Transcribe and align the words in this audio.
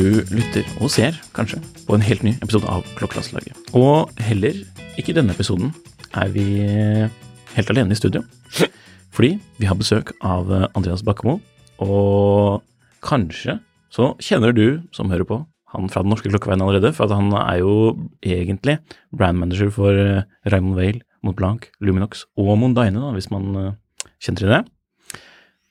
Du 0.00 0.22
lytter 0.32 0.64
og 0.80 0.88
ser, 0.88 1.18
kanskje, 1.36 1.58
på 1.84 1.92
en 1.92 2.00
helt 2.00 2.22
ny 2.24 2.30
episode 2.40 2.64
av 2.72 2.86
Klokkelandslaget. 2.96 3.58
Og 3.76 4.08
heller 4.24 4.62
ikke 4.96 5.12
i 5.12 5.16
denne 5.18 5.34
episoden 5.34 5.74
er 6.16 6.30
vi 6.32 6.44
helt 7.52 7.72
alene 7.74 7.92
i 7.92 7.98
studio. 7.98 8.22
Fordi 9.12 9.34
vi 9.60 9.68
har 9.68 9.76
besøk 9.76 10.14
av 10.24 10.48
Andreas 10.70 11.04
Bakkemo, 11.04 11.36
og 11.84 12.64
kanskje 13.04 13.58
så 13.92 14.14
kjenner 14.24 14.56
du 14.56 14.80
som 14.96 15.12
hører 15.12 15.28
på, 15.28 15.42
han 15.74 15.92
fra 15.92 16.00
Den 16.00 16.14
norske 16.14 16.32
klokkeveien 16.32 16.64
allerede, 16.64 16.94
for 16.96 17.12
han 17.12 17.28
er 17.36 17.60
jo 17.60 17.74
egentlig 18.24 18.78
brandmanager 19.12 19.68
for 19.74 20.00
eh, 20.00 20.24
Raymond 20.48 20.80
Vale, 20.80 21.04
Montblanc, 21.20 21.68
Luminox 21.84 22.24
og 22.40 22.56
Mondaine, 22.58 23.04
da, 23.04 23.12
hvis 23.12 23.28
man 23.30 23.52
eh, 23.52 23.74
kjenner 24.16 24.46
til 24.46 24.54
det. 24.56 24.64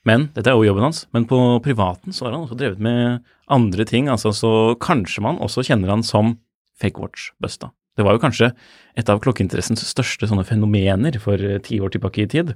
Men 0.08 0.30
dette 0.36 0.52
er 0.52 0.56
jo 0.56 0.68
jobben 0.70 0.86
hans. 0.88 1.04
Men 1.16 1.26
på 1.30 1.38
privaten 1.66 2.16
så 2.16 2.28
har 2.28 2.36
han 2.36 2.46
også 2.46 2.58
drevet 2.60 2.84
med 2.84 3.26
andre 3.52 3.86
ting, 3.90 4.08
altså 4.12 4.32
så 4.36 4.54
kanskje 4.82 5.24
man 5.26 5.42
også 5.44 5.66
kjenner 5.68 5.92
han 5.92 6.06
som 6.06 6.38
Fake 6.80 7.02
Watch-busta. 7.02 7.74
Det 8.00 8.06
var 8.08 8.16
jo 8.16 8.22
kanskje 8.24 8.54
et 8.96 9.10
av 9.12 9.20
klokkeinteressens 9.20 9.82
største 9.84 10.30
sånne 10.30 10.46
fenomener 10.48 11.18
for 11.20 11.36
eh, 11.36 11.60
ti 11.66 11.82
år 11.84 11.92
tilbake 11.92 12.24
i 12.24 12.30
tid. 12.32 12.54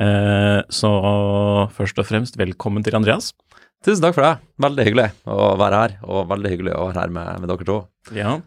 Eh, 0.00 0.60
så 0.72 0.92
først 1.76 2.00
og 2.00 2.08
fremst, 2.08 2.38
velkommen 2.40 2.86
til 2.86 2.96
Andreas. 2.96 3.34
Tusen 3.84 4.06
takk 4.06 4.16
for 4.16 4.24
det. 4.24 4.32
Veldig 4.64 4.86
hyggelig 4.88 5.10
å 5.28 5.50
være 5.60 5.82
her, 5.82 5.98
og 6.08 6.30
veldig 6.32 6.54
hyggelig 6.54 6.72
å 6.78 6.86
være 6.88 7.02
her 7.02 7.12
med, 7.12 7.42
med 7.42 7.52
dere 7.52 7.68
to. 7.68 7.76
Ja. 8.16 8.38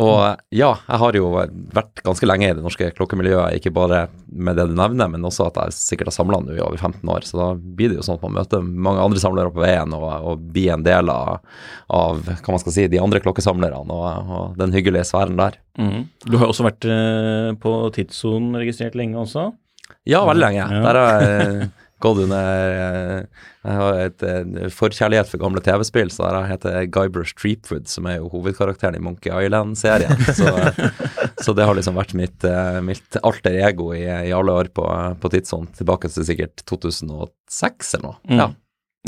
Og 0.00 0.20
ja, 0.54 0.70
jeg 0.86 0.98
har 1.02 1.16
jo 1.18 1.30
vært 1.34 2.02
ganske 2.06 2.28
lenge 2.28 2.48
i 2.48 2.54
det 2.56 2.62
norske 2.62 2.90
klokkemiljøet, 2.96 3.58
ikke 3.58 3.72
bare 3.74 4.04
med 4.30 4.56
det 4.56 4.68
du 4.70 4.74
nevner, 4.78 5.10
men 5.12 5.26
også 5.26 5.48
at 5.48 5.58
jeg 5.58 5.76
sikkert 5.76 6.12
har 6.12 6.16
samla 6.16 6.38
nå 6.44 6.54
i 6.54 6.62
over 6.62 6.78
15 6.78 7.10
år. 7.10 7.26
Så 7.26 7.40
da 7.40 7.48
blir 7.58 7.90
det 7.90 7.98
jo 7.98 8.06
sånn 8.06 8.20
at 8.20 8.24
man 8.24 8.38
møter 8.38 8.62
mange 8.62 9.02
andre 9.04 9.22
samlere 9.22 9.52
på 9.54 9.64
veien 9.64 9.96
og, 9.96 10.06
og 10.06 10.46
blir 10.54 10.72
en 10.76 10.86
del 10.86 11.10
av, 11.12 11.42
av 11.92 12.22
hva 12.30 12.54
man 12.54 12.62
skal 12.62 12.76
si, 12.76 12.86
de 12.92 13.02
andre 13.02 13.22
klokkesamlerne 13.24 13.82
og, 13.82 14.30
og 14.38 14.60
den 14.60 14.76
hyggelige 14.76 15.08
sfæren 15.10 15.40
der. 15.40 15.58
Mhm. 15.80 16.06
Du 16.26 16.38
har 16.38 16.46
jo 16.46 16.54
også 16.54 16.68
vært 16.68 16.86
eh, 16.88 17.50
på 17.60 17.74
tidssonen 17.96 18.56
registrert 18.60 18.96
lenge 18.98 19.20
også. 19.20 19.50
Ja, 20.08 20.22
veldig 20.24 20.46
lenge. 20.46 20.64
Ja. 20.64 20.80
Der 20.86 21.00
har 21.00 21.24
jeg 21.26 21.70
gått 22.02 22.22
under 22.24 22.74
eh, 22.74 23.42
Jeg 23.64 23.78
har 23.78 24.00
et 24.04 24.24
eh, 24.26 24.68
forkjærlighet 24.74 25.30
for 25.30 25.42
gamle 25.42 25.62
TV-spill, 25.64 26.12
så 26.14 26.28
jeg 26.28 26.50
heter 26.54 26.86
Guybrush 26.92 27.36
Treepwood, 27.38 27.88
som 27.90 28.08
er 28.10 28.18
jo 28.18 28.30
hovedkarakteren 28.32 28.98
i 28.98 29.02
Monkey 29.04 29.32
Island-serien. 29.32 30.16
Så, 30.40 30.48
så 31.44 31.52
det 31.56 31.66
har 31.66 31.76
liksom 31.76 31.96
vært 31.98 32.14
mitt, 32.16 32.44
eh, 32.46 32.78
mitt 32.84 33.18
alter 33.26 33.58
ego 33.66 33.90
i, 33.96 34.04
i 34.04 34.32
alle 34.36 34.54
år 34.62 34.70
på, 34.76 34.86
på 35.20 35.32
tidssonen, 35.32 35.68
tilbake 35.76 36.08
til 36.12 36.26
sikkert 36.28 36.64
2006 36.70 37.94
eller 37.98 38.06
noe. 38.06 38.18
Mm. 38.30 38.40
Ja. 38.40 38.48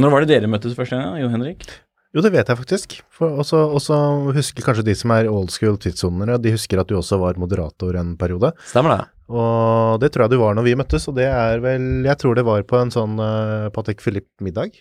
Når 0.03 0.13
var 0.13 0.25
det 0.25 0.33
dere 0.33 0.51
møttes 0.51 0.77
første 0.77 0.99
gang, 0.99 1.19
Jo 1.21 1.33
Henrik? 1.33 1.67
Jo, 2.13 2.21
det 2.21 2.35
vet 2.35 2.49
jeg 2.49 2.59
faktisk. 2.61 2.99
For 3.13 3.41
også, 3.41 3.59
også 3.73 3.97
husker 4.37 4.65
kanskje 4.67 4.85
de 4.91 4.95
som 4.99 5.15
er 5.15 5.31
old 5.33 5.53
school 5.53 5.79
tidssonere, 5.81 6.37
de 6.45 6.53
husker 6.53 6.81
at 6.81 6.91
du 6.91 6.99
også 6.99 7.17
var 7.23 7.41
moderator 7.41 7.97
en 7.97 8.13
periode. 8.21 8.53
Stemmer 8.69 8.99
det? 8.99 9.07
Og 9.33 10.01
det 10.03 10.13
tror 10.13 10.27
jeg 10.27 10.35
du 10.35 10.41
var 10.43 10.57
når 10.59 10.69
vi 10.69 10.77
møttes, 10.79 11.09
og 11.09 11.17
det 11.17 11.29
er 11.29 11.63
vel 11.65 12.07
Jeg 12.07 12.21
tror 12.21 12.37
det 12.39 12.45
var 12.47 12.65
på 12.69 12.79
en 12.81 12.93
sånn 12.93 13.17
uh, 13.21 13.71
Patek 13.75 14.05
Philippe-middag 14.05 14.77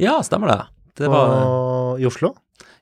Ja, 0.00 0.20
stemmer 0.26 0.54
det. 0.54 0.60
Det 1.00 1.10
var 1.10 1.98
i 2.00 2.06
Oslo. 2.08 2.34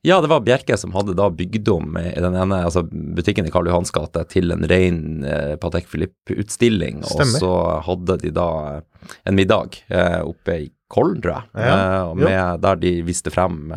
Ja, 0.06 0.20
det 0.20 0.28
var 0.30 0.44
Bjerke 0.46 0.76
som 0.78 0.92
hadde 0.94 1.16
da 1.18 1.26
bygd 1.30 1.68
om 1.72 1.96
i 1.98 2.20
den 2.22 2.36
ene 2.38 2.60
altså 2.68 2.84
butikken 2.86 3.48
i 3.48 3.50
Karl 3.50 3.66
Johans 3.66 3.90
gate 3.94 4.22
til 4.30 4.54
en 4.54 4.62
ren 4.70 5.24
eh, 5.26 5.54
Patek 5.58 5.88
Philippe-utstilling. 5.90 7.02
Og 7.02 7.24
så 7.34 7.54
hadde 7.86 8.18
de 8.22 8.30
da 8.34 8.48
eh, 8.76 9.16
en 9.26 9.38
middag 9.38 9.80
eh, 9.90 10.20
oppe 10.22 10.60
i 10.62 10.68
Kollen, 10.88 11.18
tror 11.20 11.34
jeg, 11.34 11.66
Ja, 11.66 11.74
eh, 12.06 12.12
med, 12.16 12.62
der 12.62 12.78
de 12.80 12.92
viste 13.04 13.32
frem 13.34 13.74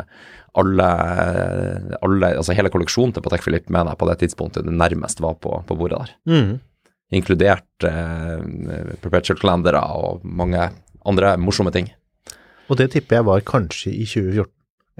alle, 0.56 0.86
alle 2.04 2.28
Altså 2.36 2.54
hele 2.56 2.70
kolleksjonen 2.72 3.14
til 3.16 3.24
Patek 3.24 3.42
Philippe 3.44 3.72
mener 3.72 3.92
jeg, 3.92 4.00
på 4.00 4.08
det 4.08 4.18
tidspunktet 4.22 4.68
det 4.68 4.74
nærmest 4.76 5.20
var 5.24 5.34
på, 5.42 5.58
på 5.66 5.76
bordet 5.76 6.04
der. 6.04 6.14
Mm. 6.30 6.52
Inkludert 7.12 7.84
eh, 7.84 8.40
perpetual-kalendere 9.02 9.82
og 9.98 10.24
mange 10.24 10.70
andre 11.08 11.34
morsomme 11.40 11.72
ting. 11.74 11.90
Og 12.70 12.78
det 12.80 12.92
tipper 12.94 13.20
jeg 13.20 13.28
var 13.28 13.44
kanskje 13.44 13.92
i 13.92 14.06
2014, 14.08 14.52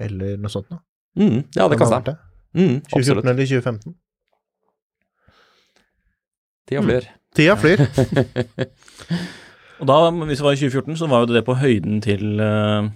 eller 0.06 0.36
noe 0.40 0.52
sånt 0.52 0.68
noe. 0.72 0.82
Mm, 1.16 1.42
ja, 1.56 1.68
det 1.68 1.78
kan 1.80 1.88
stemme. 1.88 2.16
Mm, 2.52 2.80
2014 2.90 2.98
absolutt. 2.98 3.24
eller 3.32 3.46
2015. 3.48 3.94
Tida 6.68 6.82
flyr. 6.84 7.08
Tida 7.36 7.56
flyr. 7.56 7.86
Og 9.82 9.88
da, 9.88 9.96
hvis 10.28 10.38
det 10.38 10.46
var 10.46 10.54
i 10.54 10.60
2014, 10.60 10.96
så 11.00 11.08
var 11.10 11.24
jo 11.24 11.34
det 11.34 11.42
på 11.46 11.56
høyden 11.58 11.98
til 12.04 12.38
uh, 12.38 12.86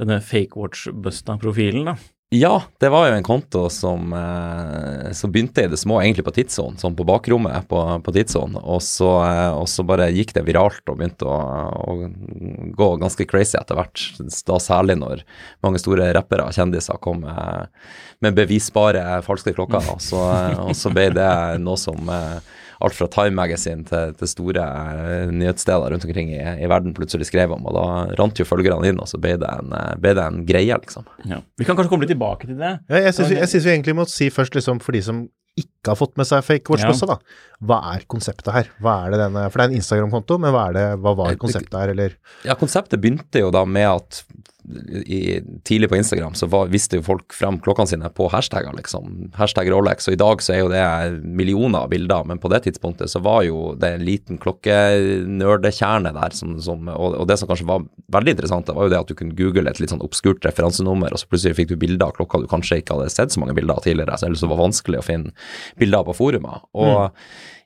denne 0.00 0.20
fake 0.24 0.56
watch-busta-profilen, 0.56 1.90
da. 1.90 1.98
Ja, 2.34 2.62
det 2.82 2.88
var 2.90 3.06
jo 3.06 3.14
en 3.14 3.26
konto 3.26 3.68
som, 3.70 4.12
eh, 4.12 5.12
som 5.12 5.30
begynte 5.32 5.62
i 5.62 5.68
det 5.70 5.78
små, 5.78 6.00
egentlig 6.02 6.24
på 6.26 6.32
tidssonen, 6.34 6.80
sånn 6.80 6.96
på 6.98 7.06
bakrommet 7.06 7.68
på, 7.70 7.78
på 8.02 8.14
tidssonen, 8.16 8.58
og, 8.58 8.82
eh, 8.82 9.50
og 9.54 9.68
så 9.70 9.84
bare 9.86 10.08
gikk 10.10 10.34
det 10.34 10.42
viralt 10.48 10.82
og 10.90 10.98
begynte 10.98 11.28
å, 11.30 11.36
å 11.84 11.94
gå 12.74 12.88
ganske 13.02 13.28
crazy 13.30 13.54
etter 13.60 13.78
hvert. 13.78 14.02
Da 14.48 14.58
særlig 14.58 14.98
når 14.98 15.22
mange 15.62 15.78
store 15.82 16.10
rappere 16.16 16.48
og 16.48 16.58
kjendiser 16.58 16.98
kom 17.04 17.22
med, 17.22 17.70
med 18.24 18.34
bevisbare 18.40 19.22
falske 19.22 19.54
klokker. 19.54 19.94
Og 19.94 20.02
så, 20.02 20.24
og 20.66 20.74
så 20.74 20.90
ble 20.94 21.12
det 21.14 21.30
noe 21.62 21.78
som 21.78 22.10
eh, 22.10 22.54
alt 22.80 22.96
fra 22.96 23.08
Time 23.12 23.36
Magazine 23.38 23.84
til, 23.88 24.14
til 24.18 24.30
store 24.30 24.64
eh, 24.64 25.30
nyhetssteder 25.34 25.94
rundt 25.94 26.08
omkring 26.08 26.32
i, 26.34 26.40
i 26.40 26.70
verden 26.70 26.96
plutselig 26.96 27.28
skrev 27.30 27.54
om, 27.54 27.64
og 27.70 27.76
da 27.76 27.86
rant 28.18 28.40
jo 28.40 28.48
følgerne 28.48 28.90
inn, 28.90 29.00
og 29.02 29.10
så 29.10 29.20
ble 29.22 29.36
det 29.42 29.50
en, 29.50 29.72
eh, 29.78 29.94
ble 30.00 30.16
det 30.18 30.26
en 30.26 30.42
greie, 30.48 30.80
liksom. 30.82 31.06
Ja. 31.30 31.40
Vi 31.60 31.68
kan 31.68 31.78
kanskje 31.78 31.92
komme 31.92 32.06
litt 32.06 32.14
tilbake 32.14 32.50
til 32.50 32.58
det. 32.58 32.76
Ja, 32.90 33.06
jeg 33.06 33.16
syns 33.16 33.32
vi, 33.32 33.40
jeg 33.40 33.52
synes 33.52 33.66
vi 33.68 33.74
egentlig 33.76 33.98
må 34.00 34.08
si 34.10 34.30
først, 34.34 34.58
liksom, 34.58 34.82
for 34.84 34.96
de 34.96 35.02
som 35.04 35.24
ikke 35.54 35.92
har 35.92 35.98
fått 35.98 36.16
med 36.18 36.26
seg 36.26 36.42
fake 36.42 36.72
watch-bussa, 36.72 37.06
da. 37.06 37.18
Hva 37.62 37.78
er 37.92 38.06
konseptet 38.10 38.50
her? 38.50 38.70
Hva 38.82 38.96
er 39.04 39.14
det 39.14 39.20
denne 39.22 39.44
For 39.46 39.60
det 39.60 39.66
er 39.66 39.70
en 39.70 39.78
Instagram-konto, 39.78 40.38
men 40.42 40.54
hva, 40.54 40.64
er 40.70 40.74
det, 40.74 40.86
hva 41.04 41.12
var 41.20 41.38
konseptet 41.38 41.76
her, 41.78 41.92
eller? 41.94 42.16
Ja, 42.46 42.56
konseptet 42.58 43.02
begynte 43.02 43.44
jo 43.44 43.52
da 43.54 43.62
med 43.68 43.86
at 43.86 44.24
i, 45.06 45.40
tidlig 45.64 45.88
på 45.88 45.96
Instagram 45.96 46.34
så 46.34 46.46
var, 46.46 46.70
viste 46.72 46.98
jo 46.98 47.04
folk 47.04 47.34
frem 47.36 47.58
klokkene 47.62 47.90
sine 47.90 48.08
på 48.16 48.28
hashtagger, 48.32 48.72
liksom. 48.78 49.30
Hashtag 49.36 49.68
Rolex. 49.72 50.08
Og 50.08 50.16
i 50.16 50.20
dag 50.20 50.42
så 50.44 50.54
er 50.54 50.62
jo 50.62 50.70
det 50.72 50.84
millioner 51.24 51.84
av 51.84 51.92
bilder, 51.92 52.24
men 52.28 52.40
på 52.40 52.50
det 52.52 52.62
tidspunktet 52.66 53.12
så 53.12 53.20
var 53.24 53.42
jo 53.46 53.74
det 53.80 53.94
en 53.96 54.06
liten 54.06 54.40
klokkenerdekjerne 54.40 56.14
der. 56.16 56.36
Som, 56.36 56.56
som, 56.64 56.88
og, 56.92 57.18
og 57.20 57.28
det 57.30 57.38
som 57.40 57.50
kanskje 57.50 57.68
var 57.68 57.84
veldig 58.16 58.36
interessant, 58.36 58.68
det 58.68 58.76
var 58.76 58.88
jo 58.88 58.94
det 58.94 59.02
at 59.02 59.12
du 59.12 59.16
kunne 59.18 59.36
google 59.38 59.68
et 59.70 59.82
litt 59.82 59.92
sånn 59.92 60.04
obskurt 60.04 60.44
referansenummer, 60.48 61.12
og 61.12 61.20
så 61.20 61.30
plutselig 61.30 61.58
fikk 61.60 61.74
du 61.74 61.78
bilder 61.80 62.08
av 62.08 62.16
klokka 62.18 62.44
du 62.44 62.50
kanskje 62.50 62.80
ikke 62.80 62.96
hadde 62.98 63.12
sett 63.12 63.34
så 63.34 63.42
mange 63.42 63.56
bilder 63.56 63.76
av 63.76 63.84
tidligere, 63.84 64.16
så 64.18 64.28
ellers 64.28 64.44
det 64.44 64.52
var 64.52 64.62
vanskelig 64.64 65.00
å 65.00 65.06
finne 65.06 65.34
bilder 65.80 66.02
av 66.02 66.08
på 66.10 66.18
forumet. 66.22 66.64
Og 66.72 67.12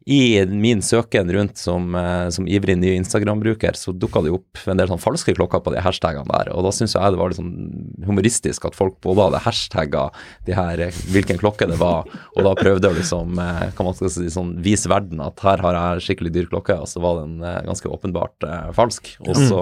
i 0.09 0.47
min 0.49 0.81
søken 0.81 1.29
rundt 1.33 1.59
som, 1.61 1.95
eh, 1.95 2.29
som 2.33 2.47
ivrig 2.49 2.79
ny 2.81 2.95
Instagram-bruker, 2.97 3.77
så 3.77 3.93
dukka 3.93 4.23
det 4.25 4.33
opp 4.33 4.63
en 4.65 4.81
del 4.81 4.89
sånn 4.89 5.03
falske 5.03 5.35
klokker 5.37 5.61
på 5.61 5.75
de 5.75 5.83
hashtagene 5.85 6.25
der. 6.31 6.49
Og 6.57 6.65
da 6.65 6.73
syns 6.73 6.97
jeg 6.97 7.13
det 7.13 7.21
var 7.21 7.29
litt 7.29 7.37
sånn 7.37 8.07
humoristisk 8.09 8.65
at 8.65 8.79
folk 8.79 8.97
både 9.05 9.27
hadde 9.27 9.43
hashtagga 9.45 10.07
de 10.49 10.57
her, 10.57 10.81
eh, 10.87 11.03
hvilken 11.13 11.41
klokke 11.43 11.69
det 11.69 11.77
var, 11.77 12.09
og 12.09 12.47
da 12.47 12.55
prøvde 12.57 12.89
å 12.89 12.97
liksom, 12.97 13.37
eh, 13.37 13.69
kan 13.77 13.91
man 13.91 13.99
skal 13.99 14.15
si, 14.15 14.31
sånn, 14.33 14.57
vise 14.65 14.89
verden 14.89 15.21
at 15.21 15.45
her 15.45 15.61
har 15.61 15.77
jeg 15.77 16.07
skikkelig 16.07 16.33
dyr 16.33 16.49
klokke, 16.55 16.81
og 16.81 16.89
så 16.89 17.05
var 17.05 17.21
den 17.21 17.43
eh, 17.45 17.61
ganske 17.69 17.93
åpenbart 17.93 18.49
eh, 18.49 18.73
falsk. 18.73 19.13
Og 19.29 19.37
så, 19.37 19.61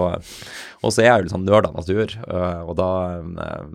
og 0.79 0.93
så 0.93 1.03
er 1.03 1.11
jeg 1.11 1.17
jo 1.17 1.25
litt 1.27 1.35
sånn 1.35 1.49
nerd 1.49 1.67
av 1.67 1.75
natur, 1.75 2.07
eh, 2.23 2.61
og 2.63 2.77
da 2.79 2.91
eh, 3.19 3.67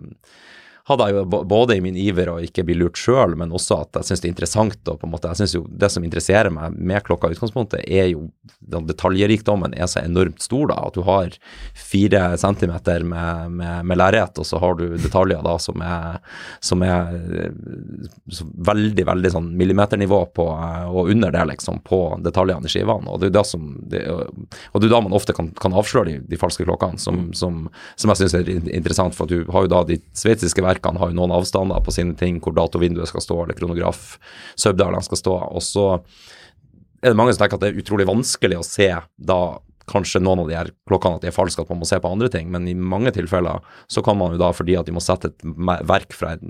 hadde 0.89 1.05
jeg 1.07 1.15
jo 1.15 1.43
både 1.47 1.77
i 1.77 1.81
min 1.83 1.95
iver 1.95 2.27
å 2.27 2.39
ikke 2.43 2.65
bli 2.67 2.75
lurt 2.75 2.99
sjøl, 2.99 3.37
men 3.39 3.53
også 3.55 3.77
at 3.85 3.99
jeg 4.01 4.09
syns 4.09 4.23
det 4.23 4.27
er 4.27 4.33
interessant 4.33 4.89
og 4.91 4.97
på 4.99 5.07
en 5.07 5.13
måte, 5.13 5.29
jeg 5.31 5.39
synes 5.39 5.53
jo 5.55 5.61
Det 5.83 5.89
som 5.91 6.03
interesserer 6.03 6.51
meg 6.51 6.75
med 6.75 7.03
klokka 7.07 7.29
i 7.29 7.37
utgangspunktet, 7.37 7.85
er 7.87 8.09
jo 8.11 8.25
den 8.59 8.87
detaljrikdommen 8.89 9.75
er 9.77 9.87
så 9.87 10.01
enormt 10.03 10.43
stor, 10.43 10.67
da. 10.71 10.79
At 10.87 10.97
du 10.97 11.03
har 11.07 11.31
fire 11.77 12.21
centimeter 12.39 13.05
med, 13.07 13.53
med, 13.59 13.87
med 13.87 13.99
lerret, 13.99 14.39
og 14.39 14.47
så 14.47 14.59
har 14.59 14.75
du 14.79 14.97
detaljer 14.99 15.43
da 15.45 15.55
som 15.61 15.83
er, 15.83 16.19
som 16.63 16.83
er 16.83 17.15
eh, 17.45 18.43
veldig, 18.71 19.07
veldig 19.07 19.33
sånn 19.37 19.49
millimeternivå 19.59 20.19
på, 20.35 20.49
eh, 20.51 20.91
og 20.91 21.13
under 21.15 21.31
det, 21.35 21.45
liksom, 21.53 21.79
på 21.87 22.01
detaljene 22.27 22.67
i 22.67 22.75
skivene. 22.75 23.07
Og 23.07 23.23
det 23.23 23.31
er 23.31 23.39
jo 23.39 23.45
som 23.47 23.71
det, 23.91 24.03
og 24.11 24.83
det 24.83 24.89
er 24.89 24.95
da 24.97 25.01
man 25.07 25.15
ofte 25.15 25.35
kan, 25.35 25.51
kan 25.59 25.75
avsløre 25.79 26.11
de, 26.11 26.19
de 26.27 26.39
falske 26.39 26.67
klokkene, 26.67 26.99
som, 26.99 27.29
som, 27.37 27.65
som 27.95 28.11
jeg 28.11 28.23
syns 28.23 28.37
er 28.41 28.51
interessant. 28.51 29.15
For 29.15 29.31
du 29.31 29.43
har 29.53 29.67
jo 29.67 29.73
da 29.75 29.83
de 29.87 30.01
sveitsiske 30.17 30.59
verkene 30.63 30.72
har 30.81 31.11
jo 31.11 31.17
noen 31.17 31.33
avstander 31.35 31.83
på 31.83 31.93
sine 31.93 32.15
ting, 32.19 32.39
hvor 32.43 32.55
datovinduet 32.57 33.09
skal 33.11 33.23
stå, 33.23 33.43
eller 33.43 33.57
kronograf, 33.57 34.17
subdialene 34.59 35.03
skal 35.05 35.19
stå. 35.19 35.35
Og 35.53 35.63
så 35.65 35.85
er 37.03 37.11
det 37.11 37.19
mange 37.19 37.35
som 37.35 37.43
tenker 37.43 37.59
at 37.59 37.65
det 37.65 37.73
er 37.73 37.83
utrolig 37.83 38.07
vanskelig 38.07 38.59
å 38.59 38.65
se 38.67 38.89
da 39.17 39.39
kanskje 39.89 40.21
noen 40.23 40.43
av 40.43 40.49
de 40.49 40.55
her 40.55 40.69
klokkene 40.87 41.19
at 41.19 41.25
de 41.25 41.29
er 41.29 41.35
falske, 41.35 41.63
at 41.63 41.71
man 41.71 41.81
må 41.81 41.87
se 41.87 41.99
på 41.99 42.11
andre 42.11 42.29
ting, 42.31 42.49
men 42.53 42.67
i 42.69 42.75
mange 42.75 43.11
tilfeller 43.15 43.63
så 43.91 44.03
kan 44.05 44.17
man 44.19 44.35
jo 44.35 44.39
da, 44.41 44.51
fordi 44.55 44.77
at 44.79 44.87
de 44.87 44.95
må 44.95 45.03
sette 45.03 45.31
et 45.31 45.45
verk 45.89 46.15
fra 46.15 46.35
et 46.37 46.43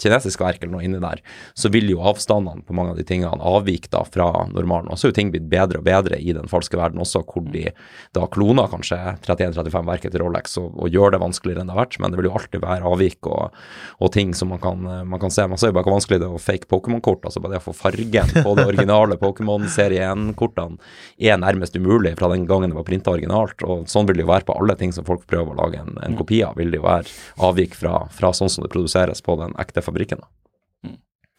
kinesisk 0.00 0.42
verk 0.44 0.60
eller 0.60 0.74
noe 0.74 0.84
inni 0.84 1.00
der, 1.02 1.22
så 1.56 1.70
vil 1.72 1.88
jo 1.90 2.02
avstandene 2.04 2.64
på 2.66 2.76
mange 2.76 2.92
av 2.92 3.00
de 3.00 3.06
tingene 3.08 3.40
avvike 3.44 3.90
da 3.92 4.02
fra 4.04 4.28
normalen. 4.52 4.90
Og 4.92 5.00
så 5.00 5.08
er 5.08 5.14
jo 5.14 5.18
ting 5.18 5.32
blitt 5.32 5.48
bedre 5.52 5.80
og 5.80 5.86
bedre 5.86 6.18
i 6.20 6.34
den 6.36 6.50
falske 6.50 6.78
verden 6.80 7.02
også, 7.02 7.24
hvor 7.28 7.46
de 7.54 7.70
da 8.16 8.28
kloner 8.32 8.68
kanskje 8.72 8.98
31-35 9.24 9.88
verket 9.88 10.14
til 10.14 10.24
Rolex 10.24 10.58
og, 10.60 10.74
og 10.76 10.92
gjør 10.92 11.14
det 11.14 11.22
vanskeligere 11.24 11.64
enn 11.64 11.72
det 11.72 11.76
har 11.76 11.84
vært, 11.84 11.98
men 12.02 12.12
det 12.12 12.20
vil 12.20 12.28
jo 12.28 12.36
alltid 12.36 12.64
være 12.64 12.90
avvik 12.92 13.30
og, 13.30 13.56
og 14.04 14.12
ting 14.14 14.34
som 14.36 14.52
man 14.52 14.62
kan, 14.62 14.84
man 15.08 15.22
kan 15.22 15.32
se. 15.32 15.46
Man 15.48 15.60
ser 15.60 15.72
jo 15.72 15.78
bare 15.78 15.88
hvor 15.88 15.96
vanskelig 15.96 16.20
det 16.20 16.28
er 16.28 16.36
å 16.36 16.42
fake 16.42 16.68
Pokémon-kort, 16.70 17.24
altså 17.24 17.42
bare 17.42 17.56
det 17.56 17.62
å 17.62 17.66
få 17.70 17.76
fargen 17.76 18.34
på 18.36 18.54
det 18.58 18.68
originale 18.68 19.18
Pokémon-serie 19.20 20.10
1-kortene 20.12 20.78
er 21.18 21.40
nærmest 21.40 21.76
umulig 21.78 22.14
fra 22.18 22.30
den 22.32 22.46
gangen 22.48 22.73
det 22.74 22.82
var 22.82 22.88
printa 22.90 23.14
originalt, 23.14 23.62
og 23.64 23.88
sånn 23.90 24.08
vil 24.10 24.18
det 24.20 24.26
jo 24.26 24.32
være 24.32 24.48
på 24.48 24.56
alle 24.58 24.76
ting 24.80 24.92
som 24.94 25.06
folk 25.06 25.24
prøver 25.30 25.54
å 25.54 25.60
lage 25.62 25.80
en, 25.80 25.94
en 26.04 26.18
kopi 26.18 26.42
av, 26.46 26.58
vil 26.58 26.74
det 26.74 26.82
jo 26.82 26.86
være 26.88 27.10
avvik 27.48 27.78
fra, 27.78 28.04
fra 28.14 28.34
sånn 28.36 28.50
som 28.52 28.66
det 28.66 28.72
produseres 28.74 29.22
på 29.24 29.38
den 29.40 29.54
ekte 29.62 29.84
fabrikken. 29.84 30.20
da. 30.24 30.30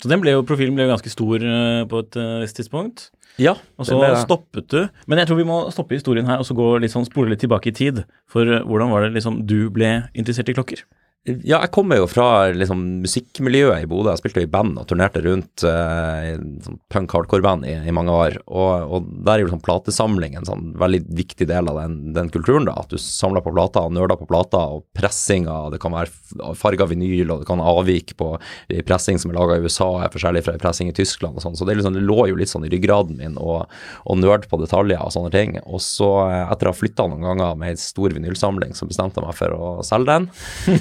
Så 0.01 0.11
den 0.11 0.19
ble 0.23 0.33
jo, 0.35 0.43
profilen 0.47 0.75
ble 0.75 0.87
jo 0.87 0.91
ganske 0.91 1.11
stor 1.11 1.43
eh, 1.43 1.83
på 1.89 2.01
et 2.03 2.17
eh, 2.19 2.33
visst 2.43 2.59
tidspunkt. 2.59 3.07
Ja, 3.41 3.55
Og 3.79 3.87
så 3.87 3.99
stoppet 4.21 4.67
du. 4.71 4.81
Men 5.11 5.19
jeg 5.19 5.27
tror 5.27 5.39
vi 5.39 5.47
må 5.47 5.57
stoppe 5.73 5.97
historien 5.97 6.27
her 6.29 6.39
og 6.39 6.47
så 6.47 6.55
gå 6.55 6.67
litt 6.83 6.93
sånn, 6.93 7.07
spole 7.07 7.33
litt 7.33 7.41
tilbake 7.43 7.71
i 7.71 7.75
tid. 7.75 8.03
For 8.31 8.47
eh, 8.47 8.63
hvordan 8.63 8.91
var 8.93 9.05
det 9.05 9.15
liksom 9.15 9.41
du 9.47 9.69
ble 9.75 10.09
interessert 10.15 10.51
i 10.51 10.55
klokker? 10.55 10.83
Ja, 11.25 11.57
jeg 11.57 11.71
kommer 11.73 11.97
jo 11.97 12.05
fra 12.05 12.51
liksom, 12.53 12.83
musikkmiljøet 13.01 13.81
i 13.81 13.87
Bodø. 13.89 14.11
Jeg 14.11 14.21
spilte 14.21 14.43
jo 14.43 14.45
i 14.45 14.51
band 14.53 14.75
og 14.77 14.85
turnerte 14.91 15.23
rundt 15.25 15.63
uh, 15.65 16.35
sånn 16.61 16.77
punk-hardcore-band 16.93 17.65
i, 17.65 17.73
i 17.89 17.93
mange 17.97 18.13
år. 18.13 18.35
Og, 18.45 18.91
og 18.93 19.07
der 19.25 19.39
er 19.39 19.41
jo 19.41 19.49
sånn 19.49 19.63
platesamling 19.65 20.35
en 20.37 20.45
sånn 20.45 20.67
veldig 20.77 20.99
viktig 21.17 21.47
del 21.49 21.71
av 21.71 21.79
den, 21.81 21.95
den 22.13 22.29
kulturen. 22.29 22.67
da, 22.69 22.75
At 22.77 22.93
du 22.93 23.01
samler 23.01 23.41
på 23.41 23.55
plater, 23.55 23.89
nerder 23.89 24.19
på 24.19 24.27
plater, 24.29 24.75
og 24.77 24.85
pressinga. 24.93 25.55
Det 25.73 25.79
kan 25.81 25.95
være 25.95 26.53
farga 26.59 26.85
vinyl, 26.91 27.33
og 27.33 27.41
det 27.41 27.49
kan 27.49 27.63
avvike 27.73 28.13
på 28.21 28.29
i 28.69 28.85
pressing 28.85 29.17
som 29.17 29.33
er 29.33 29.39
laga 29.39 29.57
i 29.57 29.65
USA, 29.65 29.89
er 30.05 30.13
forskjellig 30.13 30.45
fra 30.45 30.55
pressing 30.61 30.93
i 30.93 30.95
Tyskland 31.01 31.41
og 31.41 31.47
sånn. 31.47 31.57
Så 31.57 31.65
det, 31.65 31.73
er 31.73 31.81
liksom, 31.81 31.97
det 31.97 32.05
lå 32.05 32.29
jo 32.29 32.37
litt 32.37 32.53
sånn 32.53 32.69
i 32.69 32.71
ryggraden 32.75 33.17
min 33.17 33.41
og, 33.41 33.65
og 34.05 34.21
nerd 34.21 34.45
på 34.51 34.61
detaljer 34.61 35.01
og 35.01 35.09
sånne 35.17 35.33
ting. 35.33 35.57
Og 35.65 35.81
så, 35.81 36.11
eh, 36.29 36.45
etter 36.53 36.69
å 36.69 36.75
ha 36.75 36.81
flytta 36.83 37.09
noen 37.09 37.25
ganger 37.31 37.57
med 37.57 37.73
ei 37.73 37.81
stor 37.81 38.13
vinylsamling, 38.13 38.77
så 38.77 38.85
bestemte 38.85 39.23
jeg 39.23 39.25
meg 39.25 39.41
for 39.41 39.57
å 39.57 39.73
selge 39.89 40.13
den. 40.13 40.31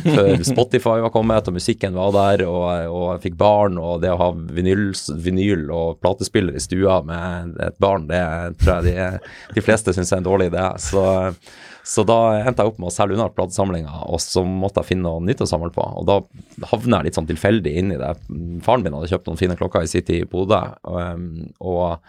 Før 0.18 0.33
Spotify 0.42 0.98
var 1.04 1.12
kommet, 1.14 1.46
og 1.48 1.56
musikken 1.56 1.94
var 1.96 2.14
der, 2.16 2.44
og, 2.48 2.64
og 2.90 3.04
jeg 3.14 3.22
fikk 3.28 3.36
barn, 3.40 3.78
og 3.80 4.00
det 4.02 4.10
å 4.12 4.18
ha 4.20 4.30
vinyl, 4.34 4.88
vinyl 5.22 5.68
og 5.74 6.00
platespiller 6.02 6.56
i 6.56 6.62
stua 6.62 7.00
med 7.06 7.54
et 7.62 7.78
barn, 7.82 8.08
det 8.10 8.22
tror 8.62 8.80
jeg 8.80 8.90
de, 8.90 9.30
de 9.54 9.64
fleste 9.64 9.94
syns 9.94 10.12
er 10.12 10.22
en 10.22 10.26
dårlig 10.26 10.50
idé. 10.50 10.66
Så, 10.82 11.04
så 11.86 12.04
da 12.08 12.18
endte 12.40 12.64
jeg 12.64 12.72
opp 12.72 12.80
med 12.82 12.90
å 12.90 12.94
selge 12.94 13.18
unna 13.18 13.30
platesamlinga, 13.32 13.98
og 14.08 14.22
så 14.24 14.42
måtte 14.48 14.82
jeg 14.82 14.94
finne 14.94 15.06
noe 15.06 15.24
nytt 15.24 15.44
å 15.44 15.50
samle 15.50 15.70
på. 15.74 15.84
Og 16.00 16.08
da 16.08 16.20
havner 16.72 17.02
jeg 17.02 17.10
litt 17.10 17.20
sånn 17.20 17.30
tilfeldig 17.30 17.74
inn 17.80 17.94
i 17.94 18.00
det. 18.00 18.14
Faren 18.64 18.86
min 18.86 18.96
hadde 18.96 19.12
kjøpt 19.12 19.30
noen 19.30 19.40
fine 19.40 19.58
klokker 19.60 19.86
i 19.86 19.92
tid 19.94 20.16
i 20.22 20.24
Bodø, 20.28 20.62
og, 20.88 21.28
og 21.60 22.08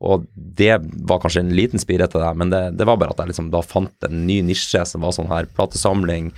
og 0.00 0.24
det 0.34 0.78
var 1.04 1.20
kanskje 1.20 1.42
en 1.44 1.52
liten 1.52 1.80
spire 1.82 2.06
til 2.08 2.22
det, 2.22 2.30
men 2.40 2.52
det, 2.52 2.60
det 2.80 2.86
var 2.88 2.96
bare 3.00 3.12
at 3.12 3.20
jeg 3.20 3.32
liksom 3.32 3.50
da 3.52 3.60
fant 3.64 4.06
en 4.06 4.22
ny 4.26 4.38
nisje 4.48 4.80
som 4.88 5.04
var 5.04 5.12
sånn 5.12 5.28
her 5.28 5.48
platesamling, 5.56 6.30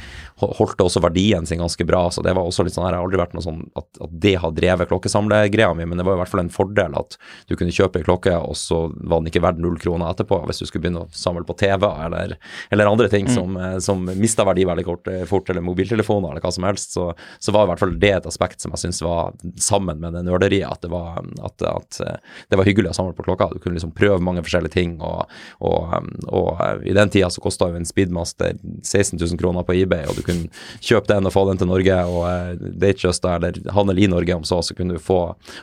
holdt 0.42 0.82
også 0.82 1.02
verdien 1.04 1.46
sin 1.46 1.62
ganske 1.62 1.86
bra, 1.86 2.08
så 2.10 2.24
det 2.26 2.34
var 2.34 2.48
også 2.48 2.66
litt 2.66 2.74
sånn 2.74 2.88
her, 2.88 2.96
jeg 2.96 3.02
har 3.02 3.06
aldri 3.06 3.20
vært 3.20 3.36
noe 3.36 3.44
sånn 3.44 3.60
at, 3.78 3.86
at 4.02 4.16
det 4.24 4.34
har 4.42 4.54
drevet 4.56 4.90
klokkesamlegreia 4.90 5.70
mi, 5.78 5.86
men 5.86 6.00
det 6.00 6.06
var 6.08 6.18
i 6.18 6.22
hvert 6.22 6.32
fall 6.32 6.42
en 6.42 6.50
fordel 6.52 6.96
at 6.98 7.14
du 7.46 7.54
kunne 7.54 7.74
kjøpe 7.74 8.00
ei 8.00 8.06
klokke, 8.06 8.34
og 8.34 8.58
så 8.58 8.82
var 8.96 9.22
den 9.22 9.30
ikke 9.30 9.44
verdt 9.44 9.62
null 9.62 9.78
kroner 9.82 10.10
etterpå, 10.10 10.40
hvis 10.48 10.62
du 10.62 10.66
skulle 10.66 10.88
begynne 10.88 11.04
å 11.06 11.12
samle 11.14 11.46
på 11.46 11.56
TV 11.62 11.86
eller, 11.86 12.34
eller 12.74 12.90
andre 12.90 13.06
ting 13.12 13.30
som, 13.30 13.54
eh, 13.56 13.78
som 13.84 14.02
mista 14.18 14.46
verdi 14.48 14.66
veldig 14.66 14.86
kort, 14.88 15.06
eh, 15.12 15.22
fort, 15.28 15.50
eller 15.54 15.62
mobiltelefoner 15.62 16.34
eller 16.34 16.42
hva 16.42 16.54
som 16.54 16.66
helst, 16.66 16.98
så, 16.98 17.12
så 17.38 17.54
var 17.54 17.68
i 17.68 17.72
hvert 17.72 17.84
fall 17.84 17.94
det 18.02 18.12
et 18.18 18.28
aspekt 18.28 18.64
som 18.64 18.74
jeg 18.74 18.86
syns 18.86 19.02
var 19.06 19.32
sammen 19.62 20.02
med 20.02 20.18
det 20.18 20.26
nerderiet, 20.26 20.66
at 20.66 20.82
det 20.82 20.90
var, 20.92 21.22
at, 21.46 21.68
at 21.70 22.02
eh, 22.02 22.18
det 22.50 22.58
var 22.58 22.66
hyggelig 22.66 22.90
å 22.90 22.98
samle 22.98 23.16
på 23.16 23.26
klokka. 23.30 23.51
Du 23.52 23.62
kunne 23.62 23.76
liksom 23.76 23.94
prøve 23.96 24.22
mange 24.24 24.44
forskjellige 24.44 24.74
ting, 24.74 24.96
og, 25.04 25.30
og, 25.60 25.92
um, 25.96 26.10
og 26.28 26.62
eh, 26.64 26.88
i 26.92 26.96
den 26.96 27.12
tida 27.12 27.30
så 27.32 27.42
kosta 27.44 27.70
jo 27.70 27.78
en 27.78 27.88
Speedmaster 27.88 28.56
16 28.82 29.18
000 29.18 29.40
kroner 29.40 29.66
på 29.68 29.76
eBay, 29.80 30.06
og 30.08 30.18
du 30.18 30.24
kunne 30.26 30.50
kjøpe 30.80 31.10
den 31.12 31.28
og 31.28 31.34
få 31.34 31.46
den 31.50 31.60
til 31.60 31.70
Norge, 31.70 31.98
og 32.08 32.22
uh, 32.26 32.70
Datejust 32.82 33.26
eller 33.28 33.60
handel 33.76 34.02
i 34.02 34.10
Norge 34.10 34.38
om 34.38 34.46
så, 34.48 34.62
så 34.64 34.76
kunne 34.78 34.96
du 34.96 35.02
få, 35.02 35.20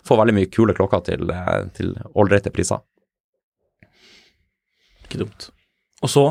få 0.07 0.19
veldig 0.19 0.37
mye 0.39 0.51
kule 0.53 0.75
klokker 0.77 1.03
til, 1.11 1.29
eh, 1.33 1.65
til 1.77 1.95
ålreite 2.15 2.53
priser. 2.53 2.83
Ikke 5.07 5.23
dumt. 5.23 5.49
Og 6.05 6.11
så 6.11 6.29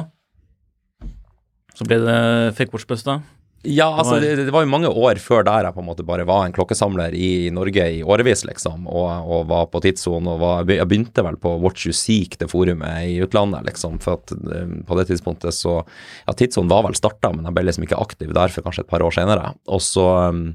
så 1.79 1.87
ble 1.87 2.01
det 2.03 3.05
da. 3.07 3.21
Ja, 3.67 3.89
altså 3.99 4.21
det, 4.23 4.37
det 4.47 4.53
var 4.55 4.63
jo 4.63 4.71
mange 4.71 4.91
år 4.91 5.19
før 5.19 5.43
der 5.43 5.67
jeg 5.67 5.75
på 5.75 5.83
en 5.83 5.89
måte 5.89 6.05
bare 6.07 6.27
var 6.29 6.45
en 6.47 6.55
klokkesamler 6.55 7.15
i 7.19 7.51
Norge 7.51 7.87
i 7.97 8.05
årevis, 8.07 8.45
liksom, 8.47 8.87
og, 8.87 9.09
og 9.27 9.49
var 9.51 9.67
på 9.73 9.81
tidssonen 9.83 10.31
og 10.31 10.39
var, 10.45 10.71
Jeg 10.71 10.87
begynte 10.87 11.25
vel 11.27 11.41
på 11.43 11.57
Watch 11.65 11.89
You 11.89 11.97
Seek, 11.97 12.37
det 12.39 12.51
forumet 12.53 13.09
i 13.11 13.17
utlandet, 13.25 13.67
liksom, 13.67 13.99
for 14.05 14.21
at 14.21 14.37
eh, 14.37 14.77
på 14.87 15.01
det 15.01 15.09
tidspunktet 15.11 15.57
så 15.57 15.81
Ja, 15.81 16.37
tidssonen 16.39 16.71
var 16.71 16.87
vel 16.87 16.95
starta, 16.99 17.33
men 17.35 17.51
jeg 17.51 17.57
ble 17.57 17.67
liksom 17.67 17.89
ikke 17.89 17.99
aktiv 17.99 18.31
der 18.37 18.55
for 18.55 18.67
kanskje 18.67 18.87
et 18.87 18.93
par 18.93 19.03
år 19.03 19.19
senere. 19.19 19.53
Og 19.67 19.83
så 19.83 20.07
um, 20.31 20.47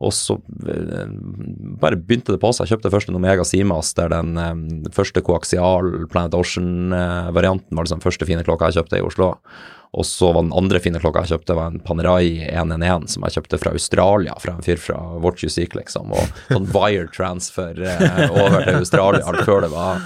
og 0.00 0.14
så 0.16 0.38
eh, 0.64 1.10
bare 1.80 1.98
begynte 2.00 2.32
det 2.32 2.40
på 2.40 2.54
seg. 2.56 2.64
Jeg 2.64 2.78
kjøpte 2.78 2.92
først 2.94 3.10
en 3.10 3.18
Omega 3.18 3.44
Seamaster, 3.44 4.08
den 4.08 4.38
eh, 4.40 4.88
første 4.96 5.20
koaksial 5.24 6.06
Planet 6.12 6.36
Ocean-varianten 6.38 7.76
var 7.76 7.84
liksom 7.84 8.00
den 8.00 8.06
første 8.06 8.28
fine 8.28 8.44
klokka 8.46 8.70
jeg 8.70 8.80
kjøpte 8.80 9.00
i 9.00 9.04
Oslo. 9.04 9.34
Og 9.90 10.06
så 10.06 10.28
var 10.30 10.44
den 10.44 10.54
andre 10.54 10.78
fine 10.82 11.00
klokka 11.02 11.24
jeg 11.24 11.32
kjøpte, 11.32 11.56
var 11.58 11.72
en 11.72 11.80
Panerai 11.82 12.46
111 12.46 13.08
som 13.10 13.24
jeg 13.26 13.36
kjøpte 13.36 13.58
fra 13.58 13.72
Australia, 13.74 14.36
fra 14.38 14.54
en 14.54 14.62
fyr 14.62 14.78
fra 14.78 14.98
Watch 15.18 15.42
You 15.42 15.50
Seek, 15.50 15.74
liksom. 15.74 16.12
Og 16.14 16.42
sånn 16.46 16.68
wire 16.70 17.08
transfer 17.14 17.74
eh, 17.82 18.26
over 18.30 18.62
til 18.68 18.78
Australia 18.84 19.34
før 19.42 19.66
det 19.66 19.72
var 19.74 20.04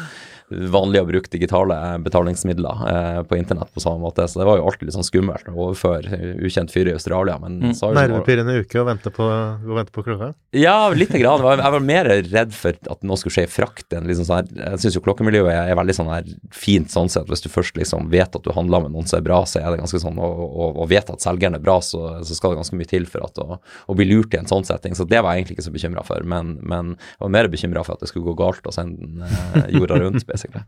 vanlig 0.50 1.00
å 1.00 1.06
bruke 1.08 1.30
digitale 1.32 1.76
betalingsmidler 2.04 2.82
eh, 2.90 3.20
på 3.28 3.36
internett 3.38 3.70
på 3.74 3.80
samme 3.82 3.98
måte. 4.02 4.26
Så 4.28 4.38
det 4.40 4.46
var 4.46 4.58
jo 4.58 4.66
alltid 4.68 4.88
litt 4.88 4.96
sånn 4.96 5.06
skummelt 5.06 5.48
å 5.48 5.54
overføre 5.70 6.18
ukjent 6.44 6.70
fyr 6.74 6.90
i 6.90 6.94
Australia, 6.94 7.38
men 7.42 7.72
så 7.74 7.88
har 7.88 7.94
jo 7.94 8.00
Nervepirrende 8.00 8.56
uke 8.60 8.82
å 8.82 8.86
vente 8.86 9.10
på, 9.14 9.24
å 9.24 9.78
vente 9.78 9.92
på 9.94 10.04
klokka. 10.04 10.32
ja, 10.52 10.88
lite 10.94 11.18
grann. 11.18 11.40
Jeg 11.40 11.48
var- 11.48 11.62
Jeg 11.64 11.72
var 11.72 11.80
mer 11.80 12.04
redd 12.28 12.52
for 12.54 12.72
at 12.90 13.02
noe 13.02 13.16
skulle 13.16 13.32
skje 13.34 13.44
i 13.48 13.50
frakt 13.50 13.92
enn 13.96 14.04
liksom 14.06 14.26
sånn 14.28 14.36
her 14.44 14.70
Jeg 14.70 14.78
syns 14.84 14.94
jo 14.94 15.00
klokkemiljøet 15.00 15.48
er, 15.52 15.70
er 15.72 15.76
veldig 15.80 15.94
sånn 15.96 16.10
her 16.12 16.24
fint 16.52 16.88
sånn 16.92 17.08
sett. 17.08 17.26
Hvis 17.26 17.42
du 17.42 17.48
først 17.48 17.74
liksom 17.80 18.10
vet 18.10 18.36
at 18.36 18.42
du 18.44 18.52
handler 18.52 18.82
med 18.82 18.92
noen 18.92 19.06
som 19.08 19.18
er 19.18 19.22
bra, 19.24 19.42
så 19.48 19.60
er 19.64 19.70
det 19.72 19.80
ganske 19.80 20.00
sånn 20.02 20.18
Og, 20.18 20.38
og, 20.44 20.76
og 20.84 20.88
vet 20.88 21.08
at 21.10 21.20
selgeren 21.24 21.54
er 21.56 21.64
bra, 21.64 21.78
så, 21.80 22.20
så 22.22 22.34
skal 22.36 22.50
det 22.52 22.60
ganske 22.60 22.76
mye 22.76 22.86
til 22.90 23.06
for 23.06 23.24
at 23.24 23.38
å, 23.38 23.58
å 23.88 23.94
bli 23.96 24.04
lurt 24.12 24.34
i 24.34 24.38
en 24.38 24.46
sånn 24.46 24.64
setting. 24.64 24.94
Så 24.94 25.08
det 25.08 25.22
var 25.24 25.34
jeg 25.34 25.44
egentlig 25.44 25.58
ikke 25.58 25.68
så 25.70 25.74
bekymra 25.74 26.04
for. 26.06 26.22
Men, 26.22 26.58
men 26.62 26.94
jeg 26.98 27.20
var 27.24 27.28
mer 27.30 27.48
bekymra 27.48 27.84
for 27.84 27.94
at 27.94 28.00
det 28.04 28.08
skulle 28.12 28.26
gå 28.28 28.36
galt 28.36 28.66
og 28.66 28.74
sende 28.76 29.24
eh, 29.24 29.70
jorda 29.74 29.98
rundt, 30.02 30.26
basically. 30.34 30.64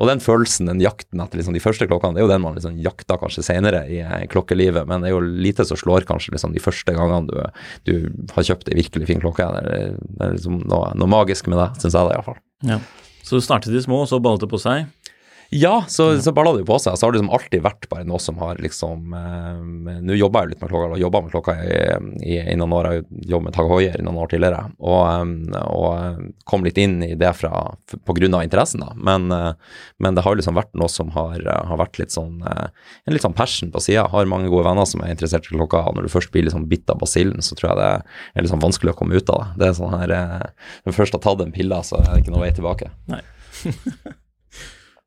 og 0.00 0.08
den 0.08 0.22
følelsen, 0.24 0.70
den 0.70 0.80
jakten 0.80 1.20
etter 1.20 1.40
liksom 1.40 1.56
de 1.56 1.62
første 1.64 1.88
klokkene, 1.88 2.16
det 2.16 2.22
er 2.22 2.28
jo 2.28 2.32
den 2.32 2.44
man 2.44 2.56
liksom 2.56 2.78
jakter 2.80 3.20
kanskje 3.20 3.44
senere 3.44 3.82
i, 3.88 3.98
i 4.00 4.28
klokkelivet, 4.32 4.88
men 4.88 5.02
det 5.02 5.10
er 5.10 5.16
jo 5.16 5.24
lite 5.44 5.66
som 5.68 5.80
slår 5.80 6.06
kanskje 6.08 6.36
liksom 6.36 6.54
de 6.56 6.62
første 6.62 6.94
gangene 6.96 7.28
du, 7.28 7.66
du 7.88 8.32
har 8.36 8.46
kjøpt 8.48 8.72
ei 8.72 8.78
virkelig 8.80 9.10
fin 9.10 9.20
klokke. 9.20 9.44
Det 9.44 9.76
er, 9.76 9.98
det 10.00 10.24
er 10.24 10.38
liksom 10.38 10.62
noe, 10.70 10.94
noe 10.96 11.10
magisk 11.10 11.50
med 11.52 11.60
det, 11.60 11.68
syns 11.82 11.98
jeg 11.98 12.08
det 12.08 12.16
iallfall. 12.16 12.40
Ja. 12.70 12.80
Så 13.26 13.36
du 13.38 13.44
startet 13.44 13.76
i 13.76 13.82
små, 13.84 14.00
og 14.02 14.08
så 14.10 14.18
ballet 14.22 14.42
det 14.42 14.48
på 14.50 14.58
seg? 14.58 14.88
Ja, 15.52 15.84
så, 15.88 16.22
så 16.22 16.30
balla 16.32 16.52
det 16.54 16.62
jo 16.62 16.68
på 16.68 16.76
seg. 16.78 16.94
Så 16.94 17.06
har 17.06 17.10
det 17.10 17.18
liksom 17.18 17.32
alltid 17.34 17.62
vært 17.64 17.88
bare 17.90 18.06
noe 18.06 18.22
som 18.22 18.36
har 18.38 18.60
liksom 18.62 19.14
eh, 19.18 19.96
Nå 20.06 20.14
jobber 20.14 20.44
jeg 20.44 20.46
jo 20.46 20.52
litt 20.52 20.60
med 20.62 20.70
klokka, 20.70 20.86
eller 20.86 21.02
jobba 21.02 21.22
med 21.24 21.32
klokka 21.32 21.54
i, 21.64 21.78
i, 22.22 22.36
i, 22.38 22.54
noen 22.58 22.74
år. 22.76 22.88
Jeg 22.94 23.24
jobbet 23.32 23.48
med 23.48 23.56
Tag 23.56 23.70
Hoier 23.72 23.98
i 23.98 24.04
noen 24.06 24.20
år 24.22 24.30
tidligere, 24.30 24.60
og, 24.78 25.02
eh, 25.10 25.64
og, 25.74 26.28
kom 26.46 26.62
litt 26.66 26.78
inn 26.78 27.00
i 27.02 27.16
det 27.18 27.32
fra, 27.34 27.64
på 28.06 28.16
grunn 28.20 28.38
av 28.38 28.44
interessen, 28.46 28.84
da. 28.86 28.94
Men, 28.94 29.26
eh, 29.34 29.74
men, 29.98 30.14
det 30.14 30.22
har 30.26 30.38
liksom 30.38 30.54
vært 30.54 30.70
noe 30.78 30.90
som 30.92 31.10
har, 31.16 31.42
har 31.42 31.82
vært 31.82 31.98
litt 31.98 32.14
sånn 32.14 32.46
eh, 32.46 32.70
en 33.10 33.18
litt 33.18 33.26
sånn 33.26 33.34
passion 33.34 33.74
på 33.74 33.82
sida. 33.82 34.06
Har 34.14 34.30
mange 34.30 34.52
gode 34.54 34.68
venner 34.70 34.86
som 34.86 35.02
er 35.02 35.16
interessert 35.16 35.50
i 35.50 35.58
klokka, 35.58 35.82
når 35.96 36.06
du 36.06 36.14
først 36.14 36.30
blir 36.30 36.46
liksom 36.46 36.70
bitt 36.70 36.86
av 36.94 37.02
basillen, 37.02 37.42
så 37.42 37.58
tror 37.58 37.72
jeg 37.72 37.82
det 37.82 37.90
er 37.90 38.46
litt 38.46 38.54
sånn 38.54 38.62
vanskelig 38.62 38.94
å 38.94 38.98
komme 39.02 39.18
ut 39.18 39.34
av 39.34 39.42
det. 39.42 39.52
Det 39.58 39.70
er 39.72 39.78
sånn 39.82 39.98
her 39.98 40.14
Når 40.14 40.94
du 40.94 40.98
først 41.02 41.18
har 41.18 41.26
tatt 41.26 41.42
en 41.42 41.58
pille, 41.58 41.82
så 41.82 41.98
er 41.98 42.12
det 42.12 42.22
ikke 42.22 42.38
noe 42.38 42.46
vei 42.46 42.54
tilbake. 42.54 42.94
Nei. 43.10 43.24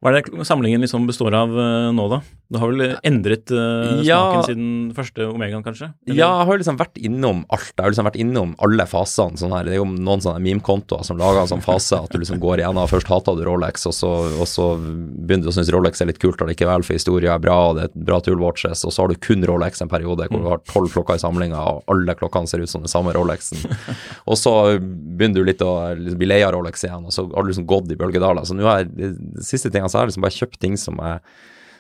Hva 0.03 0.11
er 0.11 0.19
det 0.19 0.43
samlingen 0.43 0.83
liksom 0.83 1.05
består 1.07 1.31
av 1.39 1.53
uh, 1.55 1.87
nå, 1.95 2.09
da? 2.11 2.17
Du 2.53 2.59
har 2.61 2.69
vel 2.69 2.97
endret 3.01 3.49
uh, 3.49 4.03
smaken 4.03 4.05
ja, 4.05 4.19
siden 4.45 4.67
første 4.93 5.25
Omegaen, 5.25 5.63
kanskje? 5.65 5.89
Eller? 6.05 6.19
Ja, 6.19 6.29
jeg 6.41 6.49
har 6.49 6.59
liksom 6.61 6.77
vært 6.77 6.99
innom 7.01 7.43
alt. 7.53 7.71
Jeg 7.73 7.81
har 7.81 7.93
liksom 7.93 8.09
vært 8.09 8.19
innom 8.21 8.53
alle 8.63 8.85
fasene. 8.89 9.39
Sånn 9.41 9.55
her. 9.55 9.65
Det 9.65 9.73
er 9.73 9.81
jo 9.81 9.87
noen 9.89 10.21
sånne 10.23 10.41
meme-kontoer 10.43 11.05
som 11.07 11.17
lager 11.17 11.41
en 11.41 11.51
sånn 11.55 11.65
fase 11.65 11.97
at 11.97 12.13
du 12.13 12.21
liksom 12.21 12.41
går 12.43 12.61
igjennom. 12.61 12.85
Først 12.91 13.09
hata 13.09 13.33
du 13.37 13.43
Rolex, 13.47 13.87
og 13.89 13.95
så, 13.97 14.11
og 14.37 14.45
så 14.49 14.67
begynner 14.77 15.47
du 15.47 15.51
å 15.51 15.55
synes 15.55 15.71
Rolex 15.73 16.03
er 16.03 16.11
litt 16.11 16.21
kult 16.21 16.41
allikevel, 16.45 16.85
for 16.85 16.97
historia 16.97 17.37
er 17.37 17.43
bra, 17.43 17.57
og 17.69 17.77
det 17.77 17.87
er 17.87 17.91
et 17.91 18.03
bra 18.09 18.19
toolwatches, 18.23 18.83
og 18.85 18.93
så 18.93 19.03
har 19.03 19.13
du 19.13 19.21
kun 19.23 19.45
Rolex 19.49 19.81
en 19.81 19.91
periode 19.91 20.27
hvor 20.29 20.43
du 20.43 20.49
har 20.51 20.61
tolv 20.69 20.93
klokker 20.93 21.17
i 21.17 21.23
samlinga, 21.23 21.57
og 21.57 21.89
alle 21.93 22.17
klokkene 22.19 22.49
ser 22.49 22.61
ut 22.61 22.71
som 22.71 22.85
den 22.85 22.91
samme 22.91 23.15
Rolexen. 23.15 23.63
og 24.29 24.37
så 24.39 24.53
begynner 24.77 25.41
du 25.41 25.49
litt 25.49 25.63
å 25.65 25.73
liksom, 25.97 26.19
bli 26.21 26.29
lei 26.29 26.43
av 26.45 26.53
Rolex 26.57 26.85
igjen, 26.85 27.09
og 27.09 27.15
så 27.15 27.25
har 27.31 27.41
du 27.41 27.49
liksom 27.49 27.67
gått 27.69 27.89
i 27.93 27.97
bølgedaler. 27.99 28.45
Så 28.45 28.57
nå 28.57 28.67
har 28.69 28.85
de 28.85 29.15
siste 29.41 29.71
tingene 29.73 29.89
så 29.89 29.99
har 29.99 30.05
jeg 30.05 30.13
liksom 30.13 30.27
bare 30.27 30.37
kjøpt 30.37 30.61
ting 30.61 30.77
som 30.79 31.01
er 31.03 31.23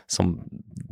som 0.07 0.39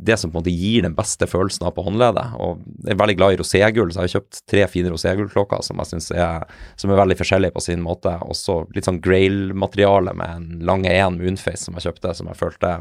det 0.02 0.16
som 0.18 0.30
på 0.30 0.38
en 0.38 0.42
måte 0.42 0.54
gir 0.54 0.82
den 0.84 0.96
beste 0.96 1.26
følelsen 1.30 1.66
av 1.68 1.74
på 1.76 1.84
håndleddet. 1.86 2.34
Og 2.42 2.62
jeg 2.82 2.94
er 2.94 3.00
veldig 3.00 3.16
glad 3.18 3.34
i 3.34 3.40
roségull, 3.40 3.92
så 3.92 4.02
jeg 4.02 4.10
har 4.10 4.14
kjøpt 4.16 4.40
tre 4.50 4.64
fine 4.70 4.92
roségullklokker 4.92 5.62
som 5.66 5.82
jeg 5.82 5.92
synes 5.92 6.10
er, 6.16 6.46
som 6.80 6.92
er 6.92 7.00
veldig 7.00 7.18
forskjellige 7.20 7.54
på 7.56 7.64
sin 7.64 7.84
måte. 7.84 8.14
Også 8.26 8.62
litt 8.74 8.88
sånn 8.88 9.00
grail-materiale 9.04 10.14
med 10.18 10.36
en 10.36 10.66
lange 10.68 10.92
én 10.92 11.18
Moonface 11.20 11.66
som 11.66 11.78
jeg 11.78 11.88
kjøpte, 11.88 12.14
som 12.18 12.30
jeg 12.30 12.40
følte 12.40 12.72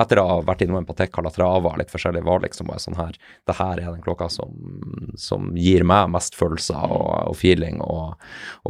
etter 0.00 0.20
å 0.22 0.26
ha 0.28 0.38
vært 0.46 0.64
innom 0.64 0.80
en 0.80 0.88
Patek 0.88 1.12
Calatrava 1.14 1.74
litt 1.80 1.92
forskjellig, 1.92 2.24
var 2.26 2.44
liksom 2.44 2.70
bare 2.70 2.82
sånn 2.82 2.98
her 2.98 3.16
Det 3.48 3.56
her 3.58 3.80
er 3.80 3.90
den 3.90 4.04
klokka 4.04 4.28
som, 4.32 4.54
som 5.18 5.50
gir 5.58 5.84
meg 5.88 6.10
mest 6.12 6.36
følelser 6.38 6.78
og, 6.78 7.32
og 7.32 7.36
feeling, 7.38 7.80
og, 7.84 8.14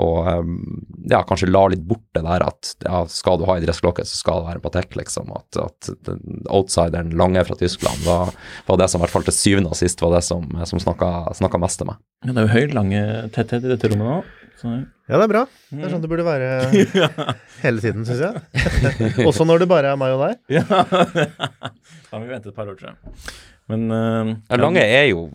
og, 0.01 0.49
ja, 1.11 1.23
kanskje 1.29 1.51
la 1.51 1.67
litt 1.73 1.85
bort 1.87 2.05
det 2.17 2.25
der 2.27 2.45
at 2.47 2.75
ja, 2.85 3.03
skal 3.11 3.39
du 3.39 3.47
ha 3.49 3.59
ei 3.59 3.65
dressklokke, 3.65 4.05
så 4.09 4.19
skal 4.19 4.43
det 4.43 4.49
være 4.51 4.61
en 4.61 4.67
Patek, 4.67 4.97
liksom. 4.99 5.33
At, 5.35 5.59
at 5.59 5.91
outsideren 6.53 7.13
lange 7.19 7.43
fra 7.47 7.57
Tyskland 7.59 7.92
var, 8.05 8.33
var, 8.69 8.79
det 8.81 8.89
som 8.91 9.01
i 9.01 9.05
hvert 9.05 9.15
fall 9.15 9.27
til 9.27 9.37
syvende 9.37 9.73
og 9.73 9.79
sist 9.79 10.03
var 10.03 10.17
det 10.17 10.23
som, 10.27 10.47
som 10.69 10.83
snakka 10.83 11.61
mest 11.63 11.81
til 11.83 11.91
meg. 11.91 12.01
Ja, 12.25 12.33
det 12.33 12.43
er 12.43 12.49
jo 12.49 12.55
høy 12.55 12.77
lange 12.77 13.03
tetthet 13.35 13.67
i 13.67 13.75
dette 13.75 13.93
rommet 13.93 14.09
nå. 14.09 14.23
Så. 14.63 14.73
Ja, 15.11 15.19
det 15.19 15.25
er 15.25 15.31
bra. 15.33 15.41
Det 15.73 15.83
er 15.83 15.91
sånn 15.91 16.03
det 16.05 16.11
burde 16.13 16.27
være 16.27 16.51
hele 17.65 17.83
tiden, 17.83 18.05
syns 18.07 18.23
jeg. 18.23 19.25
Også 19.29 19.47
når 19.49 19.65
det 19.65 19.71
bare 19.73 19.91
er 19.95 19.99
meg 19.99 20.15
og 20.15 20.23
deg. 20.23 20.39
Ja, 20.55 20.63
da 22.09 22.21
må 22.21 22.23
vi 22.23 22.31
vente 22.31 22.53
et 22.53 22.57
par 22.57 22.71
år, 22.71 22.79
tror 22.79 22.93
jeg. 22.93 23.33
Men 23.71 23.85
uh, 23.93 24.33
ja, 24.49 24.59
Lange 24.59 24.83
er 24.83 25.07
jo 25.13 25.27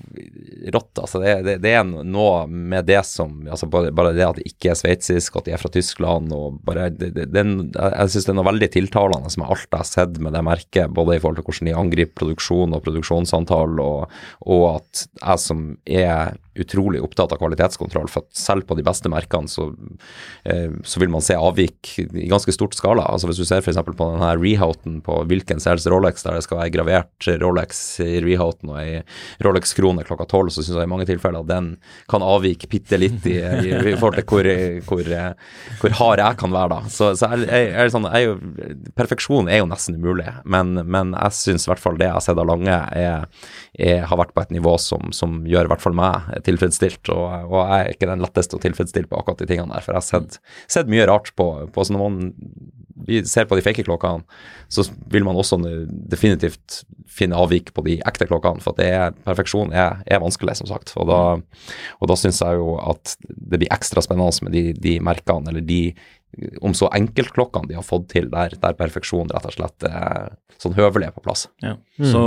rått, 0.74 1.00
altså. 1.00 1.22
Det, 1.24 1.36
det, 1.46 1.56
det, 1.64 1.74
er 1.80 1.86
noe 1.88 2.44
med 2.48 2.88
det 2.90 3.00
som 3.08 3.40
altså 3.48 3.70
bare, 3.72 3.94
bare 3.96 4.14
det 4.18 4.26
at 4.26 4.40
det 4.40 4.50
ikke 4.50 4.74
er 4.74 4.80
sveitsisk, 4.80 5.38
at 5.40 5.48
de 5.48 5.56
er 5.56 5.62
fra 5.62 5.72
Tyskland 5.74 6.34
og 6.36 6.60
bare 6.68 6.90
det, 6.92 7.14
Jeg 7.16 8.12
syns 8.12 8.28
det 8.28 8.34
er 8.34 8.40
noe 8.40 8.50
veldig 8.50 8.72
tiltalende 8.74 9.32
som 9.34 9.46
alt 9.48 9.68
jeg 9.68 9.80
har 9.80 9.88
sett 9.88 10.20
med 10.24 10.36
det 10.36 10.44
merket, 10.46 10.94
både 10.94 11.18
i 11.18 11.24
forhold 11.24 11.40
til 11.40 11.48
hvordan 11.48 11.72
de 11.72 11.78
angriper 11.84 12.18
produksjon 12.18 12.76
og 12.76 12.84
produksjonsantall, 12.86 13.80
og, 13.84 14.20
og 14.50 14.66
at 14.76 15.08
jeg 15.08 15.44
som 15.44 15.64
er 15.86 16.36
utrolig 16.64 17.02
opptatt 17.04 17.34
av 17.34 17.42
kvalitetskontroll. 17.42 18.10
For 18.12 18.26
at 18.26 18.38
selv 18.38 18.68
på 18.68 18.78
de 18.78 18.86
beste 18.86 19.12
merkene 19.12 19.50
så, 19.52 19.70
eh, 20.46 20.74
så 20.84 21.02
vil 21.02 21.12
man 21.14 21.24
se 21.26 21.38
avvik 21.38 21.94
i 22.04 22.28
ganske 22.30 22.54
stort 22.56 22.78
skala. 22.78 23.06
Altså 23.08 23.30
Hvis 23.30 23.42
du 23.42 23.46
ser 23.48 23.64
f.eks. 23.64 23.80
på 23.88 24.10
denne 24.12 24.34
Rehouten 24.38 25.00
på 25.06 25.22
hvilken 25.30 25.62
selges 25.64 25.88
Rolex, 25.92 26.24
der 26.26 26.38
det 26.38 26.46
skal 26.46 26.62
være 26.62 26.74
gravert 26.76 27.30
Rolex 27.42 28.00
i 28.04 28.20
Rehouten 28.24 28.74
og 28.74 28.82
i 28.82 29.02
Rolex-krone 29.46 30.06
klokka 30.08 30.28
tolv, 30.30 30.52
så 30.54 30.64
syns 30.64 30.78
jeg 30.80 30.88
i 30.88 30.92
mange 30.92 31.08
tilfeller 31.10 31.44
at 31.44 31.52
den 31.52 31.70
kan 32.10 32.26
avvike 32.26 32.70
bitte 32.72 33.00
litt 33.00 33.26
i, 33.30 33.38
i, 33.40 33.74
i, 33.74 33.96
forhold 33.98 34.18
til 34.20 34.28
hvor, 34.28 34.50
hvor, 34.88 35.12
hvor, 35.82 35.98
hard 36.02 36.24
jeg 36.24 36.40
kan 36.42 36.54
være 36.54 36.74
da. 36.76 36.80
Så, 36.94 37.12
så 37.20 37.32
jeg, 37.34 37.48
jeg, 37.48 37.70
jeg, 37.74 37.94
sånn, 37.94 38.10
jeg, 38.12 38.28
jo, 38.28 38.90
perfeksjon 38.98 39.52
er 39.52 39.62
jo 39.62 39.70
nesten 39.70 39.98
umulig, 40.00 40.30
men, 40.46 40.76
men 40.86 41.14
jeg 41.16 41.38
syns 41.38 41.68
i 41.68 41.72
hvert 41.72 41.84
fall 41.84 42.00
det 42.00 42.10
jeg 42.10 42.18
har 42.18 42.26
sett 42.26 42.42
av 42.42 42.48
Lange, 42.48 42.78
er, 42.96 43.28
er, 43.76 44.06
har 44.08 44.20
vært 44.22 44.34
på 44.36 44.44
et 44.46 44.54
nivå 44.56 44.78
som, 44.82 45.12
som 45.16 45.42
gjør 45.48 45.68
i 45.68 45.74
hvert 45.74 45.84
fall 45.84 45.98
meg 45.98 46.30
tilfredsstilt, 46.48 47.12
og, 47.14 47.28
og, 47.50 47.60
jeg 47.60 47.84
er 47.84 47.94
ikke 47.94 48.10
den 48.10 48.24
letteste 48.24 48.58
å 48.58 48.64
tilfredsstille 48.64 49.12
på 49.12 49.20
akkurat 49.20 49.44
de 49.44 49.50
tingene 49.50 49.76
der. 49.76 49.86
For 49.86 49.94
jeg 49.94 50.02
har 50.02 50.08
sett, 50.08 50.40
sett 50.72 50.92
mye 50.92 51.08
rart 51.10 51.34
på, 51.38 51.52
på 51.74 51.86
så 51.86 51.96
Når 51.96 52.04
man 52.04 52.34
ser 53.30 53.46
på 53.46 53.56
de 53.58 53.64
fake 53.64 53.86
klokkene, 53.86 54.26
så 54.74 54.84
vil 55.12 55.26
man 55.28 55.38
også 55.38 55.60
definitivt 55.88 56.82
finne 57.18 57.38
avvik 57.40 57.72
på 57.76 57.84
de 57.86 57.98
ekte 58.08 58.28
klokkene. 58.30 58.64
For 58.64 58.78
det 58.78 58.88
er, 58.94 59.16
perfeksjon 59.26 59.74
er, 59.76 60.02
er, 60.06 60.22
vanskelig, 60.24 60.58
som 60.60 60.70
sagt. 60.70 60.94
Og 60.98 61.08
da, 61.10 61.22
og 62.02 62.12
da 62.12 62.18
syns 62.20 62.42
jeg 62.44 62.60
jo 62.60 62.76
at 62.82 63.16
det 63.28 63.62
blir 63.62 63.74
ekstra 63.74 64.04
spennende 64.04 64.48
med 64.48 64.56
de, 64.58 64.66
de 64.82 64.98
merkene, 65.04 65.52
eller 65.52 65.66
de 65.66 65.82
om 66.62 66.74
så 66.76 66.90
enkeltklokkene 66.94 67.70
de 67.70 67.78
har 67.78 67.86
fått 67.86 68.10
til, 68.12 68.28
der, 68.34 68.54
der 68.62 68.76
perfeksjon 68.78 69.32
rett 69.34 69.48
og 69.48 69.56
slett 69.56 69.88
er 69.90 70.36
sånn 70.62 70.76
høvelig 70.78 71.10
på 71.16 71.24
plass. 71.26 71.48
Ja. 71.64 71.76
Mm. 71.98 72.10
Så 72.12 72.22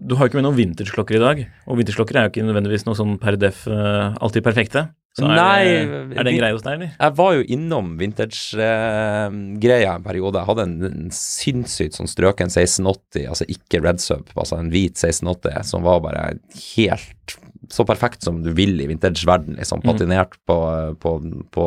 du 0.00 0.14
har 0.16 0.24
jo 0.24 0.30
ikke 0.30 0.40
med 0.40 0.46
noen 0.48 0.58
vintage-klokker 0.58 1.18
i 1.18 1.22
dag, 1.22 1.42
og 1.66 1.80
vintage-klokker 1.80 2.16
er 2.16 2.26
jo 2.26 2.32
ikke 2.34 2.46
nødvendigvis 2.46 2.86
noe 2.88 2.98
sånn 2.98 3.18
per 3.20 3.38
def 3.40 3.66
uh, 3.70 4.16
alltid 4.20 4.46
perfekte. 4.46 4.88
Så 5.18 5.26
er, 5.26 5.34
Nei, 5.34 5.64
det, 5.66 6.18
er 6.20 6.26
det 6.26 6.30
en 6.30 6.38
greie 6.38 6.54
hos 6.54 6.62
deg, 6.62 6.76
eller? 6.76 6.90
Jeg 6.94 7.14
var 7.18 7.32
jo 7.34 7.46
innom 7.56 7.86
vintage-greia 7.98 9.88
uh, 9.90 9.96
en 9.96 10.06
periode. 10.06 10.38
Jeg 10.38 10.50
hadde 10.52 10.66
en, 10.68 10.76
en 10.86 11.10
sinnssykt 11.16 11.98
sånn 11.98 12.10
strøken 12.10 12.52
1680, 12.52 13.26
altså 13.32 13.48
ikke 13.50 13.82
red 13.82 14.02
sub, 14.04 14.30
altså 14.36 14.60
en 14.60 14.70
hvit 14.72 14.94
1680, 14.94 15.66
som 15.72 15.84
var 15.88 16.04
bare 16.06 16.28
helt 16.76 17.38
så 17.72 17.84
perfekt 17.86 18.22
som 18.22 18.42
du 18.42 18.50
vil 18.52 18.80
i 18.80 18.86
vintage-verden, 18.86 19.54
liksom. 19.58 19.80
Mm. 19.84 19.86
Patinert 19.92 20.34
på, 20.46 20.56
på, 21.00 21.12
på, 21.54 21.66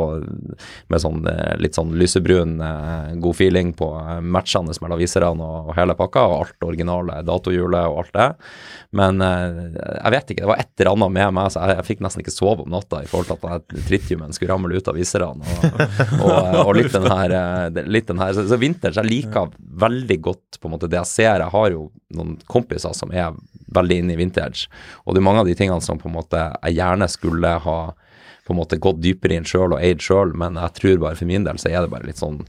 med 0.91 1.01
sånn 1.01 1.24
eh, 1.31 1.53
litt 1.63 1.77
sånn 1.77 1.93
lysebrun, 2.00 2.57
eh, 2.62 3.13
god 3.24 3.38
feeling 3.38 3.72
på 3.77 3.88
eh, 4.01 4.19
matchene 4.19 4.75
mellom 4.83 5.00
viserne 5.00 5.31
og, 5.48 5.69
og, 5.69 5.74
hele 5.77 5.95
pakka, 5.98 6.25
og 6.27 6.36
alt 6.41 6.67
originale 6.67 7.22
datohjulet 7.27 7.88
og 7.88 8.01
alt 8.03 8.13
det. 8.17 8.27
Men 8.93 9.24
jeg 9.24 10.12
vet 10.13 10.31
ikke, 10.33 10.43
det 10.43 10.50
var 10.51 10.60
et 10.62 10.83
eller 10.83 10.91
annet 10.91 11.15
med 11.15 11.38
meg, 11.39 11.50
så 11.53 11.63
jeg, 11.63 11.77
jeg 11.79 11.88
fikk 11.88 12.03
nesten 12.05 12.24
ikke 12.24 12.36
sove 12.36 12.65
om 12.65 12.74
natta 12.74 13.01
i 13.01 13.10
forhold 13.10 13.31
til 13.31 13.55
at 13.55 13.77
tritiumen 13.88 14.36
skulle 14.36 14.53
ramle 14.53 14.77
ut 14.77 14.91
av 14.91 15.00
viserne, 15.00 15.55
og, 15.55 15.81
og, 16.27 16.60
og, 16.67 16.74
litt 16.77 16.93
den 16.93 17.07
her, 17.10 17.38
litt 17.88 18.12
den 18.12 18.22
her 18.22 18.36
så, 18.36 18.45
så 18.50 18.60
vintage, 18.62 19.00
jeg 19.00 19.10
liker 19.10 19.55
veldig 19.83 20.19
godt 20.27 20.60
på 20.60 20.69
en 20.69 20.75
måte 20.75 20.91
det 20.91 21.00
jeg 21.00 21.12
ser. 21.13 21.41
Jeg 21.45 21.53
har 21.55 21.72
jo 21.74 21.88
noen 22.13 22.36
kompiser 22.50 22.93
som 22.98 23.13
er 23.15 23.31
veldig 23.75 24.00
inn 24.01 24.12
i 24.13 24.20
vintage. 24.20 24.67
Og 25.05 25.13
det 25.13 25.22
er 25.22 25.27
mange 25.27 25.43
av 25.43 25.50
de 25.50 25.55
tingene 25.58 25.84
som 25.84 26.01
på 26.01 26.10
en 26.10 26.17
måte 26.17 26.46
jeg 26.51 26.79
gjerne 26.79 27.10
skulle 27.12 27.58
ha 27.65 27.79
på 28.43 28.51
en 28.51 28.60
måte 28.60 28.79
gått 28.82 29.00
dypere 29.00 29.38
inn 29.39 29.48
sjøl 29.48 29.77
og 29.77 29.79
eid 29.79 30.03
sjøl, 30.03 30.34
men 30.36 30.60
jeg 30.60 30.75
tror 30.79 30.98
bare 31.05 31.20
for 31.20 31.29
min 31.29 31.46
del 31.48 31.60
så 31.62 31.72
er 31.72 31.86
det 31.86 31.93
bare 31.93 32.10
litt 32.10 32.20
sånn 32.20 32.41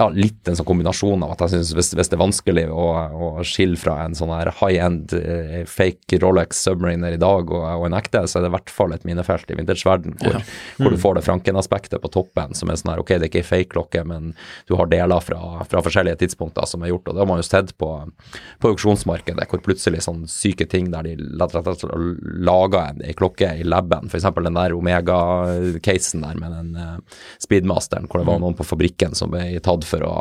ja, 0.00 0.08
litt 0.14 0.48
en 0.48 0.56
sånn 0.58 0.68
kombinasjon 0.68 1.24
av 1.26 1.34
at 1.34 1.44
jeg 1.44 1.54
syns 1.54 1.72
hvis, 1.76 1.92
hvis, 1.98 2.10
det 2.10 2.16
er 2.16 2.22
vanskelig 2.22 2.66
å, 2.72 2.86
å 3.10 3.30
skille 3.46 3.78
fra 3.80 3.98
en 4.04 4.16
sånn 4.16 4.32
her 4.32 4.50
high-end 4.60 5.14
uh, 5.14 5.60
fake 5.68 6.20
Rolex 6.22 6.62
Submariner 6.64 7.16
i 7.16 7.20
dag 7.20 7.50
og, 7.52 7.64
og, 7.64 7.86
en 7.88 7.98
ekte, 7.98 8.24
så 8.26 8.38
er 8.38 8.46
det 8.46 8.52
i 8.52 8.56
hvert 8.56 8.72
fall 8.72 8.94
et 8.96 9.06
minefelt 9.08 9.50
i 9.52 9.58
vintage-verden 9.58 10.16
hvor, 10.20 10.38
ja. 10.38 10.42
mm. 10.42 10.80
hvor, 10.80 10.94
du 10.94 11.02
får 11.02 11.18
det 11.18 11.24
Franken-aspektet 11.28 12.02
på 12.02 12.12
toppen, 12.12 12.56
som 12.56 12.72
er 12.72 12.80
sånn 12.80 12.94
her 12.94 13.02
ok, 13.02 13.14
det 13.16 13.28
er 13.28 13.32
ikke 13.32 13.42
ei 13.42 13.50
fake 13.50 13.70
klokke, 13.74 14.04
men 14.08 14.32
du 14.70 14.76
har 14.80 14.90
deler 14.90 15.24
fra, 15.24 15.40
fra, 15.68 15.84
forskjellige 15.84 16.22
tidspunkter 16.24 16.68
som 16.70 16.84
er 16.84 16.92
gjort, 16.92 17.10
og 17.10 17.16
det 17.16 17.24
har 17.24 17.30
man 17.30 17.42
jo 17.42 17.46
sett 17.46 17.74
på, 17.80 17.90
på 18.62 18.72
auksjonsmarkedet, 18.72 19.48
hvor 19.50 19.64
plutselig 19.64 20.04
sånn 20.06 20.24
syke 20.30 20.66
ting 20.70 20.90
der 20.92 21.06
de 21.10 21.16
en, 21.20 23.02
en 23.04 23.16
klokke 23.16 23.52
i 23.60 23.64
laben, 23.66 24.08
f.eks. 24.08 24.26
den 24.40 24.56
der 24.56 24.74
Omega-casen 24.76 26.24
der 26.24 26.40
med 26.40 26.56
den 26.56 26.72
uh, 26.78 27.20
Speedmasteren, 27.42 28.08
hvor 28.08 28.22
det 28.22 28.28
var 28.28 28.40
mm. 28.40 28.44
noen 28.46 28.58
på 28.58 28.66
fabrikken 28.66 29.16
som 29.18 29.32
ble 29.32 29.60
tatt 29.64 29.86
for 29.90 30.06
å 30.06 30.14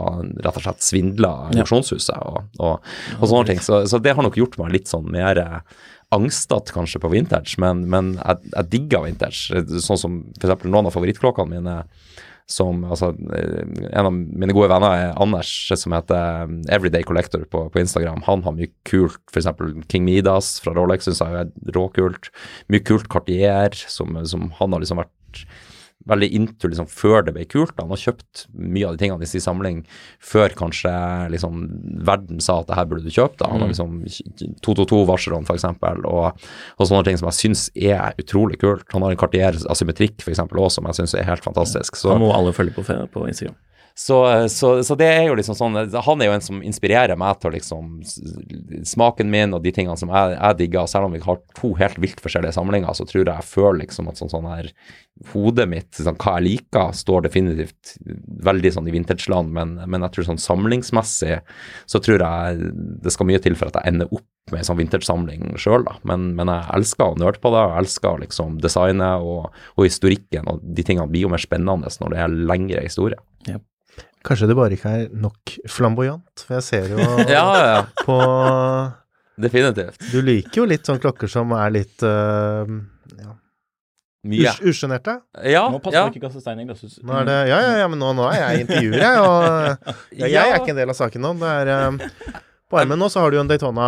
rett 0.44 0.58
og 0.58 0.66
slett 0.66 0.86
svindle 0.86 1.32
auksjonshuset 1.54 2.18
og, 2.18 2.50
og, 2.60 2.92
og, 3.20 3.24
sånne 3.24 3.52
ting. 3.52 3.64
Så, 3.64 3.84
så, 3.90 4.02
det 4.04 4.16
har 4.18 4.26
nok 4.26 4.40
gjort 4.40 4.58
meg 4.62 4.74
litt 4.76 4.92
sånn 4.92 5.08
mer 5.14 5.40
angstete 6.16 6.74
kanskje 6.74 7.02
på 7.04 7.12
vintage, 7.14 7.60
men, 7.62 7.86
men 7.90 8.16
jeg, 8.18 8.50
jeg 8.56 8.70
digger 8.74 9.06
vintage. 9.06 9.62
Sånn 9.86 10.02
som 10.02 10.20
f.eks. 10.40 10.66
noen 10.66 10.90
av 10.90 10.96
favorittklokkene 10.96 11.60
mine 11.60 11.78
som 12.50 12.82
altså, 12.90 13.12
eh, 13.36 13.62
En 13.94 14.08
av 14.10 14.14
mine 14.14 14.54
gode 14.58 14.72
venner 14.72 14.96
er 14.98 15.22
Anders, 15.22 15.52
som 15.78 15.94
heter 15.94 16.48
um, 16.50 16.56
Everyday 16.74 17.06
Collector 17.06 17.46
på, 17.46 17.68
på 17.70 17.82
Instagram. 17.82 18.24
Han 18.26 18.42
har 18.46 18.56
mye 18.58 18.72
kult, 18.90 19.22
f.eks. 19.30 19.52
King 19.92 20.08
Midas 20.08 20.56
fra 20.64 20.74
Rolex 20.74 21.06
syns 21.06 21.22
jeg 21.22 21.44
er 21.44 21.76
råkult. 21.78 22.32
Mye 22.74 22.86
kult 22.86 23.10
Cartier, 23.14 23.78
som, 23.86 24.18
som 24.26 24.50
han 24.58 24.74
har 24.74 24.82
liksom 24.82 25.04
vært 25.04 25.46
veldig 26.08 26.30
into 26.36 26.70
liksom, 26.72 26.88
før 26.88 27.26
det 27.28 27.34
ble 27.36 27.46
kult. 27.50 27.76
Han 27.80 27.92
har 27.92 28.00
kjøpt 28.00 28.46
mye 28.56 28.88
av 28.88 28.96
de 28.96 29.02
tingene 29.04 29.26
i 29.26 29.30
sin 29.30 29.44
samling 29.44 29.82
før 30.24 30.54
kanskje 30.58 30.92
liksom, 31.34 31.66
verden 32.08 32.40
sa 32.44 32.60
at 32.62 32.70
det 32.70 32.78
her 32.80 32.88
burde 32.90 33.06
du 33.06 33.14
kjøpe. 33.14 33.36
Da. 33.42 33.50
Han 33.52 33.66
har 33.66 33.72
liksom 33.72 34.00
222-varslerne, 34.66 35.44
f.eks. 35.50 35.68
Og, 36.08 36.46
og 36.80 36.90
sånne 36.90 37.06
ting 37.08 37.20
som 37.20 37.30
jeg 37.32 37.40
syns 37.42 37.66
er 37.76 38.16
utrolig 38.22 38.62
kult. 38.64 38.88
Han 38.96 39.06
har 39.06 39.16
en 39.16 39.22
Cartier 39.22 39.60
asymmetrikk 39.70 40.24
f.eks. 40.24 40.46
også, 40.48 40.78
som 40.80 40.90
jeg 40.90 41.02
syns 41.02 41.18
er 41.20 41.28
helt 41.28 41.46
fantastisk. 41.46 42.00
Så, 42.00 42.14
Han 42.16 42.24
må 42.24 42.32
alle 42.36 42.56
følge 42.56 42.78
på, 42.80 42.86
på 42.86 43.28
Instagram. 43.28 43.58
Så, 44.00 44.48
så, 44.48 44.84
så 44.84 44.96
det 44.96 45.08
er 45.12 45.26
jo 45.28 45.34
liksom 45.36 45.58
sånn 45.60 45.74
Han 45.76 46.22
er 46.24 46.30
jo 46.30 46.36
en 46.38 46.44
som 46.44 46.62
inspirerer 46.64 47.20
meg 47.20 47.42
til 47.44 47.52
liksom 47.52 47.98
smaken 48.88 49.28
min 49.28 49.52
og 49.58 49.66
de 49.66 49.74
tingene 49.76 50.00
som 50.00 50.12
jeg, 50.14 50.38
jeg 50.38 50.58
digger. 50.62 50.88
Selv 50.88 51.10
om 51.10 51.18
vi 51.18 51.20
har 51.26 51.42
to 51.58 51.74
helt 51.76 51.98
vilt 52.00 52.22
forskjellige 52.24 52.56
samlinger, 52.56 52.96
så 52.96 53.04
tror 53.10 53.26
jeg 53.26 53.34
jeg 53.34 53.48
føler 53.50 53.82
liksom 53.82 54.08
at 54.08 54.22
sånn, 54.22 54.32
sånn 54.32 54.48
her 54.48 54.72
Hodet 55.34 55.66
mitt, 55.68 55.90
sånn, 55.98 56.16
hva 56.16 56.38
jeg 56.38 56.46
liker, 56.46 56.94
står 56.96 57.26
definitivt 57.26 57.98
veldig 58.48 58.70
sånn 58.72 58.86
i 58.88 58.94
vintageland, 58.94 59.52
men, 59.52 59.74
men 59.84 60.06
jeg 60.06 60.16
tror 60.16 60.28
sånn 60.30 60.40
samlingsmessig 60.40 61.42
så 61.92 62.00
tror 62.06 62.24
jeg 62.24 62.70
det 63.04 63.12
skal 63.12 63.28
mye 63.28 63.42
til 63.44 63.58
for 63.60 63.68
at 63.68 63.82
jeg 63.82 63.92
ender 63.92 64.14
opp 64.16 64.54
med 64.54 64.62
en 64.62 64.70
sånn 64.70 64.80
vintagesamling 64.80 65.58
sjøl, 65.60 65.84
da. 65.90 65.98
Men, 66.08 66.30
men 66.38 66.54
jeg 66.54 66.72
elsker 66.78 67.12
å 67.12 67.20
nerde 67.20 67.44
på 67.44 67.52
det, 67.52 67.66
jeg 67.66 67.84
elsker 67.84 68.24
liksom 68.24 68.62
designet 68.64 69.28
og, 69.28 69.52
og 69.76 69.90
historikken, 69.90 70.48
og 70.48 70.64
de 70.64 70.88
tingene 70.88 71.12
blir 71.12 71.28
jo 71.28 71.34
mer 71.36 71.44
spennende 71.44 71.92
når 72.00 72.16
det 72.16 72.24
er 72.24 72.40
lengre 72.54 72.86
historie. 72.88 73.20
Kanskje 74.28 74.48
det 74.52 74.56
bare 74.60 74.76
ikke 74.76 74.90
er 74.92 75.04
nok 75.16 75.54
flamboyant, 75.72 76.44
for 76.46 76.58
jeg 76.60 76.66
ser 76.68 76.90
jo 76.92 77.04
Ja, 77.32 77.46
ja, 77.64 77.84
på 78.04 78.18
definitivt. 79.40 80.02
Du 80.12 80.20
liker 80.26 80.62
jo 80.64 80.66
litt 80.68 80.88
sånne 80.90 81.00
klokker 81.04 81.32
som 81.32 81.54
er 81.56 81.72
litt 81.72 82.04
uh, 82.04 82.68
ja, 83.16 83.36
Mye. 84.28 84.50
us 84.52 84.60
usjenerte. 84.68 85.14
Ja, 85.48 85.62
Nå 85.72 85.80
passer 85.80 86.02
ja. 86.02 86.10
ikke 86.12 86.26
kaste 86.26 86.42
stein 86.44 86.60
i 86.60 86.66
glasshus. 86.68 86.98
Nå 87.08 87.16
er 87.22 87.30
det 87.30 87.38
Ja, 87.54 87.62
ja, 87.64 87.72
ja, 87.86 87.88
men 87.88 88.02
nå, 88.04 88.12
nå 88.18 88.26
er 88.34 88.42
jeg 88.42 88.66
intervjuer, 88.66 89.00
jeg, 89.00 89.24
og 89.24 89.40
ja, 90.20 90.28
jeg 90.28 90.44
er 90.52 90.60
ikke 90.60 90.74
en 90.76 90.82
del 90.84 90.92
av 90.92 91.00
saken 91.00 91.24
nå. 91.24 91.32
Det 91.40 91.54
er 91.62 91.72
um, 91.88 92.02
På 92.70 92.82
armen 92.84 93.00
nå 93.00 93.08
så 93.10 93.24
har 93.24 93.32
du 93.32 93.40
jo 93.40 93.46
en 93.46 93.50
Daytona 93.54 93.88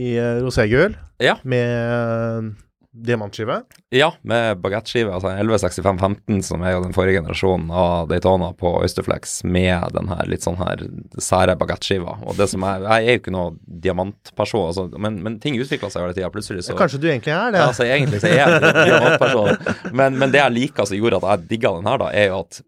i 0.00 0.14
uh, 0.16 0.40
roségul 0.46 0.96
Ja. 1.20 1.36
med 1.44 1.68
eh, 1.76 2.48
diamantskive. 2.92 3.60
Ja, 3.94 4.12
med 4.22 4.58
bagettskive, 4.58 5.12
altså 5.14 5.30
en 5.30 5.38
116515, 5.38 6.42
som 6.42 6.62
er 6.66 6.74
jo 6.74 6.82
den 6.84 6.94
forrige 6.94 7.20
generasjonen 7.20 7.70
av 7.70 8.08
Daytona 8.10 8.50
på 8.58 8.72
Østerflex 8.84 9.40
med 9.44 9.94
den 9.94 10.10
her 10.10 10.26
litt 10.30 10.46
sånn 10.46 10.58
her 10.58 10.82
sære 11.22 11.54
bagettskiva. 11.60 12.16
Og 12.26 12.38
det 12.38 12.50
som 12.50 12.66
er 12.66 12.82
Jeg 12.90 13.06
er 13.06 13.16
jo 13.16 13.22
ikke 13.22 13.34
noe 13.34 13.54
diamantperson, 13.84 14.66
altså, 14.72 14.86
men, 14.98 15.20
men 15.22 15.38
ting 15.42 15.58
utvikler 15.60 15.92
seg 15.92 16.02
hele 16.02 16.16
tida. 16.16 16.32
Plutselig 16.34 16.66
så 16.66 16.78
Kanskje 16.78 17.02
du 17.02 17.06
egentlig 17.10 17.34
er 17.36 17.54
det? 17.54 17.62
Ja, 17.62 17.68
altså 17.70 17.86
egentlig 17.86 18.22
så 18.22 18.30
er 18.30 18.40
jeg 18.40 18.58
en 18.58 18.82
diamantperson. 18.82 19.94
Men, 19.94 20.18
men 20.18 20.34
det 20.34 20.42
jeg 20.42 20.56
liker 20.56 20.88
som 20.88 20.98
gjorde 20.98 21.22
at 21.22 21.30
jeg 21.30 21.48
digga 21.54 21.76
den 21.78 21.88
her, 21.90 22.02
da, 22.02 22.10
er 22.10 22.30
jo 22.32 22.42
at 22.42 22.62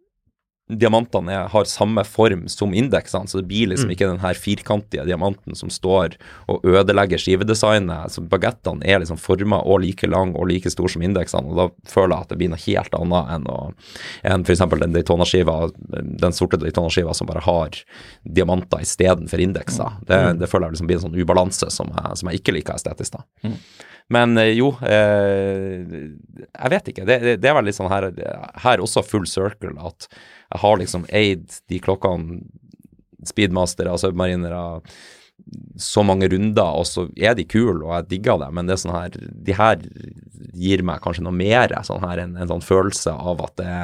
diamantene 0.71 1.33
er, 1.35 1.49
har 1.53 1.67
samme 1.69 2.05
form 2.07 2.45
som 2.49 2.75
indeksene, 2.75 3.29
så 3.29 3.41
det 3.41 3.49
blir 3.51 3.69
liksom 3.71 3.91
ikke 3.93 4.09
den 4.09 4.23
her 4.23 4.39
firkantige 4.39 5.05
diamanten 5.09 5.57
som 5.59 5.71
står 5.73 6.15
og 6.51 6.65
ødelegger 6.69 7.21
skivedesignet. 7.21 8.15
Så 8.15 8.25
bagettene 8.31 8.87
er 8.87 9.03
liksom 9.03 9.21
forma 9.21 9.59
og 9.67 9.83
like 9.85 10.09
lang 10.09 10.35
og 10.37 10.49
like 10.49 10.71
stor 10.73 10.93
som 10.93 11.05
indeksene, 11.05 11.51
og 11.51 11.59
da 11.59 11.91
føler 11.91 12.15
jeg 12.15 12.27
at 12.27 12.33
det 12.33 12.41
blir 12.41 12.53
noe 12.55 12.65
helt 12.65 12.99
annet 12.99 13.35
enn, 13.37 13.47
å, 13.51 13.61
enn 14.33 14.47
f.eks. 14.47 14.65
den 14.73 14.97
Daytona-skiva, 14.97 15.59
den 16.25 16.37
sorte 16.37 16.61
Daytona-skiva 16.63 17.15
som 17.17 17.31
bare 17.31 17.45
har 17.45 17.83
diamanter 18.23 18.87
istedenfor 18.87 19.43
indekser. 19.43 19.99
Det, 20.09 20.23
det 20.41 20.51
føler 20.51 20.71
jeg 20.71 20.79
liksom 20.79 20.93
blir 20.93 21.01
en 21.01 21.07
sånn 21.09 21.19
ubalanse 21.19 21.73
som 21.75 21.91
jeg, 21.93 22.21
som 22.21 22.31
jeg 22.31 22.43
ikke 22.43 22.61
liker 22.61 22.79
estetisk, 22.79 23.19
da. 23.19 23.27
Men 24.13 24.37
eh, 24.39 24.53
jo, 24.59 24.73
eh, 24.85 25.83
jeg 26.53 26.73
vet 26.75 26.93
ikke. 26.93 27.07
Det, 27.09 27.19
det, 27.23 27.35
det 27.43 27.51
er 27.51 27.57
vel 27.57 27.69
litt 27.69 27.79
sånn 27.79 27.93
her, 27.93 28.11
her 28.65 28.83
også 28.83 29.05
full 29.07 29.27
circle 29.31 29.73
at 29.81 30.09
jeg 30.53 30.63
har 30.63 30.79
liksom 30.81 31.09
eid 31.09 31.59
de 31.71 31.81
klokkene, 31.83 32.43
speedmastere, 33.27 33.95
submarinere, 34.03 34.63
så 35.81 36.03
mange 36.07 36.29
runder, 36.31 36.77
og 36.79 36.87
så 36.87 37.07
er 37.17 37.35
de 37.35 37.45
kule, 37.49 37.81
og 37.83 37.95
jeg 37.97 38.09
digger 38.13 38.39
det, 38.43 38.51
men 38.55 38.69
det 38.69 38.77
er 38.77 38.83
sånn 38.83 38.95
her 38.95 39.17
De 39.17 39.57
her 39.57 39.81
gir 40.53 40.83
meg 40.87 41.03
kanskje 41.03 41.25
noe 41.25 41.35
mer, 41.35 41.73
sånn 41.87 42.05
her 42.05 42.21
en, 42.23 42.37
en 42.39 42.51
sånn 42.51 42.65
følelse 42.65 43.15
av 43.15 43.43
at 43.47 43.55
det, 43.59 43.75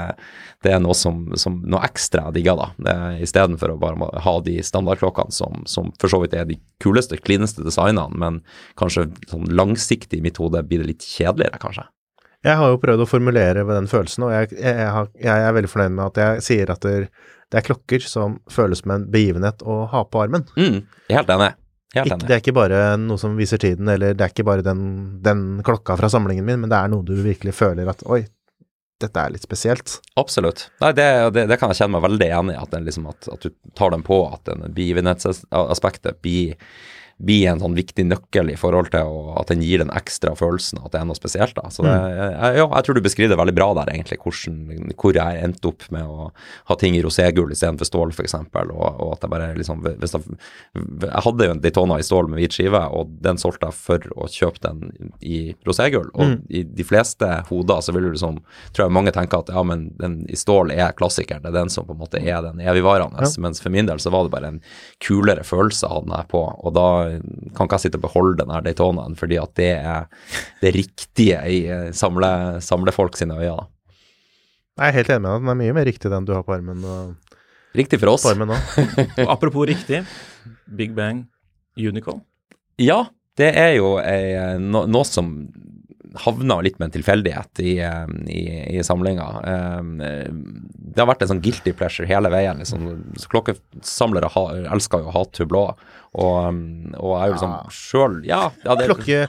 det 0.67 0.75
er 0.75 0.83
noe 0.85 0.95
som, 0.99 1.25
som 1.41 1.59
noe 1.67 1.83
ekstra 1.87 2.29
jeg 2.29 2.39
digger, 2.39 2.61
da. 2.61 2.97
Istedenfor 3.25 3.75
å 3.75 3.79
bare 3.81 4.11
ha 4.25 4.35
de 4.45 4.59
standardklokkene 4.65 5.35
som, 5.35 5.63
som 5.71 5.91
for 5.99 6.13
så 6.13 6.23
vidt 6.23 6.37
er 6.39 6.49
de 6.49 6.61
kuleste, 6.85 7.19
klineste 7.23 7.67
designene, 7.67 8.11
men 8.15 8.43
kanskje 8.79 9.09
sånn 9.31 9.49
langsiktig 9.51 10.21
i 10.21 10.27
mitt 10.29 10.39
hode 10.43 10.63
blir 10.67 10.85
det 10.85 10.93
litt 10.93 11.09
kjedeligere, 11.09 11.63
kanskje. 11.63 11.89
Jeg 12.47 12.55
har 12.61 12.71
jo 12.71 12.79
prøvd 12.79 13.03
å 13.03 13.09
formulere 13.11 13.65
ved 13.67 13.81
den 13.81 13.89
følelsen, 13.91 14.29
og 14.29 14.35
jeg, 14.35 14.53
jeg, 14.63 14.91
har, 14.95 15.09
jeg 15.19 15.47
er 15.49 15.57
veldig 15.57 15.71
fornøyd 15.73 15.95
med 15.97 16.05
at 16.07 16.21
jeg 16.23 16.45
sier 16.47 16.71
at 16.71 16.85
det, 16.87 17.09
det 17.51 17.59
er 17.59 17.67
klokker 17.67 18.05
som 18.05 18.37
føles 18.53 18.85
som 18.85 18.93
en 18.95 19.09
begivenhet 19.11 19.65
å 19.67 19.81
ha 19.91 20.05
på 20.07 20.23
armen. 20.23 20.45
Mm, 20.55 20.85
jeg 21.11 21.19
helt 21.19 21.33
enig. 21.35 21.51
Helt 21.97 22.05
Ikke, 22.07 22.15
enig. 22.19 22.29
det 22.29 22.35
er 22.37 22.43
ikke 22.45 22.57
bare 22.59 22.81
noe 23.01 23.19
som 23.19 23.35
viser 23.39 23.59
tiden, 23.63 23.89
eller 23.91 24.15
det 24.15 24.27
er 24.27 24.33
ikke 24.35 24.47
bare 24.47 24.63
den, 24.67 24.83
den 25.25 25.47
klokka 25.67 25.97
fra 25.99 26.11
samlingen 26.13 26.47
min, 26.47 26.61
men 26.63 26.71
det 26.71 26.79
er 26.79 26.93
noe 26.93 27.07
du 27.09 27.15
virkelig 27.25 27.57
føler 27.59 27.89
at 27.91 28.05
oi, 28.07 28.23
dette 29.03 29.23
er 29.23 29.33
litt 29.35 29.47
spesielt. 29.47 29.97
Absolutt. 30.21 30.69
Nei, 30.83 30.93
det, 30.99 31.07
det, 31.35 31.47
det 31.51 31.59
kan 31.59 31.73
jeg 31.73 31.81
kjenne 31.81 31.97
meg 31.97 32.05
veldig 32.07 32.29
enig 32.39 32.55
i, 32.55 32.61
at, 32.61 32.79
liksom, 32.87 33.09
at, 33.11 33.29
at 33.35 33.47
du 33.47 33.51
tar 33.79 33.95
den 33.95 34.05
på, 34.07 34.21
at 34.29 34.45
den 34.51 34.67
begivenhetsaspektet 34.77 36.21
blir, 36.23 36.55
blir 37.19 37.49
en 37.51 37.59
sånn 37.59 37.75
viktig 37.75 38.05
nøkkel 38.07 38.53
i 38.53 38.57
forhold 38.59 38.93
til 38.93 39.09
å, 39.11 39.35
at 39.41 39.51
den 39.51 39.63
gir 39.65 39.83
den 39.83 39.91
ekstra 39.91 40.35
følelsen 40.39 40.79
at 40.85 40.93
det 40.95 41.01
er 41.01 41.07
noe 41.09 41.19
spesielt. 41.19 41.57
da. 41.57 41.67
Så 41.75 41.83
det, 41.83 41.95
jeg, 41.95 42.59
ja, 42.61 42.67
jeg 42.67 42.87
tror 42.87 42.95
du 42.99 43.03
beskriver 43.03 43.33
det 43.35 43.41
veldig 43.41 43.55
bra 43.57 43.67
der, 43.81 43.91
egentlig, 43.91 44.21
hvordan, 44.23 44.93
hvor 44.95 45.19
jeg 45.19 45.41
endte 45.43 45.73
opp 45.73 45.87
med 45.95 46.07
å 46.07 46.29
ha 46.71 46.77
ting 46.79 46.95
i 46.95 47.03
roségull 47.03 47.51
istedenfor 47.55 47.89
stål, 47.89 48.15
f.eks. 48.15 48.37
Og, 48.39 48.85
og 48.87 49.17
at 49.17 49.27
jeg 49.27 49.33
bare 49.33 49.49
liksom 49.59 49.83
hvis 49.89 50.15
jeg, 50.15 50.39
jeg 50.79 51.25
hadde 51.27 51.49
jo 51.49 51.57
en 51.57 51.63
Daytona 51.65 51.99
i 51.99 52.07
stål 52.07 52.31
med 52.31 52.43
hvit 52.43 52.55
skive, 52.55 52.85
og 52.95 53.11
den 53.25 53.41
solgte 53.43 53.73
jeg 53.73 53.79
for 53.89 54.07
å 54.15 54.31
kjøpe 54.31 54.63
den 54.69 55.13
i 55.19 55.41
roségull. 55.67 56.13
Og 56.15 56.47
i 56.55 56.63
de 56.63 56.87
fleste 56.87 57.29
hoder 57.51 57.83
så 57.83 57.95
vil 57.97 58.09
du 58.09 58.13
liksom 58.15 58.39
Tror 58.75 58.85
jeg 58.85 58.93
mange 58.95 59.11
tenker 59.15 59.41
at 59.43 59.51
ja, 59.53 59.63
men 59.67 59.89
den 59.99 60.21
i 60.31 60.37
stål 60.39 60.71
er 60.75 60.93
klassikeren, 60.97 61.43
det 61.43 61.51
er 61.51 61.57
den 61.61 61.71
som 61.73 61.87
på 61.89 61.95
en 61.97 62.01
måte 62.01 62.21
er 62.21 62.43
den 62.45 62.61
evigvarende. 62.63 63.27
Mens 63.43 63.63
for 63.63 63.73
min 63.75 63.89
del 63.89 63.99
så 64.03 64.13
var 64.15 64.27
det 64.27 64.33
bare 64.35 64.51
en 64.53 64.61
kulere 65.03 65.43
følelse 65.47 65.89
av 65.89 66.05
den 66.05 66.15
her 66.15 66.29
på, 66.31 66.43
og 66.47 66.75
da 66.77 66.87
kan 67.57 67.67
ikke 67.67 67.79
jeg 67.79 67.85
sitte 67.87 67.99
og 68.01 68.05
beholde 68.07 68.39
den 68.43 68.53
her 68.55 68.65
Daytonaen, 68.67 69.17
fordi 69.19 69.39
at 69.41 69.53
det 69.59 69.71
er 69.79 70.07
det 70.63 70.75
riktige 70.77 71.41
i 71.49 71.59
samle, 71.97 72.31
samle, 72.65 72.95
folk 72.95 73.17
sine 73.19 73.37
øyne. 73.39 73.57
da. 73.57 73.67
Jeg 74.79 74.93
er 74.93 74.97
helt 75.01 75.11
enig 75.11 75.23
med 75.25 75.31
deg, 75.33 75.43
den 75.43 75.53
er 75.55 75.59
mye 75.63 75.75
mer 75.75 75.89
riktig 75.91 76.11
den 76.13 76.27
du 76.29 76.33
har 76.37 76.45
på 76.47 76.55
armen, 76.55 76.85
og, 76.87 77.17
Riktig 77.77 77.99
for 78.01 78.15
oss. 78.15 78.25
armen. 78.27 78.49
Og 79.25 79.29
apropos 79.31 79.67
riktig, 79.69 80.01
Big 80.77 80.95
Bang 80.97 81.27
Unicorn. 81.77 82.23
Ja, 82.81 83.05
det 83.39 83.51
er 83.59 83.75
jo 83.77 83.97
ei, 84.01 84.57
no, 84.59 84.87
noe 84.89 85.05
som 85.07 85.33
havna 86.17 86.61
litt 86.65 86.79
med 86.79 86.89
en 86.89 86.95
tilfeldighet 87.03 87.61
i, 87.61 87.79
eh, 87.85 88.07
i, 88.33 88.43
i 88.79 88.83
samlinga. 88.87 89.27
Eh, 89.45 90.29
Det 90.31 91.03
har 91.03 91.07
vært 91.11 91.23
en 91.23 91.29
sånn 91.35 91.43
guilty 91.45 91.73
pleasure 91.77 92.07
hele 92.09 92.31
veien. 92.33 92.59
liksom. 92.59 93.13
Så 93.19 93.29
Klokkesamlere 93.29 94.31
ha, 94.35 94.45
elsker 94.75 95.01
jo 95.05 95.11
å 95.13 95.17
hate 95.19 95.47
blå, 95.47 95.67
og, 96.19 96.39
og 96.97 97.13
jeg 97.13 97.21
er 97.21 97.29
jo 97.29 97.35
liksom 97.37 97.57
sjøl 97.71 98.25
ja, 98.27 98.51
ja, 98.65 98.75
det- 98.75 98.89
Klokke, 98.89 99.29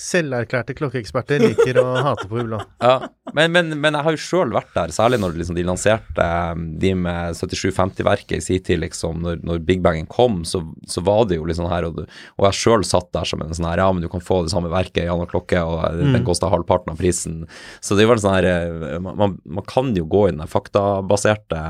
selverklærte 0.00 0.74
klokkeeksperter 0.78 1.42
liker 1.44 1.78
å 1.82 1.86
hate 2.08 2.26
på 2.30 2.38
hublå. 2.40 2.60
Ja, 2.80 2.94
men, 3.36 3.52
men, 3.54 3.74
men 3.82 3.94
jeg 3.98 4.06
har 4.06 4.16
jo 4.16 4.22
sjøl 4.22 4.54
vært 4.54 4.72
der, 4.74 4.92
særlig 4.94 5.20
når 5.22 5.36
liksom 5.38 5.58
de 5.58 5.64
lanserte 5.68 6.26
um, 6.54 6.64
de 6.80 6.94
med 6.98 7.36
7750-verket 7.38 8.38
i 8.38 8.44
sin 8.44 8.62
tid, 8.64 8.80
liksom, 8.82 9.20
når, 9.24 9.42
når 9.46 9.60
Big 9.68 9.82
Bangen 9.84 10.08
kom, 10.10 10.40
så, 10.48 10.62
så 10.90 11.02
var 11.06 11.26
det 11.30 11.36
jo 11.38 11.46
sånn 11.54 11.68
her, 11.70 11.86
og, 11.90 12.00
du- 12.00 12.06
og 12.40 12.46
jeg 12.48 12.58
sjøl 12.60 12.86
satt 12.86 13.10
der 13.14 13.28
som 13.28 13.42
en 13.44 13.52
sånn 13.54 13.68
her, 13.68 13.82
ja, 13.84 13.90
men 13.92 14.02
du 14.04 14.08
kan 14.12 14.24
få 14.24 14.40
det 14.46 14.54
samme 14.54 14.70
verket 14.72 15.04
i 15.04 15.10
annen 15.12 15.28
klokke, 15.30 15.60
og 15.66 16.00
den 16.00 16.24
koster 16.26 16.50
halvparten 16.52 16.94
av 16.94 17.00
prisen. 17.00 17.42
Så 17.84 17.96
det 17.96 18.04
er 18.04 18.08
jo 18.08 18.16
en 18.16 18.22
sånn 18.24 18.36
her, 18.38 18.48
eh, 18.48 18.96
man, 19.04 19.36
man, 19.44 19.64
kan 19.70 19.92
jo 19.96 20.06
gå 20.10 20.24
i 20.28 20.32
den 20.34 20.46
faktabaserte 20.50 21.60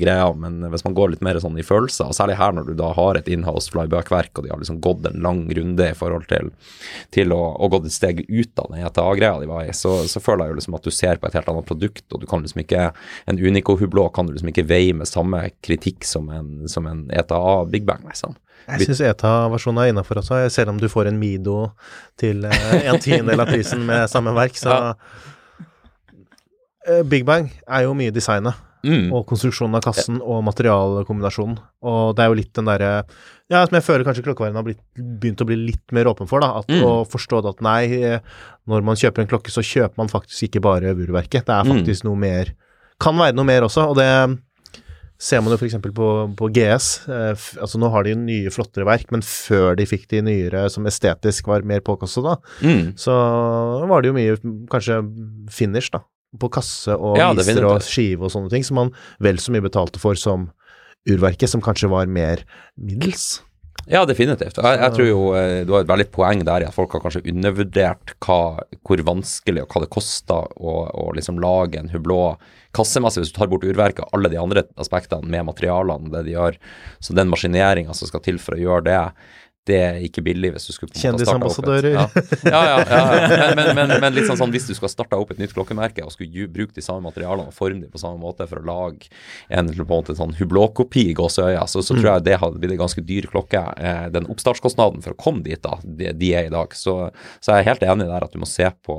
greia, 0.00 0.30
men 0.36 0.60
hvis 0.72 0.84
man 0.86 0.94
går 0.96 1.14
litt 1.14 1.24
mer 1.26 1.40
sånn 1.42 1.58
i 1.60 1.66
følelser, 1.66 2.10
og 2.10 2.16
særlig 2.16 2.38
her 2.40 2.54
når 2.56 2.70
du 2.70 2.74
da 2.78 2.92
har 2.96 3.18
et 3.18 3.28
inhouse 3.32 3.72
flyback-verk, 3.74 4.32
og 4.38 4.46
de 4.46 4.52
har 4.54 4.60
liksom 4.62 4.80
gått 4.84 5.08
en 5.10 5.20
lang 5.24 5.44
runde 5.56 5.90
i 5.90 5.96
forhold 5.98 6.28
til, 6.30 6.52
til 7.14 7.34
å, 7.36 7.40
å 7.58 7.70
gått 7.80 7.90
et 7.90 7.96
steg 7.96 8.22
ut 8.28 8.62
av 8.62 8.70
den 8.70 8.84
ETA-greia 8.86 9.40
de 9.40 9.48
var 9.50 9.64
i, 9.66 9.72
så, 9.76 9.96
så 10.10 10.22
føler 10.22 10.46
jeg 10.46 10.54
jo 10.54 10.58
liksom 10.60 10.76
at 10.78 10.86
du 10.86 10.94
ser 10.94 11.20
på 11.20 11.28
et 11.28 11.38
helt 11.38 11.50
annet 11.52 11.68
produkt, 11.68 12.06
og 12.12 12.22
du 12.22 12.28
kan 12.30 12.44
liksom 12.44 12.62
ikke 12.62 12.90
En 13.30 13.40
Unico 13.40 13.76
Hublå 13.80 14.06
kan 14.14 14.28
du 14.28 14.34
liksom 14.34 14.52
ikke 14.52 14.66
veie 14.68 14.94
med 14.96 15.08
samme 15.08 15.42
kritikk 15.64 16.06
som 16.08 16.30
en, 16.34 16.68
som 16.70 16.86
en 16.90 17.06
ETA 17.10 17.40
Big 17.72 17.88
Bang, 17.88 18.06
liksom. 18.08 18.36
Jeg 18.70 18.86
syns 18.86 19.02
ETA-versjonen 19.08 19.82
er 19.82 19.92
innafor 19.92 20.20
også, 20.20 20.44
selv 20.52 20.74
om 20.74 20.78
du 20.80 20.88
får 20.92 21.10
en 21.10 21.18
Mido 21.18 21.72
til 22.20 22.44
eh, 22.46 22.88
en 22.92 23.00
tiendedel 23.02 23.42
av 23.42 23.50
prisen 23.50 23.82
med 23.88 24.06
samme 24.12 24.36
verk, 24.36 24.58
så 24.60 24.70
Ja. 24.70 24.94
Eh, 26.88 27.02
Big 27.04 27.26
Bang 27.28 27.50
er 27.68 27.84
jo 27.84 27.94
mye 27.96 28.12
designet. 28.14 28.66
Mm. 28.80 29.10
og 29.12 29.26
konstruksjonen 29.28 29.76
av 29.76 29.82
kassen 29.84 30.22
og 30.24 30.38
materialkombinasjonen. 30.46 31.58
Og 31.84 32.14
det 32.16 32.24
er 32.24 32.30
jo 32.30 32.38
litt 32.38 32.54
den 32.56 32.70
derre 32.70 32.92
Ja, 33.50 33.64
som 33.66 33.74
jeg 33.74 33.82
føler 33.82 34.04
kanskje 34.06 34.22
klokkeverden 34.22 34.54
har 34.60 34.62
blitt, 34.66 34.78
begynt 34.96 35.40
å 35.42 35.46
bli 35.48 35.56
litt 35.58 35.92
mer 35.96 36.06
åpen 36.06 36.28
for, 36.30 36.38
da. 36.40 36.52
At, 36.60 36.68
Mm. 36.70 36.84
Å 36.86 36.92
forstå 37.10 37.40
at 37.50 37.60
nei, 37.66 38.20
når 38.70 38.84
man 38.86 38.94
kjøper 38.96 39.24
en 39.24 39.26
klokke, 39.32 39.50
så 39.50 39.64
kjøper 39.66 39.96
man 39.98 40.08
faktisk 40.12 40.46
ikke 40.48 40.62
bare 40.62 40.94
urverket. 40.94 41.44
Det 41.46 41.56
er 41.56 41.64
Mm. 41.64 41.72
faktisk 41.84 42.04
noe 42.04 42.16
mer 42.16 42.54
Kan 43.00 43.16
være 43.16 43.32
noe 43.34 43.44
mer 43.48 43.62
også, 43.62 43.88
og 43.88 43.96
det 43.96 44.38
ser 45.18 45.40
man 45.40 45.52
jo 45.52 45.56
f.eks. 45.56 45.74
På, 45.96 46.08
på 46.36 46.48
GS. 46.52 47.08
Eh, 47.08 47.32
altså 47.60 47.78
Nå 47.80 47.90
har 47.90 48.04
de 48.04 48.14
nye, 48.14 48.50
flottere 48.52 48.84
verk, 48.84 49.10
men 49.10 49.22
før 49.22 49.74
de 49.76 49.86
fikk 49.88 50.06
de 50.08 50.20
nyere 50.20 50.66
som 50.70 50.84
estetisk 50.84 51.46
var 51.48 51.62
mer 51.62 51.80
påkostet, 51.80 52.22
da, 52.22 52.36
Mm. 52.60 52.92
så 52.96 53.10
var 53.88 54.02
det 54.02 54.08
jo 54.12 54.16
mye 54.18 54.36
kanskje 54.68 55.00
finish, 55.50 55.90
da. 55.90 56.00
På 56.38 56.48
kasse 56.50 56.92
og 56.94 57.16
Ja, 57.18 57.32
viser 57.32 57.64
og 57.64 57.80
skive 57.82 58.22
og 58.22 58.30
sånne 58.30 58.50
ting, 58.50 58.62
som 58.62 58.76
man 58.76 58.92
vel 59.18 59.36
så 59.36 59.50
mye 59.50 59.64
betalte 59.68 59.98
for 59.98 60.14
som 60.14 60.50
urverket, 61.08 61.50
som 61.52 61.62
kanskje 61.64 61.90
var 61.92 62.10
mer 62.10 62.44
middels. 62.76 63.40
Ja, 63.88 64.02
definitivt. 64.06 64.58
Jeg, 64.60 64.78
jeg 64.82 64.94
tror 64.94 65.08
jo 65.08 65.20
eh, 65.38 65.62
du 65.64 65.72
har 65.72 65.84
et 65.84 65.90
veldig 65.90 66.06
poeng 66.12 66.42
der 66.46 66.62
i 66.62 66.68
at 66.68 66.76
folk 66.76 66.92
har 66.94 67.02
kanskje 67.02 67.24
undervurdert 67.32 68.12
hva, 68.22 68.40
hvor 68.86 69.02
vanskelig 69.08 69.64
og 69.64 69.72
hva 69.72 69.82
det 69.84 69.92
koster 69.94 70.50
å, 70.60 70.74
å 70.90 71.06
liksom 71.16 71.40
lage 71.42 71.80
en 71.80 71.90
hublå 71.92 72.20
kassemessig, 72.76 73.24
hvis 73.24 73.32
du 73.32 73.38
tar 73.38 73.50
bort 73.50 73.64
urverket 73.66 74.04
og 74.04 74.18
alle 74.18 74.30
de 74.32 74.38
andre 74.38 74.66
aspektene 74.80 75.26
med 75.32 75.48
materialene, 75.48 76.12
det 76.12 76.26
de 76.28 76.36
gjør. 76.36 76.60
Så 77.02 77.16
den 77.16 77.32
maskineringa 77.32 77.96
som 77.96 78.10
skal 78.10 78.22
til 78.26 78.38
for 78.42 78.58
å 78.58 78.60
gjøre 78.60 78.86
det, 78.90 79.00
det 79.68 79.76
er 79.76 79.98
ikke 80.06 80.22
billig 80.24 80.52
hvis 80.54 80.66
du 80.70 80.72
skulle 80.72 80.94
Kjendisambassadører. 80.96 81.92
Ja, 81.92 82.06
ja, 82.48 82.60
ja. 82.64 82.76
ja, 82.80 83.00
ja. 83.20 83.48
Men, 83.60 83.74
men, 83.76 83.92
men, 84.00 84.14
liksom 84.14 84.38
sånn, 84.38 84.52
hvis 84.54 84.66
du 84.68 84.72
skal 84.76 84.90
starte 84.92 85.18
opp 85.18 85.32
et 85.34 85.40
nytt 85.40 85.52
klokkemerke 85.52 86.04
og 86.06 86.12
skulle 86.14 86.46
bruke 86.52 86.72
de 86.76 86.84
samme 86.84 87.02
materialene 87.04 87.50
og 87.50 87.56
forme 87.56 87.82
dem 87.82 87.92
på 87.92 88.00
samme 88.00 88.20
måte 88.22 88.46
for 88.48 88.60
å 88.60 88.66
lage 88.66 89.10
en 89.52 89.68
på 89.68 89.82
en 89.82 89.90
måte 89.90 90.16
sånn 90.16 90.32
hublåkopi 90.38 91.08
i 91.10 91.16
gåseøya, 91.18 91.66
så, 91.70 91.82
så 91.84 91.96
tror 91.96 92.08
jeg 92.12 92.26
det 92.28 92.38
hadde 92.40 92.60
blitt 92.62 92.74
en 92.74 92.80
ganske 92.80 93.04
dyr 93.04 93.28
klokke. 93.30 93.62
Eh, 93.76 94.06
den 94.14 94.28
oppstartskostnaden 94.32 95.04
for 95.04 95.14
å 95.14 95.20
komme 95.20 95.44
dit, 95.44 95.60
da, 95.64 95.76
de, 95.84 96.12
de 96.16 96.32
er 96.36 96.48
i 96.48 96.54
dag. 96.54 96.74
Så, 96.78 96.96
så 97.42 97.56
jeg 97.56 97.64
er 97.64 97.70
helt 97.72 97.86
enig 97.86 98.08
der 98.08 98.26
at 98.26 98.34
du 98.34 98.40
må 98.40 98.48
se 98.48 98.68
på 98.86 98.96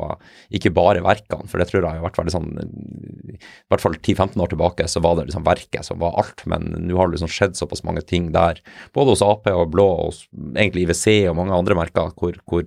ikke 0.54 0.74
bare 0.76 1.04
verkene, 1.06 1.50
for 1.50 1.62
det 1.62 1.70
tror 1.72 1.88
jeg 1.88 2.02
har 2.02 2.06
vært 2.06 2.22
veldig 2.22 2.36
sånn 2.36 2.52
I 2.62 3.40
hvert 3.72 3.86
fall 3.86 3.98
10-15 3.98 4.44
år 4.44 4.54
tilbake 4.54 4.88
så 4.92 5.02
var 5.04 5.18
det 5.18 5.30
liksom 5.30 5.48
verket 5.48 5.88
som 5.88 6.02
var 6.04 6.20
alt, 6.22 6.46
men 6.50 6.70
nå 6.86 7.00
har 7.00 7.10
det 7.10 7.18
liksom 7.18 7.32
skjedd 7.32 7.58
såpass 7.60 7.86
mange 7.88 8.04
ting 8.08 8.32
der, 8.36 8.62
både 8.96 9.16
hos 9.16 9.26
Ap 9.26 9.48
og 9.52 9.72
Blå 9.74 9.88
og 9.88 10.12
hos 10.12 10.24
egentlig 10.56 10.84
IWC 10.88 11.30
og 11.32 11.36
mange 11.38 11.56
andre 11.56 11.76
merker, 11.78 12.12
hvor, 12.20 12.36
hvor 12.50 12.64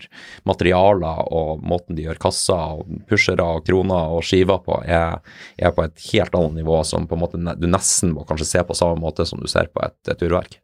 materialer 0.49 1.23
og 1.35 1.63
måten 1.65 1.97
de 1.99 2.07
gjør 2.07 2.21
kasser 2.23 2.55
og 2.81 2.89
pushere 3.11 3.45
og 3.45 3.65
kroner 3.67 4.15
og 4.17 4.23
skiver 4.27 4.61
på, 4.65 4.81
er, 4.87 5.21
er 5.59 5.75
på 5.77 5.85
et 5.87 6.05
helt 6.13 6.35
annet 6.39 6.61
nivå 6.63 6.81
som 6.89 7.07
på 7.11 7.17
en 7.19 7.25
måte 7.25 7.41
du 7.61 7.67
nesten 7.71 8.13
må 8.15 8.25
kanskje 8.29 8.47
se 8.53 8.65
på 8.65 8.77
samme 8.79 9.01
måte 9.03 9.27
som 9.29 9.41
du 9.43 9.49
ser 9.51 9.69
på 9.75 9.83
et, 9.87 9.97
et 10.15 10.23
urverk. 10.29 10.61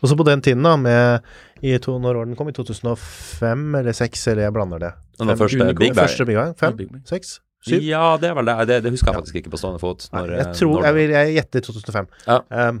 Og 0.00 0.08
så 0.08 0.16
på 0.16 0.24
den 0.24 0.40
tiden, 0.40 0.62
da, 0.64 0.76
med 0.80 1.20
i 1.60 1.74
to, 1.82 1.98
Når 2.00 2.16
orden 2.16 2.30
den 2.32 2.36
kom? 2.38 2.48
I 2.48 2.52
2005 2.56 3.74
eller 3.76 3.92
2006, 3.92 4.26
eller 4.32 4.46
jeg 4.46 4.54
blander 4.56 4.80
det. 4.80 4.90
Den 5.20 5.28
Fem- 5.28 5.38
første 5.42 5.66
Big 5.76 5.76
Bang. 5.92 5.96
Første 5.98 6.26
Big 6.28 6.36
Bang? 6.38 6.54
Fem? 6.56 6.76
Big 6.76 6.88
Bang. 6.92 7.02
Seks? 7.08 7.40
Syv? 7.60 7.82
Ja, 7.84 8.16
det 8.16 8.30
er 8.30 8.36
vel 8.38 8.48
det. 8.48 8.54
Det, 8.70 8.78
det 8.86 8.92
husker 8.94 9.10
jeg 9.12 9.18
faktisk 9.20 9.36
ikke 9.42 9.50
på 9.52 9.58
stående 9.60 9.80
fot. 9.82 10.06
Nei, 10.14 10.22
jeg 10.38 10.46
tror 10.56 10.78
når- 10.78 10.86
Jeg 10.88 10.94
vil 10.96 11.10
jeg 11.12 11.34
gjetter 11.36 11.60
2005. 11.66 12.06
Ja. 12.26 12.38
Um, 12.70 12.78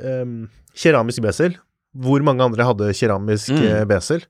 um, 0.00 0.32
keramisk 0.80 1.20
besel. 1.26 1.58
Hvor 1.96 2.22
mange 2.22 2.44
andre 2.44 2.64
hadde 2.68 2.92
keramisk 2.94 3.50
Mm. 3.50 3.62
eh, 3.66 3.84
besel? 3.90 4.22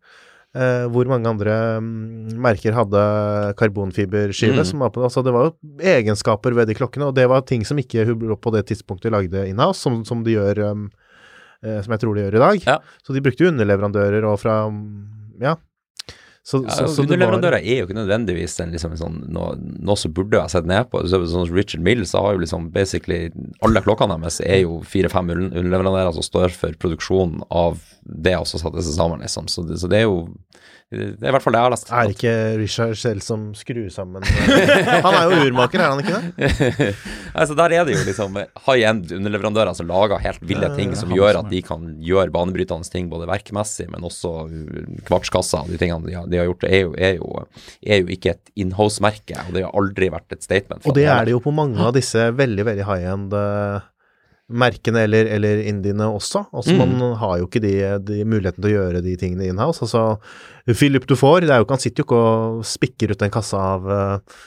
Eh, 0.57 0.87
hvor 0.91 1.07
mange 1.07 1.29
andre 1.31 1.53
mm, 1.79 2.33
merker 2.41 2.73
hadde 2.75 3.55
karbonfiberskive? 3.61 4.57
Mm. 4.59 4.65
Som 4.67 4.81
var 4.83 4.91
på, 4.91 5.03
altså 5.07 5.23
det 5.23 5.33
var 5.33 5.51
jo 5.51 5.55
egenskaper 5.79 6.57
ved 6.57 6.67
de 6.67 6.75
klokkene, 6.75 7.07
og 7.07 7.15
det 7.15 7.29
var 7.31 7.45
ting 7.47 7.63
som 7.65 7.79
ikke 7.79 8.07
Hublot 8.09 8.41
på 8.43 8.51
det 8.57 8.65
tidspunktet 8.67 9.13
lagde 9.13 9.45
inhouse, 9.47 9.79
som, 9.85 10.01
som 10.05 10.25
de 10.25 10.35
gjør 10.39 10.59
um, 10.73 10.91
eh, 11.63 11.79
Som 11.85 11.93
jeg 11.95 12.01
tror 12.03 12.15
de 12.17 12.25
gjør 12.27 12.35
i 12.41 12.45
dag. 12.47 12.67
Ja. 12.67 12.79
Så 13.07 13.15
de 13.15 13.21
brukte 13.23 13.45
jo 13.45 13.53
underleverandører 13.53 14.27
og 14.27 14.41
fra 14.43 14.65
mm, 14.71 15.39
Ja. 15.45 15.55
Så, 16.47 16.63
Ja, 16.65 16.73
så, 16.73 16.87
så 16.89 17.05
Underleverandører 17.05 17.61
er 17.61 17.83
jo 17.83 17.87
ikke 17.87 17.99
nødvendigvis 17.99 18.57
en, 18.65 18.73
liksom, 18.75 18.95
en 18.95 19.01
sånn, 19.01 19.19
noe, 19.35 19.53
noe 19.61 19.99
som 20.01 20.15
burde 20.17 20.41
ha 20.41 20.49
sett 20.51 20.69
ned 20.69 20.89
på. 20.91 21.03
Så, 21.11 21.21
sånn 21.29 21.51
Richard 21.53 21.85
Mills 21.85 22.15
har 22.17 22.33
jo 22.35 22.43
liksom 22.43 22.71
basically 22.75 23.29
Alle 23.67 23.83
klokkene 23.85 24.17
deres 24.17 24.41
er 24.41 24.63
jo 24.63 24.81
fire-fem 24.89 25.35
underleverandører 25.37 26.17
som 26.17 26.27
står 26.27 26.57
for 26.57 26.77
produksjonen 26.81 27.45
av 27.53 27.79
det 28.01 28.35
også 28.39 28.59
så 28.63 28.73
seg 28.73 28.97
sammen, 28.97 29.21
liksom. 29.23 29.51
Så 29.53 29.67
det, 29.69 29.79
så 29.83 29.91
det 29.91 30.01
er 30.01 30.09
jo 30.09 30.25
Det 30.91 31.23
er 31.23 31.29
i 31.31 31.33
hvert 31.37 31.45
fall 31.45 31.55
det 31.55 31.61
jeg 31.61 31.69
har 31.69 31.71
lest. 31.71 31.91
Er 31.95 32.09
ikke 32.11 32.31
Richard 32.59 32.97
selv 32.99 33.23
som 33.23 33.43
skrur 33.55 33.85
sammen 33.95 34.25
Han 34.27 35.15
er 35.15 35.29
jo 35.31 35.45
urmaker, 35.47 35.85
er 35.85 35.93
han 35.93 36.01
ikke 36.03 36.19
det? 36.19 36.89
altså 37.45 37.55
Der 37.55 37.75
er 37.77 37.87
det 37.87 37.95
jo 37.95 38.01
liksom 38.09 38.35
high 38.67 38.89
end 38.89 39.13
underleverandører 39.15 39.77
som 39.79 39.87
lager 39.87 40.19
helt 40.25 40.43
ville 40.51 40.73
ting 40.75 40.97
som 40.99 41.15
gjør 41.15 41.39
at 41.45 41.51
de 41.53 41.61
kan 41.63 41.85
gjøre 42.03 42.35
banebrytende 42.35 42.91
ting 42.91 43.07
både 43.13 43.29
verkmessig, 43.31 43.87
men 43.93 44.03
også 44.09 44.33
kvartskassa. 45.07 45.63
De 45.71 45.79
tingene 45.79 46.11
de 46.11 46.17
har, 46.19 46.27
de 46.27 46.43
har 46.43 46.51
gjort, 46.51 46.67
er 46.67 46.83
jo, 46.83 46.91
er, 46.99 47.15
jo, 47.21 47.47
er 47.87 48.03
jo 48.03 48.11
ikke 48.17 48.35
et 48.35 48.53
inhouse-merke, 48.59 49.39
og 49.47 49.55
det 49.55 49.63
har 49.69 49.79
aldri 49.79 50.11
vært 50.11 50.35
et 50.35 50.43
statement. 50.43 50.83
Og 50.91 50.99
det 50.99 51.07
er 51.07 51.29
det 51.29 51.37
jo 51.37 51.45
på 51.45 51.55
mange 51.55 51.79
av 51.87 51.95
disse 51.95 52.33
veldig, 52.35 52.67
veldig 52.67 52.91
high 52.91 53.07
end 53.15 53.39
eh, 53.39 53.90
merkene 54.51 55.05
eller, 55.07 55.27
eller 55.37 55.63
indiene 55.71 56.09
også. 56.11 56.47
Altså 56.53 56.75
Mm. 56.75 56.79
Man 56.99 57.17
har 57.19 57.39
jo 57.41 57.47
ikke 57.49 57.63
de, 57.63 57.75
de 58.05 58.23
muligheten 58.25 58.63
til 58.63 58.71
å 58.71 58.77
gjøre 58.77 59.03
de 59.05 59.17
tingene 59.21 59.49
inhouse. 59.51 59.83
Altså 59.87 60.19
Philip 60.79 61.07
får, 61.07 61.43
det 61.47 61.51
er 61.55 61.61
jo 61.61 61.67
ikke, 61.69 61.77
han 61.79 61.85
sitter 61.85 62.03
jo 62.03 62.09
ikke 62.09 62.23
og 62.25 62.65
spikker 62.67 63.13
ut 63.15 63.23
en 63.27 63.33
kasse 63.35 63.57
av, 63.59 63.87
eh, 63.91 64.39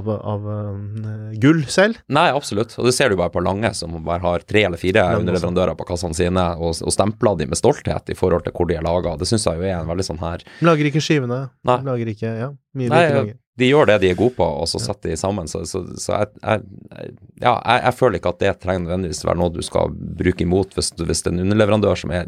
av, 0.00 0.08
av 0.10 0.48
eh, 0.54 1.34
gull 1.42 1.64
selv. 1.72 1.98
Nei, 2.12 2.28
absolutt. 2.30 2.76
Og 2.78 2.86
det 2.88 2.94
ser 2.96 3.10
du 3.10 3.16
bare 3.20 3.32
på 3.34 3.42
Lange, 3.42 3.72
som 3.74 3.96
bare 4.06 4.22
har 4.22 4.44
tre 4.46 4.64
eller 4.68 4.80
fire 4.80 5.02
også. 5.06 5.20
underleverandører 5.24 5.76
på 5.78 5.88
kassene 5.88 6.14
sine, 6.16 6.44
og, 6.60 6.76
og 6.84 6.94
stempler 6.94 7.38
de 7.40 7.48
med 7.50 7.58
stolthet 7.58 8.12
i 8.12 8.18
forhold 8.18 8.44
til 8.46 8.54
hvor 8.56 8.68
de 8.70 8.78
er 8.78 8.86
laga. 8.86 9.16
Det 9.20 9.28
syns 9.30 9.46
jeg 9.48 9.58
jo 9.60 9.66
er 9.68 9.78
en 9.80 9.90
veldig 9.90 10.06
sånn 10.12 10.22
her 10.22 10.44
Lager 10.66 10.90
ikke 10.92 11.02
skivene. 11.04 11.40
Nei. 11.66 11.78
Lager 11.90 12.12
ikke 12.14 12.34
Ja, 12.44 12.52
mye 12.76 12.92
Nei, 12.92 13.04
de 13.60 13.68
gjør 13.70 13.86
det 13.90 13.96
de 14.02 14.08
er 14.10 14.16
gode 14.18 14.34
på, 14.38 14.46
og 14.62 14.66
så 14.70 14.78
setter 14.82 15.10
de 15.12 15.16
sammen. 15.20 15.46
Så, 15.50 15.62
så, 15.68 15.82
så 16.00 16.10
jeg, 16.18 16.26
jeg, 16.42 16.58
ja, 17.44 17.52
jeg, 17.60 17.78
jeg 17.86 17.94
føler 18.00 18.16
ikke 18.20 18.32
at 18.34 18.40
det 18.42 18.52
trenger 18.62 18.82
nødvendigvis 18.86 19.22
være 19.28 19.38
noe 19.40 19.52
du 19.54 19.60
skal 19.66 19.92
bruke 20.20 20.42
imot 20.46 20.74
hvis, 20.78 20.90
hvis 20.98 21.22
det 21.24 21.30
er 21.30 21.34
en 21.36 21.44
underleverandør 21.46 21.96
som 22.00 22.10
er 22.16 22.24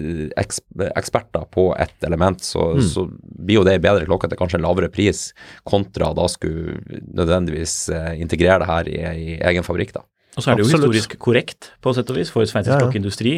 supereksperter 0.00 1.44
på 1.54 1.68
ett 1.78 2.04
element, 2.08 2.40
så, 2.44 2.70
Mm. 2.74 2.82
så 2.86 3.06
blir 3.20 3.56
jo 3.60 3.64
det 3.66 3.74
en 3.78 3.82
bedre 3.82 4.06
klokke 4.06 4.28
til 4.30 4.38
kanskje 4.38 4.58
en 4.60 4.64
lavere 4.66 4.88
pris, 4.92 5.32
kontra 5.66 6.12
da 6.16 6.26
skulle 6.30 6.78
nødvendigvis 7.14 7.88
eh, 7.94 8.20
integrere 8.20 8.58
det 8.62 8.68
her 8.70 8.88
i, 8.88 8.98
i 9.34 9.38
egen 9.50 9.64
fabrikk. 9.66 9.92
da. 9.96 10.00
Og 10.36 10.42
så 10.44 10.50
er 10.52 10.54
det 10.56 10.62
jo 10.64 10.68
Absolutt. 10.70 10.94
historisk 10.94 11.18
korrekt 11.18 11.70
på 11.82 11.92
sett 11.96 12.10
og 12.10 12.16
vis 12.20 12.30
for 12.30 12.44
sveitsisk 12.46 12.70
Ja, 12.72 12.78
ja. 12.78 12.84
klokkeindustri. 12.86 13.32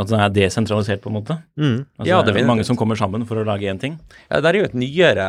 At 0.00 0.08
den 0.08 0.20
er 0.24 0.30
desentralisert, 0.32 1.02
på 1.04 1.10
en 1.10 1.16
måte. 1.18 1.36
Mm. 1.60 1.84
Altså, 1.98 2.06
Ja, 2.08 2.20
det 2.22 2.30
er 2.30 2.32
definitivt. 2.32 2.46
mange 2.48 2.64
som 2.64 2.76
kommer 2.80 2.96
sammen 2.96 3.26
for 3.28 3.36
å 3.36 3.44
lage 3.44 3.68
én 3.68 3.78
ting. 3.80 3.98
Ja, 4.30 4.40
det 4.40 4.48
er 4.54 4.58
jo 4.58 4.64
et 4.70 4.74
nyere 4.74 5.26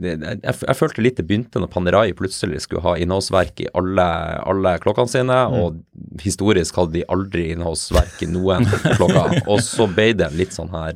det- 0.00 0.20
Jeg, 0.22 0.54
jeg 0.66 0.76
følte 0.78 1.02
litt 1.04 1.16
det 1.20 1.26
begynte 1.28 1.60
når 1.60 1.68
Panerai 1.74 2.12
plutselig 2.16 2.62
skulle 2.64 2.82
ha 2.82 2.94
innholdsverk 2.96 3.60
i 3.60 3.68
alle, 3.74 4.08
alle 4.46 4.78
klokkene 4.80 5.08
sine, 5.12 5.38
og 5.52 5.82
historisk 6.22 6.74
hadde 6.80 6.92
de 6.98 7.04
aldri 7.12 7.50
innholdsverk 7.54 8.22
i 8.22 8.26
noen 8.32 8.64
klokker. 8.96 9.42
Og 9.52 9.60
så 9.60 9.86
ble 9.92 10.12
det 10.16 10.32
litt 10.32 10.56
sånn 10.56 10.70
her 10.72 10.94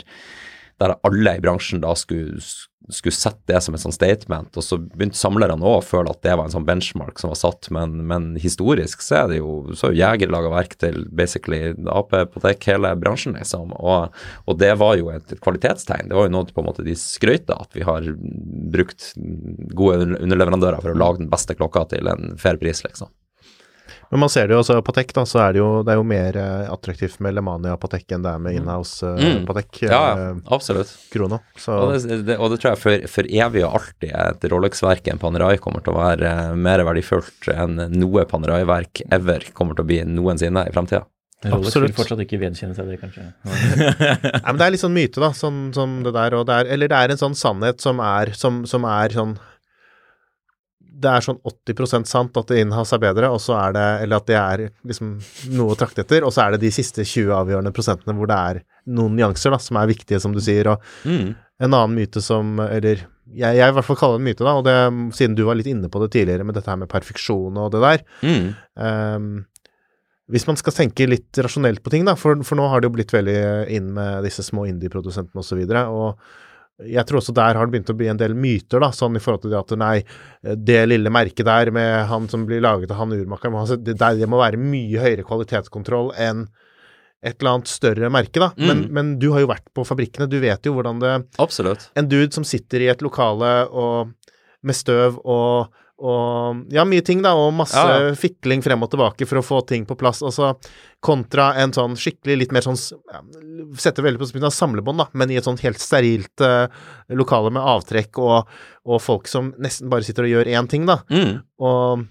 der 0.81 0.95
alle 1.05 1.37
i 1.37 1.41
bransjen 1.45 1.83
da 1.83 1.93
skulle, 1.93 2.41
skulle 2.95 3.17
sette 3.17 3.51
det 3.51 3.61
som 3.65 3.77
et 3.77 3.83
sånn 3.83 3.95
statement, 3.95 4.57
og 4.57 4.65
så 4.65 4.79
begynte 4.81 5.19
samlerne 5.19 5.59
òg 5.61 5.79
å 5.81 5.85
føle 5.85 6.13
at 6.13 6.23
det 6.27 6.35
var 6.37 6.49
en 6.49 6.55
sånn 6.55 6.67
benchmark 6.69 7.21
som 7.21 7.33
var 7.33 7.41
satt, 7.41 7.71
men, 7.75 8.01
men 8.11 8.33
historisk 8.41 9.05
så 9.05 9.23
er 9.23 9.31
det 9.33 9.41
jo 9.41 9.53
så 9.77 9.91
er 9.91 10.19
jo 10.21 10.31
laga 10.31 10.53
verk 10.53 10.77
til 10.81 11.05
basically 11.15 11.75
Ap, 11.91 12.15
Potek, 12.35 12.65
hele 12.71 12.93
bransjen, 13.01 13.37
liksom, 13.39 13.75
og, 13.79 14.17
og 14.47 14.61
det 14.61 14.73
var 14.81 14.97
jo 15.01 15.11
et 15.15 15.35
kvalitetstegn. 15.43 16.11
Det 16.11 16.19
var 16.19 16.29
jo 16.29 16.35
noe 16.35 16.51
på 16.51 16.63
en 16.63 16.69
måte 16.71 16.87
de 16.87 16.97
skrøyta 16.99 17.59
at 17.63 17.77
vi 17.77 17.87
har 17.87 18.07
brukt 18.75 19.13
gode 19.77 20.19
underleverandører 20.21 20.83
for 20.83 20.95
å 20.95 21.01
lage 21.01 21.23
den 21.23 21.33
beste 21.33 21.57
klokka 21.59 21.87
til 21.95 22.11
en 22.11 22.37
fair 22.41 22.61
pris, 22.61 22.85
liksom. 22.87 23.11
Men 24.11 24.25
man 24.25 24.31
ser 24.33 24.49
det 24.51 24.57
jo 24.57 24.61
også 24.65 24.81
Patek, 24.83 25.13
da, 25.15 25.23
så 25.29 25.39
er 25.45 25.53
det 25.55 25.61
jo, 25.61 25.69
det 25.87 25.93
er 25.95 25.99
jo 26.01 26.07
mer 26.11 26.37
eh, 26.41 26.65
attraktivt 26.73 27.21
med 27.23 27.37
Lemania 27.37 27.77
Patek 27.79 28.17
enn 28.17 28.25
det 28.25 28.33
er 28.33 28.41
med 28.43 28.57
inhouse 28.59 29.07
eh, 29.07 29.19
Mm. 29.21 29.45
Patek 29.47 29.83
Ja, 29.85 30.01
eh, 30.17 30.23
ja, 30.25 30.33
absolutt. 30.57 30.91
Krono. 31.13 31.39
Så 31.55 31.77
Og 31.79 31.93
det, 31.95 32.19
det, 32.27 32.39
og 32.39 32.51
det 32.51 32.59
tror 32.63 32.73
jeg 32.73 32.81
for, 32.83 33.07
for 33.13 33.31
evig 33.31 33.63
og 33.69 33.77
alltid 33.79 34.11
et 34.11 34.49
Rolex-verk 34.51 35.13
enn 35.13 35.21
Panerai 35.23 35.61
kommer 35.63 35.85
til 35.87 35.95
å 35.95 36.01
være 36.01 36.27
eh, 36.33 36.59
mer 36.59 36.83
verdifullt 36.89 37.51
enn 37.55 37.79
noe 38.01 38.27
Panerai-verk 38.31 39.05
ever 39.15 39.47
kommer 39.55 39.79
til 39.79 39.87
å 39.87 39.91
bli 39.93 40.01
noensinne 40.11 40.67
i 40.67 40.75
fremtida. 40.75 41.05
Rolex 41.45 41.71
Absolutt. 41.71 41.87
vil 41.87 41.97
fortsatt 41.97 42.21
ikke 42.27 42.41
vedkjenne 42.43 42.75
seg 42.77 42.91
det, 42.91 42.99
kanskje. 43.01 43.23
Nei, 43.47 44.43
men 44.51 44.59
det 44.61 44.67
er 44.67 44.75
litt 44.75 44.83
sånn 44.83 44.93
myte, 44.93 45.23
da, 45.23 45.31
Sånn, 45.37 45.71
sånn 45.73 46.01
det 46.05 46.13
der, 46.13 46.35
og 46.37 46.45
det 46.51 46.59
er 46.59 46.69
Eller 46.75 46.91
det 46.93 46.99
er 46.99 47.15
en 47.15 47.21
sånn 47.23 47.37
sannhet 47.39 47.81
som 47.81 48.03
er, 48.05 48.35
som, 48.37 48.59
som 48.69 48.85
er 48.85 49.15
sånn 49.17 49.39
Det 51.01 51.11
er 51.11 51.25
sånn 51.25 51.39
80% 51.47 52.09
sant 52.11 52.37
at 52.37 52.51
inhouse 52.57 52.93
er 52.97 53.03
bedre, 53.03 53.31
og 53.33 53.41
så 53.41 53.55
er 53.57 53.77
det 53.77 53.85
Eller 54.05 54.21
at 54.21 54.27
det 54.29 54.37
er 54.37 54.65
liksom 54.87 55.15
noe 55.57 55.75
å 55.75 55.79
trakte 55.79 56.05
etter, 56.05 56.27
og 56.27 56.35
så 56.35 56.45
er 56.45 56.57
det 56.57 56.65
de 56.67 56.73
siste 56.75 57.07
20 57.07 57.33
avgjørende 57.39 57.73
prosentene 57.77 58.17
hvor 58.19 58.29
det 58.31 58.41
er 58.53 58.61
noen 58.91 59.17
nyanser 59.17 59.55
da, 59.55 59.61
som 59.63 59.79
er 59.81 59.89
viktige, 59.91 60.21
som 60.21 60.35
du 60.37 60.43
sier. 60.45 60.69
og 60.75 60.85
Mm. 61.05 61.35
en 61.61 61.75
annen 61.75 61.97
myte 61.97 62.21
som 62.23 62.59
Eller 62.61 63.07
jeg, 63.31 63.57
jeg 63.57 63.69
i 63.69 63.75
hvert 63.77 63.87
fall 63.87 63.97
kaller 63.97 64.19
det 64.19 64.23
en 64.23 64.29
myte, 64.31 64.45
da, 64.45 64.55
og 64.59 64.65
det, 64.67 65.15
siden 65.17 65.37
du 65.39 65.45
var 65.47 65.55
litt 65.55 65.69
inne 65.71 65.89
på 65.89 66.01
det 66.03 66.11
tidligere 66.17 66.45
med 66.45 66.57
dette 66.59 66.71
her 66.71 66.81
med 66.81 66.91
perfeksjon 66.91 67.57
og 67.63 67.71
det 67.71 67.81
der. 67.85 68.05
Mm. 68.27 68.47
Um, 68.75 69.29
hvis 70.31 70.47
man 70.47 70.59
skal 70.59 70.75
tenke 70.75 71.07
litt 71.11 71.39
rasjonelt 71.43 71.83
på 71.83 71.91
ting, 71.95 72.05
da, 72.07 72.17
for, 72.19 72.39
for 72.47 72.59
nå 72.59 72.67
har 72.71 72.81
det 72.83 72.91
jo 72.91 72.95
blitt 72.97 73.15
veldig 73.15 73.71
inn 73.71 73.93
med 73.97 74.25
disse 74.27 74.45
små 74.47 74.67
indie-produsentene 74.71 75.43
osv. 75.43 75.43
Og, 75.43 75.49
så 75.49 75.59
videre, 75.59 75.85
og 75.91 76.19
jeg 76.87 77.05
tror 77.07 77.19
også 77.21 77.35
der 77.37 77.55
har 77.59 77.67
det 77.67 77.73
begynt 77.75 77.91
å 77.93 77.97
bli 77.99 78.09
en 78.09 78.17
del 78.21 78.35
myter, 78.35 78.81
da, 78.81 78.89
sånn 78.95 79.17
i 79.19 79.21
forhold 79.23 79.43
til 79.43 79.51
det 79.53 79.59
at 79.61 79.75
nei, 79.81 79.97
det 80.57 80.79
lille 80.89 81.11
merket 81.13 81.45
der 81.47 81.71
med 81.75 82.07
han 82.09 82.29
som 82.33 82.47
blir 82.49 82.63
laget 82.65 82.91
av 82.95 83.03
han 83.03 83.13
urmakeren, 83.13 83.59
altså, 83.61 83.77
det, 83.77 83.99
det 83.99 84.29
må 84.31 84.41
være 84.41 84.57
mye 84.61 85.03
høyere 85.03 85.27
kvalitetskontroll 85.29 86.13
enn 86.17 86.47
et 87.23 87.37
eller 87.43 87.59
annet 87.59 87.69
større 87.69 88.09
merke, 88.09 88.41
da. 88.41 88.47
Men, 88.57 88.85
Mm. 88.87 88.93
men 88.97 89.09
du 89.21 89.27
har 89.35 89.41
jo 89.43 89.51
vært 89.51 89.67
på 89.77 89.85
fabrikkene, 89.85 90.25
du 90.31 90.39
vet 90.41 90.65
jo 90.65 90.73
hvordan 90.73 91.01
det 91.03 91.27
Absolutt. 91.39 91.91
en 91.95 92.09
dude 92.09 92.33
som 92.33 92.45
sitter 92.49 92.81
i 92.81 92.89
et 92.89 93.03
lokale 93.05 93.69
og, 93.69 94.15
med 94.65 94.75
støv 94.75 95.19
og, 95.25 95.69
og 96.01 96.65
Ja, 96.73 96.87
mye 96.89 97.05
ting, 97.05 97.21
da, 97.25 97.35
og 97.37 97.53
masse 97.55 97.77
Ja, 97.77 97.99
ja. 98.09 98.13
fikling 98.19 98.65
frem 98.65 98.83
og 98.83 98.91
tilbake 98.93 99.29
for 99.29 99.41
å 99.41 99.45
få 99.45 99.61
ting 99.69 99.85
på 99.89 99.97
plass. 100.01 100.23
Altså 100.27 100.55
kontra 101.05 101.51
en 101.61 101.73
sånn 101.77 101.97
skikkelig 101.97 102.37
litt 102.43 102.55
mer 102.57 102.65
sånn 102.65 102.77
ja, 102.77 103.21
Setter 103.81 104.05
veldig 104.05 104.21
på 104.21 104.31
spissen 104.31 104.49
av 104.49 104.57
samlebånd, 104.57 105.01
da, 105.01 105.09
men 105.13 105.31
i 105.31 105.39
et 105.41 105.47
sånn 105.47 105.61
helt 105.63 105.81
sterilt 105.81 106.45
uh, 106.45 106.67
lokale 107.13 107.53
med 107.55 107.63
avtrekk 107.63 108.19
og, 108.21 108.51
og 108.89 109.03
folk 109.05 109.29
som 109.31 109.53
nesten 109.61 109.93
bare 109.93 110.05
sitter 110.07 110.27
og 110.27 110.35
gjør 110.35 110.51
én 110.51 110.69
ting, 110.71 110.89
da. 110.89 111.01
Mm. 111.13 111.39
Og 111.63 112.07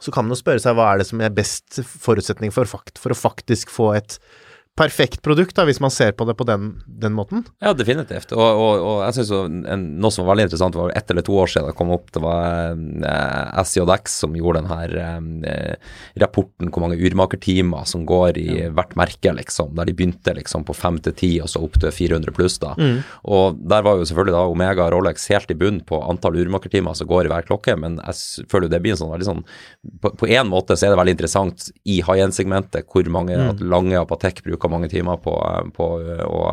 så 0.00 0.12
kan 0.12 0.24
man 0.24 0.34
jo 0.34 0.40
spørre 0.40 0.62
seg 0.62 0.76
hva 0.76 0.92
er 0.92 1.02
det 1.02 1.08
som 1.10 1.20
er 1.20 1.32
best 1.34 1.82
forutsetning 1.84 2.52
for, 2.54 2.68
fakt, 2.68 2.98
for 3.00 3.12
å 3.12 3.18
faktisk 3.18 3.72
få 3.72 3.92
et 3.98 4.16
perfekt 4.80 5.20
produkt, 5.24 5.54
da, 5.58 5.66
hvis 5.68 5.80
man 5.82 5.92
ser 5.92 6.14
på 6.16 6.24
det 6.28 6.34
på 6.38 6.46
den, 6.48 6.72
den 6.86 7.12
måten. 7.16 7.44
Ja, 7.60 7.74
definitivt. 7.76 8.32
Og, 8.32 8.40
og, 8.40 8.84
og 8.86 9.00
jeg 9.04 9.18
synes 9.18 9.76
noe 10.00 10.14
som 10.14 10.24
var 10.24 10.32
veldig 10.32 10.48
interessant, 10.48 10.78
var 10.78 10.94
ett 10.96 11.12
eller 11.12 11.26
to 11.26 11.36
år 11.42 11.50
siden 11.52 11.68
det 11.68 11.76
kom 11.76 11.92
opp, 11.92 12.08
det 12.14 12.22
var 12.24 12.78
eh, 12.78 13.60
SJX 13.60 14.16
som 14.24 14.36
gjorde 14.38 14.62
den 14.62 14.70
her 14.70 14.94
eh, 15.00 15.92
rapporten 16.22 16.70
hvor 16.70 16.86
mange 16.86 16.98
urmakertimer 17.00 17.84
som 17.88 18.06
går 18.08 18.40
i 18.40 18.48
hvert 18.72 18.96
merke, 18.98 19.34
liksom. 19.36 19.74
Der 19.76 19.90
de 19.90 19.96
begynte 19.96 20.34
liksom 20.36 20.64
på 20.68 20.76
fem 20.76 21.00
til 21.04 21.16
ti, 21.18 21.30
og 21.44 21.50
så 21.52 21.62
opp 21.64 21.76
til 21.80 21.92
400 21.92 22.34
pluss, 22.36 22.58
da. 22.62 22.72
Og 23.30 23.60
der 23.70 23.84
var 23.86 24.00
jo 24.00 24.08
selvfølgelig 24.08 24.36
da 24.36 24.46
Omega 24.48 24.86
og 24.86 24.94
Rolex 24.96 25.28
helt 25.32 25.52
i 25.52 25.58
bunn 25.58 25.82
på 25.86 26.00
antall 26.08 26.38
urmakertimer 26.40 26.96
som 26.96 27.08
går 27.10 27.28
i 27.28 27.32
hver 27.34 27.46
klokke, 27.48 27.76
men 27.80 27.98
jeg 28.00 28.46
føler 28.50 28.68
jo 28.68 28.74
det 28.74 28.82
blir 28.84 28.96
en 28.96 29.00
sånn 29.02 29.12
veldig 29.12 29.28
sånn 29.28 29.44
På, 30.00 30.28
én 30.28 30.48
måte 30.48 30.76
så 30.76 30.86
er 30.86 30.94
det 30.94 31.00
veldig 31.00 31.16
interessant 31.16 31.68
i 31.84 32.00
high 32.00 32.24
end-segmentet 32.24 32.88
hvor 32.90 33.08
mange 33.12 33.36
at 33.50 33.60
Lange 33.60 33.98
og 34.00 34.08
Patek 34.10 34.42
bruker 34.46 34.69
mange 34.72 34.90
timer 34.92 35.20
på, 35.22 35.36
på 35.76 35.92
å 36.26 36.44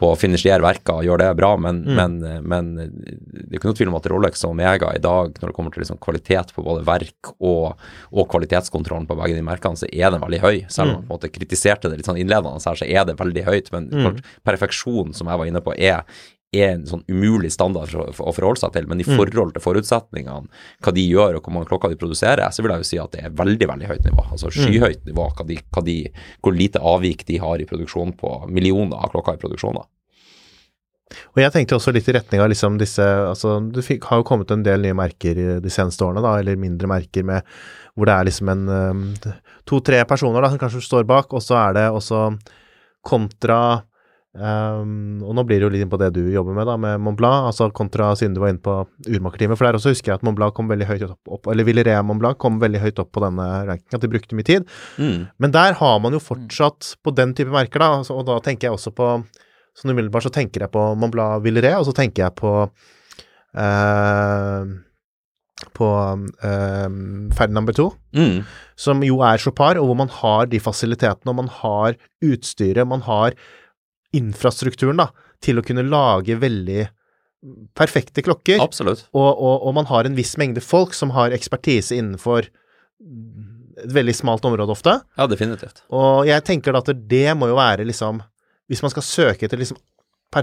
på 0.00 0.08
å 0.14 0.16
finansiere 0.18 0.64
verker 0.64 1.00
og 1.00 1.04
gjøre 1.04 1.26
det 1.26 1.36
bra, 1.36 1.50
men, 1.60 1.82
men, 1.84 2.14
men 2.48 2.70
det 2.78 3.50
er 3.50 3.58
ikke 3.58 3.68
noe 3.68 3.76
tvil 3.76 3.90
om 3.92 3.98
at 3.98 4.08
Rolex 4.08 4.44
og 4.46 4.54
Omega 4.54 4.94
i 4.96 5.02
dag, 5.02 5.34
når 5.36 5.50
det 5.50 5.56
kommer 5.56 5.74
til 5.74 5.84
liksom 5.84 6.00
kvalitet 6.00 6.54
på 6.56 6.64
både 6.64 6.86
verk 6.88 7.32
og, 7.36 7.76
og 8.14 8.30
kvalitetskontrollen 8.32 9.08
på 9.10 9.18
begge 9.20 9.36
de 9.36 9.44
merkene, 9.44 9.76
så 9.76 9.90
er 9.92 10.14
den 10.14 10.24
veldig 10.24 10.40
høy. 10.40 10.56
Selv 10.72 10.86
om 10.86 10.94
man 10.94 11.04
på 11.04 11.10
en 11.10 11.18
måte 11.18 11.32
kritiserte 11.34 11.92
det 11.92 12.00
litt 12.00 12.08
sånn 12.08 12.20
innledende 12.20 12.64
her, 12.64 12.80
så 12.80 12.88
er 12.88 13.08
det 13.08 13.18
veldig 13.20 13.44
høyt. 13.50 13.68
Men 13.74 13.90
mm. 13.92 14.20
perfeksjon, 14.48 15.12
som 15.16 15.28
jeg 15.28 15.42
var 15.42 15.52
inne 15.52 15.64
på, 15.64 15.76
er 15.76 16.06
er 16.50 16.72
en 16.72 16.86
sånn 16.88 17.04
umulig 17.06 17.52
standard 17.54 17.92
for, 17.92 18.10
for, 18.16 18.30
å 18.30 18.34
forholde 18.34 18.58
seg 18.64 18.72
til, 18.74 18.88
men 18.90 19.02
i 19.02 19.06
forhold 19.06 19.54
til 19.54 19.62
forutsetningene, 19.62 20.50
hva 20.82 20.94
de 20.96 21.04
gjør 21.04 21.38
og 21.38 21.44
hvor 21.44 21.54
mange 21.54 21.70
klokker 21.70 21.92
de 21.92 22.00
produserer, 22.00 22.42
så 22.50 22.64
vil 22.64 22.74
jeg 22.74 22.82
jo 22.82 22.88
si 22.88 22.98
at 23.02 23.14
det 23.14 23.22
er 23.28 23.36
veldig 23.38 23.68
veldig 23.70 23.90
høyt 23.92 24.08
nivå. 24.08 24.24
Altså 24.34 24.50
skyhøyt 24.54 25.06
nivå, 25.06 25.28
hva 25.38 25.46
de, 25.46 25.60
hva 25.70 25.84
de, 25.86 25.96
hvor 26.42 26.56
lite 26.56 26.82
avvik 26.82 27.22
de 27.28 27.38
har 27.42 27.62
i 27.62 27.68
produksjon 27.70 28.16
på 28.18 28.34
millioner 28.50 28.98
av 28.98 29.12
klokker 29.14 29.38
i 29.38 29.42
produksjon. 29.42 29.78
Og 31.34 31.40
jeg 31.42 31.52
tenkte 31.54 31.76
også 31.78 31.94
litt 31.94 32.08
i 32.10 32.14
retning 32.14 32.42
av 32.42 32.50
liksom 32.52 32.76
disse 32.78 33.02
Altså, 33.02 33.56
det 33.74 33.82
fikk, 33.86 34.06
har 34.10 34.20
jo 34.20 34.26
kommet 34.26 34.50
en 34.54 34.62
del 34.66 34.82
nye 34.84 34.96
merker 34.96 35.38
de 35.62 35.72
seneste 35.72 36.06
årene, 36.06 36.22
da, 36.22 36.36
eller 36.38 36.58
mindre 36.58 36.90
merker 36.90 37.26
med 37.26 37.46
hvor 37.98 38.06
det 38.06 38.14
er 38.14 38.26
liksom 38.28 38.50
en 38.52 38.68
um, 38.70 39.06
to-tre 39.68 40.02
personer 40.08 40.42
da, 40.42 40.50
som 40.52 40.60
kanskje 40.62 40.82
står 40.86 41.06
bak, 41.10 41.34
og 41.34 41.42
så 41.42 41.58
er 41.58 41.74
det 41.76 41.86
også 41.90 42.28
kontra 43.06 43.60
um, 44.34 45.22
Og 45.26 45.34
nå 45.34 45.44
blir 45.46 45.58
det 45.58 45.66
jo 45.66 45.70
litt 45.74 45.82
inn 45.84 45.90
på 45.90 45.98
det 46.00 46.12
du 46.14 46.20
jobber 46.32 46.54
med, 46.54 46.66
da, 46.68 46.76
med 46.80 47.00
Mont 47.02 47.18
Blanc, 47.18 47.48
altså 47.50 47.70
kontra 47.74 48.12
siden 48.18 48.34
du 48.36 48.40
var 48.42 48.52
inne 48.52 48.62
på 48.62 48.76
urmakerteamet. 49.08 49.58
For 49.58 49.66
der 49.66 49.78
også 49.80 49.94
husker 49.94 50.12
jeg 50.12 50.20
at 50.20 50.26
Mont 50.26 50.38
Blanc 50.38 50.54
kom 50.54 50.70
veldig 50.70 50.86
høyt 50.88 51.04
opp, 51.10 51.46
eller 51.50 51.66
Villerea 51.66 52.02
Mont 52.06 52.22
Blanc 52.22 52.38
kom 52.42 52.60
veldig 52.62 52.80
høyt 52.84 53.02
opp 53.02 53.10
på 53.16 53.24
denne 53.24 53.46
rankingen, 53.68 53.98
at 53.98 54.04
de 54.06 54.12
brukte 54.12 54.38
mye 54.38 54.46
tid. 54.46 54.66
Mm. 55.02 55.28
Men 55.42 55.54
der 55.56 55.78
har 55.80 55.98
man 56.04 56.14
jo 56.16 56.22
fortsatt 56.22 56.94
på 57.02 57.14
den 57.18 57.34
type 57.34 57.50
merker, 57.54 57.82
da, 57.82 57.90
altså, 58.02 58.18
og 58.20 58.26
da 58.30 58.38
tenker 58.44 58.68
jeg 58.70 58.78
også 58.78 58.94
på 58.94 59.12
Sånn 59.78 59.92
umiddelbart 59.94 60.24
så 60.26 60.32
tenker 60.34 60.64
jeg 60.64 60.72
på 60.74 60.80
Mont 60.98 61.12
Blanc 61.14 61.44
Villeray, 61.44 61.78
og 61.78 61.86
så 61.86 61.92
tenker 61.94 62.24
jeg 62.24 62.34
på 62.40 62.50
eh, 63.54 64.64
på 65.76 65.88
eh, 66.42 66.88
Ferdinand 67.36 67.68
Bertou, 67.68 67.92
Mm. 68.16 68.42
som 68.76 69.02
jo 69.06 69.20
er 69.22 69.38
Chopard, 69.38 69.78
og 69.78 69.86
hvor 69.86 69.96
man 70.00 70.08
har 70.10 70.46
de 70.50 70.58
fasilitetene, 70.58 71.30
og 71.30 71.36
man 71.36 71.48
har 71.60 71.94
utstyret, 72.24 72.88
man 72.88 73.04
har 73.06 73.36
infrastrukturen, 74.16 74.98
da, 75.00 75.08
til 75.42 75.60
å 75.60 75.64
kunne 75.66 75.84
lage 75.86 76.36
veldig 76.40 76.88
perfekte 77.78 78.22
klokker. 78.24 78.60
Absolutt. 78.60 79.06
Og, 79.16 79.30
og, 79.30 79.62
og 79.68 79.74
man 79.78 79.86
har 79.88 80.04
en 80.08 80.16
viss 80.18 80.34
mengde 80.40 80.60
folk 80.64 80.92
som 80.96 81.12
har 81.16 81.32
ekspertise 81.32 81.96
innenfor 81.96 82.48
et 83.80 83.94
veldig 83.96 84.12
smalt 84.18 84.44
område 84.44 84.74
ofte. 84.74 84.98
Ja, 85.16 85.24
definitivt. 85.30 85.80
Og 85.94 86.26
jeg 86.28 86.44
tenker 86.44 86.76
da 86.76 86.82
at 86.84 86.90
det 87.08 87.28
må 87.38 87.48
jo 87.48 87.56
være 87.56 87.86
liksom 87.88 88.20
Hvis 88.68 88.82
man 88.84 88.92
skal 88.92 89.02
søke 89.06 89.46
etter 89.48 89.58
liksom 89.58 89.78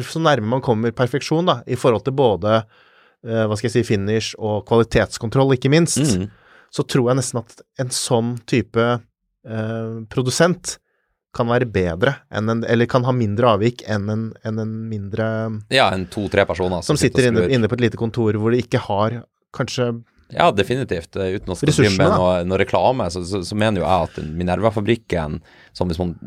Så 0.09 0.19
nærme 0.19 0.49
man 0.49 0.63
kommer 0.65 0.91
perfeksjon, 0.91 1.45
da, 1.47 1.61
i 1.69 1.77
forhold 1.79 2.03
til 2.07 2.15
både 2.17 2.55
eh, 2.57 3.45
hva 3.47 3.55
skal 3.55 3.69
jeg 3.69 3.75
si, 3.77 3.83
finish 3.87 4.33
og 4.35 4.65
kvalitetskontroll, 4.67 5.53
ikke 5.55 5.71
minst, 5.71 6.01
Mm. 6.01 6.25
så 6.73 6.83
tror 6.83 7.07
jeg 7.11 7.19
nesten 7.21 7.39
at 7.39 7.61
en 7.79 7.93
sånn 7.93 8.33
type 8.49 8.83
eh, 8.83 9.93
produsent 10.11 10.75
kan 11.37 11.49
være 11.49 11.69
bedre 11.69 12.17
en 12.33 12.63
Eller 12.65 12.89
kan 12.89 13.05
ha 13.07 13.13
mindre 13.15 13.53
avvik 13.55 13.83
enn 13.87 14.09
en, 14.11 14.27
enn 14.43 14.61
en 14.63 14.75
mindre 14.89 15.27
Ja, 15.73 15.87
enn 15.93 16.07
to-tre 16.11 16.45
personer 16.49 16.85
Som 16.85 16.99
sitter 16.99 17.29
og 17.29 17.31
inne, 17.31 17.47
inne 17.53 17.69
på 17.71 17.77
et 17.77 17.87
lite 17.87 17.99
kontor 17.99 18.37
hvor 18.41 18.53
de 18.53 18.63
ikke 18.65 18.81
har 18.89 19.21
kanskje 19.55 19.91
Ja, 20.33 20.49
definitivt. 20.51 21.15
Eh, 21.15 21.37
Uten 21.37 21.53
å 21.53 21.57
drive 21.61 21.93
med 21.95 22.11
noe, 22.11 22.41
noe 22.43 22.59
reklame, 22.59 23.05
så, 23.13 23.21
så, 23.23 23.39
så 23.47 23.55
mener 23.55 23.79
jo 23.79 23.85
jeg 23.87 24.09
at 24.09 24.17
Minerva-fabrikken, 24.41 25.37
som 25.77 25.87
hvis 25.87 26.01
man 26.01 26.17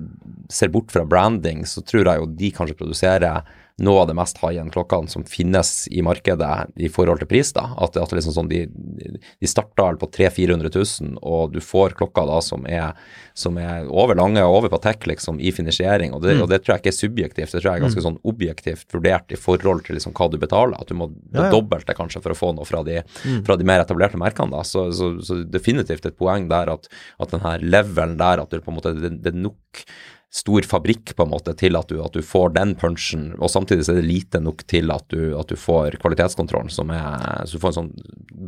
ser 0.48 0.72
bort 0.72 0.88
fra 0.94 1.04
branding, 1.04 1.66
så 1.68 1.82
tror 1.84 2.08
jeg 2.08 2.22
jo 2.22 2.30
de 2.40 2.50
kanskje 2.56 2.78
produserer 2.78 3.44
noe 3.80 4.02
av 4.02 4.08
det 4.10 4.14
mest 4.18 4.38
high-end 4.42 4.72
klokkene 4.74 5.08
som 5.10 5.24
finnes 5.24 5.86
i 5.90 6.02
markedet 6.04 6.70
i 6.76 6.88
forhold 6.92 7.22
til 7.22 7.28
pris. 7.30 7.52
da, 7.56 7.70
At, 7.80 7.96
at 7.96 8.12
liksom 8.12 8.34
sånn, 8.36 8.48
de, 8.50 8.66
de 8.68 9.48
starter 9.50 9.96
på 10.00 10.08
300 10.12 10.70
000-400 10.70 10.70
000, 11.02 11.18
og 11.22 11.52
du 11.54 11.60
får 11.64 11.96
klokker 11.98 12.26
da 12.28 12.40
som 12.44 12.66
er, 12.68 12.92
som 13.34 13.56
er 13.58 13.88
over 13.88 14.14
lange 14.18 14.42
og 14.44 14.58
over 14.60 14.72
på 14.74 14.80
tech 14.84 15.06
liksom, 15.08 15.40
i 15.40 15.52
finansiering. 15.56 16.12
Og 16.14 16.22
det, 16.22 16.36
Mm. 16.36 16.42
og 16.44 16.48
det 16.52 16.60
tror 16.62 16.76
jeg 16.76 16.82
ikke 16.84 16.92
er 16.92 16.98
subjektivt, 17.00 17.50
det 17.52 17.60
tror 17.62 17.70
jeg 17.72 17.80
er 17.80 17.84
ganske 17.86 18.04
sånn 18.04 18.20
objektivt 18.24 18.92
vurdert 18.94 19.32
i 19.34 19.40
forhold 19.40 19.82
til 19.86 19.96
liksom, 19.98 20.12
hva 20.14 20.28
du 20.30 20.38
betaler. 20.38 20.76
At 20.80 20.88
du 20.88 20.94
må 20.94 21.10
Ja, 21.34 21.44
ja. 21.46 21.50
dobbelt 21.50 21.86
det 21.86 21.96
kanskje 21.98 22.22
for 22.22 22.30
å 22.32 22.38
få 22.38 22.52
noe 22.54 22.64
fra 22.68 22.82
de, 22.86 23.00
fra 23.46 23.56
de 23.56 23.64
mer 23.66 23.80
etablerte 23.82 24.18
merkene. 24.20 24.50
da, 24.54 24.62
Så, 24.62 24.90
så, 24.92 25.10
så 25.24 25.40
definitivt 25.44 26.06
et 26.06 26.16
poeng 26.20 26.48
der 26.48 26.70
at, 26.70 26.88
at 27.18 27.30
den 27.34 27.40
her 27.40 27.58
levelen 27.58 28.16
der, 28.20 28.40
at 28.44 28.50
du 28.50 28.60
på 28.60 28.70
en 28.70 28.78
måte, 28.78 28.94
det, 29.00 29.16
det 29.24 29.32
er 29.34 29.40
nok 29.48 29.84
stor 30.30 30.62
fabrikk 30.62 31.16
på 31.16 31.26
en 31.26 31.32
måte 31.32 31.54
til 31.58 31.76
at 31.78 31.90
du, 31.90 31.98
at 32.04 32.14
du 32.14 32.22
får 32.22 32.54
den 32.54 32.76
punchen, 32.78 33.32
og 33.42 33.50
samtidig 33.50 33.86
så 33.86 33.94
er 33.94 34.00
det 34.00 34.08
lite 34.08 34.40
nok 34.42 34.62
til 34.70 34.92
at 34.94 35.06
du, 35.10 35.34
at 35.38 35.50
du 35.50 35.58
får 35.58 35.98
kvalitetskontrollen, 36.02 36.70
som 36.70 36.92
er, 36.94 37.44
så 37.44 37.58
du 37.58 37.62
får 37.62 37.74
en 37.74 37.80
sånn 37.82 37.94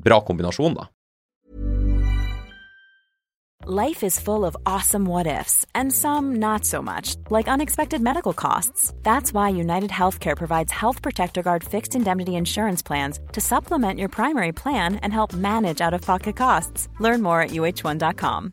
bra 0.04 0.22
kombinasjon, 0.26 0.78
da. 0.78 0.88
Life 3.64 4.02
is 4.02 4.18
full 4.18 4.44
of 4.44 4.56
awesome 4.66 5.04
what 5.04 5.28
ifs, 5.28 5.64
and 5.72 5.92
some 5.92 6.34
not 6.40 6.64
so 6.64 6.82
much, 6.82 7.14
like 7.30 7.46
unexpected 7.46 8.00
medical 8.00 8.32
costs. 8.32 8.92
That's 9.04 9.32
why 9.32 9.50
United 9.50 9.90
Healthcare 9.90 10.36
provides 10.36 10.72
Health 10.72 11.00
Protector 11.00 11.44
Guard 11.44 11.62
fixed 11.62 11.94
indemnity 11.94 12.34
insurance 12.34 12.82
plans 12.82 13.20
to 13.32 13.40
supplement 13.40 14.00
your 14.00 14.08
primary 14.08 14.50
plan 14.50 14.96
and 14.96 15.12
help 15.12 15.32
manage 15.32 15.80
out 15.80 15.94
of 15.94 16.00
pocket 16.00 16.34
costs. 16.34 16.88
Learn 16.98 17.22
more 17.22 17.40
at 17.40 17.50
uh1.com. 17.50 18.52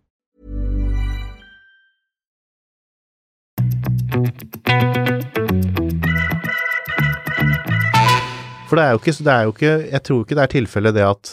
For 8.71 8.79
det 8.79 8.83
er 8.85 8.95
ikke, 8.95 9.13
det 9.19 9.31
er 9.33 9.43
jo 9.43 9.51
ikke 9.51 9.71
Jeg 9.91 10.03
tror 10.07 10.21
ikke 10.23 10.37
det 10.37 10.43
er 10.43 10.53
tilfellet 10.55 10.95
det 10.95 11.07
at 11.07 11.31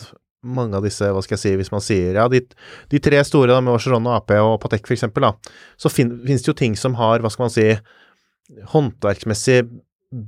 mange 0.49 0.79
av 0.79 0.85
disse, 0.87 1.03
hva 1.03 1.21
skal 1.25 1.35
jeg 1.35 1.43
si, 1.43 1.53
hvis 1.59 1.73
man 1.75 1.83
sier 1.83 2.17
ja, 2.19 2.25
de, 2.31 2.41
de 2.93 3.01
tre 3.03 3.19
store 3.27 3.51
da, 3.51 3.59
med 3.61 3.75
Barcelona, 3.75 4.19
Ap 4.21 4.31
og 4.39 4.61
Patek 4.63 4.87
da, 5.19 5.33
så 5.77 5.91
fin, 5.91 6.13
finnes 6.25 6.45
det 6.45 6.53
jo 6.53 6.55
ting 6.57 6.77
som 6.79 6.95
har, 6.95 7.19
hva 7.21 7.31
skal 7.33 7.49
man 7.49 7.55
si, 7.55 7.67
håndverksmessig 8.73 9.59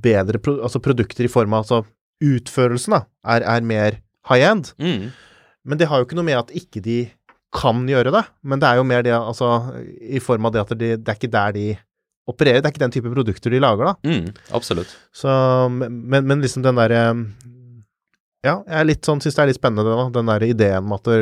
bedre 0.03 0.41
pro, 0.43 0.57
altså 0.67 0.83
produkter 0.83 1.25
i 1.25 1.31
form 1.31 1.55
av 1.55 1.63
altså 1.63 1.81
utførelsen, 2.21 2.97
da, 2.97 3.01
er, 3.23 3.47
er 3.55 3.63
mer 3.65 4.01
high 4.29 4.51
end. 4.51 4.73
Mm. 4.83 5.09
Men 5.63 5.79
det 5.79 5.87
har 5.89 6.01
jo 6.01 6.09
ikke 6.09 6.19
noe 6.19 6.27
med 6.27 6.41
at 6.41 6.51
ikke 6.59 6.83
de 6.83 6.99
kan 7.55 7.87
gjøre 7.89 8.13
det, 8.13 8.25
men 8.43 8.61
det 8.61 8.67
er 8.67 8.81
jo 8.81 8.87
mer 8.87 9.07
det, 9.07 9.15
altså 9.15 9.53
i 10.01 10.21
form 10.23 10.47
av 10.47 10.53
det 10.55 10.65
at 10.65 10.75
de, 10.75 10.91
det 10.99 11.07
er 11.11 11.17
ikke 11.17 11.31
der 11.31 11.55
de 11.55 11.65
opererer, 12.29 12.61
det 12.61 12.69
er 12.69 12.73
ikke 12.75 12.83
den 12.85 12.93
type 12.93 13.11
produkter 13.13 13.49
de 13.53 13.59
lager, 13.63 13.91
da. 13.91 13.95
Mm, 14.05 14.27
absolutt. 14.57 14.91
Så, 15.15 15.29
men, 15.71 16.25
men 16.27 16.41
liksom 16.43 16.61
den 16.63 16.75
derre 16.77 17.01
Ja, 18.45 18.59
jeg 18.65 18.77
er 18.79 18.85
litt 18.89 19.05
sånn, 19.05 19.21
syns 19.21 19.35
det 19.37 19.41
er 19.43 19.49
litt 19.51 19.59
spennende, 19.59 19.85
da, 19.95 20.05
den 20.19 20.29
der 20.29 20.45
ideen 20.47 20.85
med 20.89 20.97
at 21.01 21.09
det, 21.11 21.17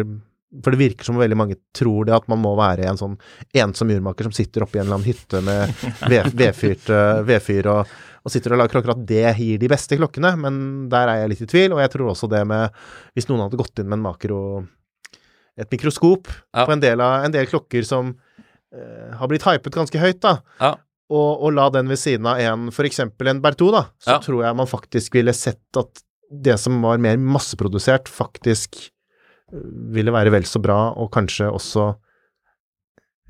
For 0.64 0.72
det 0.76 0.80
virker 0.80 1.06
som 1.08 1.18
veldig 1.20 1.38
mange 1.40 1.58
tror 1.76 2.06
det, 2.08 2.14
at 2.16 2.28
man 2.32 2.40
må 2.44 2.54
være 2.60 2.88
en 2.90 2.98
sånn 3.00 3.18
ensom 3.54 3.92
urmaker 3.96 4.28
som 4.30 4.36
sitter 4.36 4.64
oppe 4.66 4.78
i 4.78 4.82
en 4.82 4.88
eller 4.88 5.00
annen 5.00 5.10
hytte 5.10 5.42
med 5.46 5.74
vedfyr 7.30 7.70
og, 7.74 7.92
og 8.24 8.34
sitter 8.34 8.56
og 8.56 8.62
lager 8.62 8.76
klokker, 8.78 8.96
at 8.96 9.04
det 9.10 9.26
gir 9.40 9.60
de 9.62 9.70
beste 9.72 9.98
klokkene. 10.00 10.32
Men 10.42 10.58
der 10.92 11.12
er 11.12 11.22
jeg 11.24 11.32
litt 11.34 11.44
i 11.46 11.50
tvil, 11.54 11.76
og 11.76 11.84
jeg 11.84 11.92
tror 11.94 12.12
også 12.14 12.30
det 12.32 12.42
med 12.50 12.74
Hvis 13.16 13.30
noen 13.30 13.46
hadde 13.46 13.60
gått 13.62 13.80
inn 13.84 13.88
med 13.92 14.00
en 14.00 14.08
makro 14.10 14.42
et 15.60 15.68
mikroskop 15.74 16.30
Ja. 16.56 16.64
på 16.66 16.72
en 16.72 16.80
del, 16.84 17.02
av, 17.04 17.26
en 17.28 17.34
del 17.36 17.48
klokker 17.52 17.84
som 17.84 18.14
eh, 18.72 19.10
har 19.20 19.28
blitt 19.28 19.44
hypet 19.44 19.76
ganske 19.76 20.00
høyt, 20.00 20.22
da, 20.24 20.38
Ja. 20.62 20.76
Og, 21.10 21.41
og 21.43 21.54
la 21.58 21.69
den 21.74 21.88
ved 21.89 21.98
siden 21.98 22.28
av 22.30 22.38
en 22.43 22.67
f.eks. 22.74 23.00
en 23.02 23.41
Bertou, 23.41 23.72
da, 23.74 23.86
så 24.00 24.15
Ja. 24.15 24.19
tror 24.24 24.43
jeg 24.45 24.56
man 24.56 24.67
faktisk 24.69 25.15
ville 25.17 25.34
sett 25.34 25.78
at 25.78 26.04
det 26.30 26.60
som 26.62 26.82
var 26.86 26.98
mer 27.02 27.17
masseprodusert, 27.17 28.08
faktisk 28.08 28.78
øh, 29.54 29.63
ville 29.95 30.13
være 30.13 30.30
vel 30.32 30.45
så 30.45 30.62
bra, 30.62 30.91
og 30.93 31.10
kanskje 31.12 31.50
også 31.50 31.95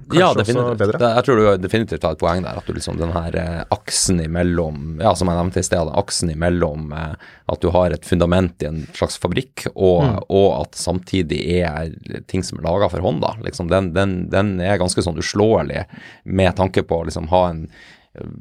Kanskje 0.08 0.20
ja, 0.22 0.30
definitivt. 0.34 0.78
bedre. 0.80 0.98
Det, 1.02 1.10
jeg 1.16 1.26
tror 1.28 1.38
du 1.38 1.62
definitivt 1.62 2.04
har 2.08 2.16
et 2.16 2.22
poeng 2.22 2.42
der. 2.46 2.58
At 2.58 2.66
du 2.66 2.74
liksom 2.74 2.98
den 2.98 3.12
her 3.14 3.36
eh, 3.38 3.60
aksen 3.76 4.22
imellom 4.24 5.00
Ja, 5.04 5.12
som 5.16 5.28
jeg 5.30 5.38
nevnte 5.38 5.60
i 5.62 5.68
sted, 5.68 5.92
aksen 6.02 6.32
imellom 6.34 6.94
eh, 6.98 7.14
at 7.52 7.62
du 7.62 7.70
har 7.76 7.92
et 7.94 8.06
fundament 8.08 8.64
i 8.64 8.70
en 8.72 8.80
slags 8.98 9.20
fabrikk, 9.22 9.68
og, 9.76 10.00
Mm. 10.08 10.18
og 10.30 10.48
at 10.62 10.76
samtidig 10.80 11.42
er 11.62 11.92
ting 12.32 12.42
som 12.44 12.58
er 12.60 12.66
laga 12.66 12.90
for 12.90 13.04
hånd, 13.06 13.22
da. 13.22 13.36
Liksom, 13.44 13.70
den, 13.70 13.92
den, 13.94 14.30
den 14.32 14.56
er 14.62 14.80
ganske 14.82 15.02
sånn 15.06 15.18
uslåelig 15.20 15.86
med 16.26 16.56
tanke 16.58 16.82
på 16.88 17.02
å 17.04 17.06
liksom 17.10 17.28
ha 17.30 17.50
en 17.52 17.68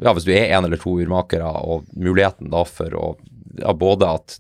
ja, 0.00 0.14
hvis 0.16 0.24
du 0.24 0.32
er 0.32 0.48
en 0.56 0.64
eller 0.64 0.80
to 0.80 0.94
urmakere, 0.98 1.44
og 1.44 1.84
muligheten 1.94 2.48
da 2.50 2.62
for 2.64 2.94
å 2.96 3.16
ja, 3.60 3.72
både 3.74 4.08
at 4.08 4.38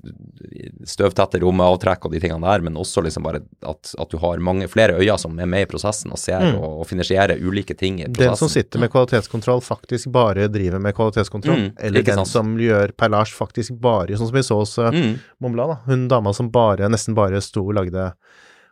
støvtette 0.88 1.40
rommeavtrekk 1.42 2.06
og 2.08 2.12
de 2.14 2.20
tingene 2.22 2.46
der, 2.46 2.62
men 2.64 2.76
også 2.78 3.02
liksom 3.04 3.24
bare 3.26 3.40
at, 3.66 3.92
at 3.98 4.10
du 4.12 4.18
har 4.22 4.40
mange 4.44 4.68
flere 4.70 4.96
øyne 4.98 5.16
som 5.20 5.36
er 5.40 5.48
med 5.50 5.66
i 5.66 5.70
prosessen 5.70 6.12
og 6.14 6.20
ser 6.20 6.38
Mm. 6.38 6.54
og, 6.60 6.80
og 6.82 6.86
finansierer 6.86 7.40
ulike 7.42 7.74
ting 7.76 7.96
i 8.00 8.04
prosessen. 8.06 8.28
Den 8.30 8.36
som 8.38 8.48
sitter 8.52 8.78
med 8.82 8.92
kvalitetskontroll, 8.92 9.60
faktisk 9.64 10.10
bare 10.14 10.46
driver 10.48 10.78
med 10.80 10.94
kvalitetskontroll. 10.94 11.64
Mm, 11.66 11.70
eller 11.88 12.02
den 12.06 12.20
sant. 12.22 12.28
som 12.30 12.52
gjør 12.62 12.92
perlasj, 12.96 13.34
faktisk 13.34 13.74
bare 13.82 14.14
Sånn 14.18 14.28
som 14.30 14.36
vi 14.36 14.42
så 14.46 14.58
hos 14.60 14.76
uh, 14.78 14.88
Mm. 14.94 15.18
Momla, 15.42 15.66
da. 15.66 15.76
Hun 15.86 16.06
dama 16.08 16.32
som 16.34 16.50
bare, 16.54 16.88
nesten 16.88 17.14
bare 17.18 17.40
sto 17.44 17.64
og 17.66 17.74
lagde 17.74 18.12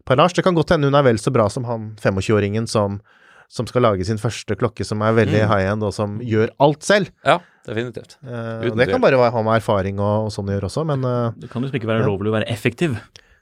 perlasj. 0.07 0.37
Det 0.39 0.45
kan 0.47 0.55
godt 0.55 0.71
hende 0.77 0.87
hun 0.89 0.95
er 0.95 1.03
vel 1.07 1.19
så 1.19 1.33
bra 1.35 1.49
som 1.51 1.65
han 1.69 1.91
25-åringen 2.01 2.67
som, 2.71 3.01
som 3.49 3.67
skal 3.67 3.83
lage 3.83 4.05
sin 4.07 4.19
første 4.19 4.57
klokke 4.59 4.85
som 4.87 5.03
er 5.03 5.13
veldig 5.19 5.43
Mm. 5.43 5.49
high 5.51 5.73
end, 5.73 5.83
og 5.83 5.93
som 5.95 6.19
gjør 6.23 6.51
alt 6.63 6.83
selv. 6.87 7.11
Ja, 7.27 7.41
definitivt. 7.67 8.17
Uten 8.23 8.71
og 8.73 8.79
det 8.81 8.89
kan 8.89 9.01
bare 9.03 9.19
være- 9.21 9.33
ha 9.35 9.43
med 9.43 9.59
erfaring 9.61 9.99
og, 10.01 10.27
og 10.27 10.33
sånn 10.35 10.49
å 10.49 10.55
gjøre 10.57 10.71
også, 10.71 10.87
men 10.87 11.05
uh, 11.05 11.31
Det 11.37 11.51
kan 11.51 11.63
liksom 11.63 11.81
ikke 11.81 11.91
være 11.93 12.05
Ja. 12.05 12.09
lovlig 12.09 12.31
å 12.33 12.37
være 12.39 12.49
effektiv. 12.53 12.97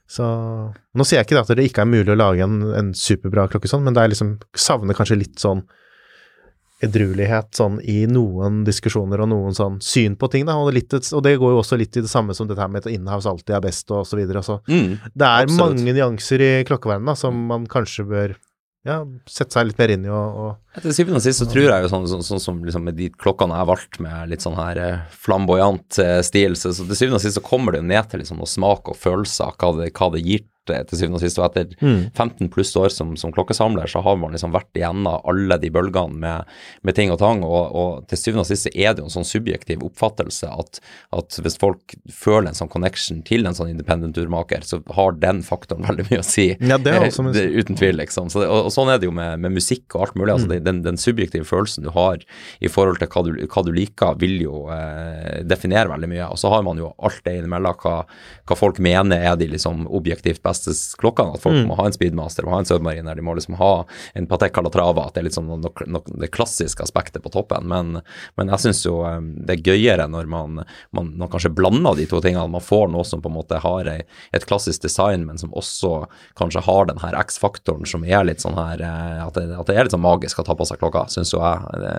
så 0.07 0.25
Nå 0.95 1.05
sier 1.05 1.17
jeg 1.21 1.25
ikke 1.27 1.37
det 1.39 1.43
at 1.49 1.55
det 1.57 1.65
ikke 1.71 1.81
er 1.81 1.89
mulig 1.89 2.11
å 2.13 2.17
lage 2.19 2.43
en, 2.45 2.59
en 2.75 2.93
superbra 2.93 3.47
klokke 3.49 3.69
sånn, 3.71 3.83
men 3.83 3.93
det 3.95 4.03
er 4.03 4.09
liksom 4.13 4.35
Savner 4.53 4.93
kanskje 4.97 5.17
litt 5.17 5.39
sånn 5.41 5.63
edruelighet 6.83 7.55
sånn 7.55 7.77
i 7.87 8.01
noen 8.11 8.63
diskusjoner 8.67 9.21
og 9.23 9.29
noen 9.31 9.55
sånn 9.55 9.77
syn 9.81 10.17
på 10.19 10.27
ting, 10.29 10.43
da. 10.45 10.57
Og, 10.59 10.73
litt, 10.75 10.91
og 10.93 11.21
det 11.23 11.37
går 11.39 11.53
jo 11.55 11.61
også 11.61 11.77
litt 11.79 11.95
i 11.97 12.03
det 12.03 12.11
samme 12.11 12.35
som 12.35 12.49
dette 12.49 12.59
her 12.61 12.67
med 12.71 12.83
at 12.83 12.91
inhouse 12.91 13.29
alltid 13.31 13.55
er 13.55 13.63
best 13.63 13.89
og 13.95 14.03
så 14.05 14.19
videre. 14.19 14.41
Altså. 14.43 14.57
Mm. 14.67 14.97
Det 15.15 15.25
er 15.29 15.47
Absolutt. 15.47 15.79
mange 15.79 15.95
nyanser 15.95 16.43
i 16.43 16.49
klokkeverdenen 16.67 17.15
som 17.17 17.39
man 17.47 17.65
kanskje 17.71 18.05
bør 18.11 18.35
ja, 18.85 18.99
sette 19.25 19.55
seg 19.55 19.69
litt 19.69 19.79
mer 19.81 19.93
inn 19.95 20.05
i 20.05 20.11
og, 20.13 20.39
og 20.41 20.81
Til 20.83 20.93
syvende 20.93 21.21
og 21.21 21.25
sist 21.25 21.41
så 21.41 21.47
tror 21.49 21.71
jeg 21.71 21.85
jo 21.85 21.91
sånn, 21.93 22.05
sånn, 22.11 22.25
sånn 22.27 22.43
som 22.43 22.59
liksom 22.65 22.85
med 22.85 22.97
de 22.99 23.09
klokkene 23.13 23.57
jeg 23.57 23.69
valgte 23.71 23.85
valgt 23.85 24.01
med 24.03 24.31
litt 24.31 24.43
sånn 24.45 24.57
her 24.57 24.79
eh, 24.81 25.05
flamboyant 25.25 25.99
eh, 26.01 26.19
stil, 26.25 26.55
så, 26.59 26.73
til 26.73 26.97
syvende 26.97 27.19
og 27.19 27.23
sist 27.23 27.39
så 27.39 27.45
kommer 27.45 27.73
det 27.73 27.81
jo 27.81 27.89
ned 27.91 28.09
til 28.09 28.21
liksom 28.21 28.41
noe 28.41 28.49
smak 28.49 28.91
og 28.91 28.99
følelser, 28.99 29.55
hva 29.59 29.89
hva 29.89 30.11
det 30.13 30.23
gir 30.25 30.45
til 30.65 30.83
til 30.89 30.99
syvende 30.99 31.19
og 31.19 31.23
sist. 31.25 31.39
Og 31.39 31.45
etter 31.49 31.73
Mm. 31.81 32.09
15 32.15 32.49
pluss 32.49 32.71
år 32.79 32.89
som, 32.93 33.15
som 33.17 33.31
klokkesamler, 33.35 33.87
så 33.91 34.01
har 34.03 34.15
man 34.17 34.31
liksom 34.33 34.53
vært 34.53 34.71
igjennom 34.77 35.21
alle 35.27 35.57
de 35.61 35.69
bølgene 35.73 36.13
med, 36.19 36.45
med 36.83 36.95
ting 36.95 37.11
og 37.11 37.19
tang, 37.19 37.43
og, 37.43 37.75
og 37.75 38.07
til 38.09 38.17
syvende 38.17 38.45
og 38.45 38.49
sist 38.49 38.67
så 38.67 38.71
er 38.73 38.93
det 38.95 39.03
jo 39.03 39.07
en 39.09 39.13
sånn 39.15 39.27
subjektiv 39.27 39.83
oppfattelse 39.85 40.47
at, 40.49 40.79
at 41.15 41.37
hvis 41.43 41.57
folk 41.61 41.95
føler 42.11 42.49
en 42.49 42.57
sånn 42.57 42.71
connection 42.71 43.21
til 43.27 43.45
en 43.45 43.53
sånn 43.57 43.69
independent 43.73 44.17
urmaker, 44.21 44.63
så 44.65 44.79
har 44.97 45.11
den 45.21 45.41
faktoren 45.45 45.85
veldig 45.89 46.07
mye 46.09 46.21
å 46.23 46.25
si. 46.25 46.47
Ja, 46.59 46.77
det 46.77 46.93
er 46.93 47.01
Eh, 47.05 47.09
også- 47.09 47.33
det, 47.35 47.45
uten 47.59 47.75
tvil, 47.77 47.97
liksom. 47.99 48.29
Så 48.31 48.41
det, 48.41 48.47
og, 48.49 48.65
og 48.69 48.71
sånn 48.73 48.89
er 48.93 48.97
det 49.01 49.05
jo 49.09 49.11
med, 49.15 49.39
med 49.39 49.51
musikk 49.57 49.95
og 49.95 50.07
alt 50.07 50.15
mulig. 50.15 50.33
altså 50.33 50.47
det, 50.49 50.63
den, 50.65 50.81
den 50.85 50.97
subjektive 50.97 51.45
følelsen 51.45 51.83
du 51.85 51.91
har 51.95 52.17
i 52.61 52.67
forhold 52.71 52.97
til 53.01 53.07
hva 53.11 53.23
du, 53.27 53.31
hva 53.51 53.63
du 53.65 53.71
liker, 53.75 54.15
vil 54.21 54.39
jo 54.41 54.63
eh, 54.73 55.43
definere 55.45 55.91
veldig 55.91 56.09
mye. 56.09 56.29
Og 56.31 56.39
så 56.41 56.49
har 56.53 56.63
man 56.65 56.77
jo 56.81 56.93
alt 57.03 57.21
det 57.25 57.37
innimellom 57.41 57.75
hva, 57.83 57.95
hva 58.47 58.55
folk 58.57 58.79
mener 58.79 59.21
er 59.27 59.35
de 59.37 59.47
liksom 59.51 59.85
objektivt 59.91 60.41
beste 60.41 60.54
klokkene. 60.99 61.35
At 61.35 61.43
folk 61.43 61.65
må 61.67 61.77
ha 61.79 61.87
en 61.89 61.95
Speedmaster, 61.95 62.45
må 62.45 62.55
ha 62.55 62.61
en 62.63 62.69
Submariner, 62.69 63.15
de 63.17 63.25
må 63.25 63.35
liksom 63.37 63.57
ha 63.59 63.71
en 64.13 64.27
Patek 64.29 64.55
Calatrava. 64.55 65.07
At 65.07 65.17
det 65.17 65.23
er 65.23 65.27
liksom 65.29 65.49
sånn 65.51 65.63
no, 65.65 65.71
noe, 65.97 66.17
det 66.21 66.31
klassiske 66.35 66.83
aspektet 66.85 67.23
på 67.23 67.31
toppen. 67.33 67.67
Men, 67.71 67.99
men 68.39 68.53
jeg 68.53 68.65
syns 68.65 68.83
jo 68.85 68.99
eh, 69.07 69.19
det 69.47 69.57
er 69.57 69.71
gøyere 69.71 70.07
når 70.11 70.29
man, 70.31 70.61
man, 70.95 71.11
man 71.19 71.31
kanskje 71.31 71.53
blander 71.55 71.97
de 71.99 72.07
to 72.11 72.21
tingene. 72.23 72.47
Man 72.51 72.63
får 72.63 72.87
noe 72.93 73.07
som 73.07 73.23
på 73.23 73.31
en 73.31 73.37
måte 73.37 73.59
har 73.63 73.91
ei, 73.91 73.99
et 74.35 74.47
klassisk 74.47 74.85
design, 74.85 75.27
men 75.29 75.41
som 75.41 75.53
også 75.55 75.93
kanskje 76.39 76.65
har 76.67 76.89
den 76.91 77.01
her 77.03 77.17
X-faktoren 77.25 77.87
som 77.89 78.05
er 78.07 78.25
litt 78.27 78.43
sånn 78.43 78.57
her 78.59 78.81
eh, 78.85 79.21
at 79.25 79.37
det, 79.37 79.49
at 79.55 79.69
det 79.69 79.77
er 79.77 79.87
litt 79.87 79.95
sånn 79.95 80.05
magisk 80.05 80.41
å 80.41 80.47
ta 80.47 80.57
på 80.57 80.67
seg 80.67 80.81
klokka, 80.81 81.07
syns 81.11 81.33
jo 81.33 81.43
jeg. 81.43 81.83
Det, 81.83 81.93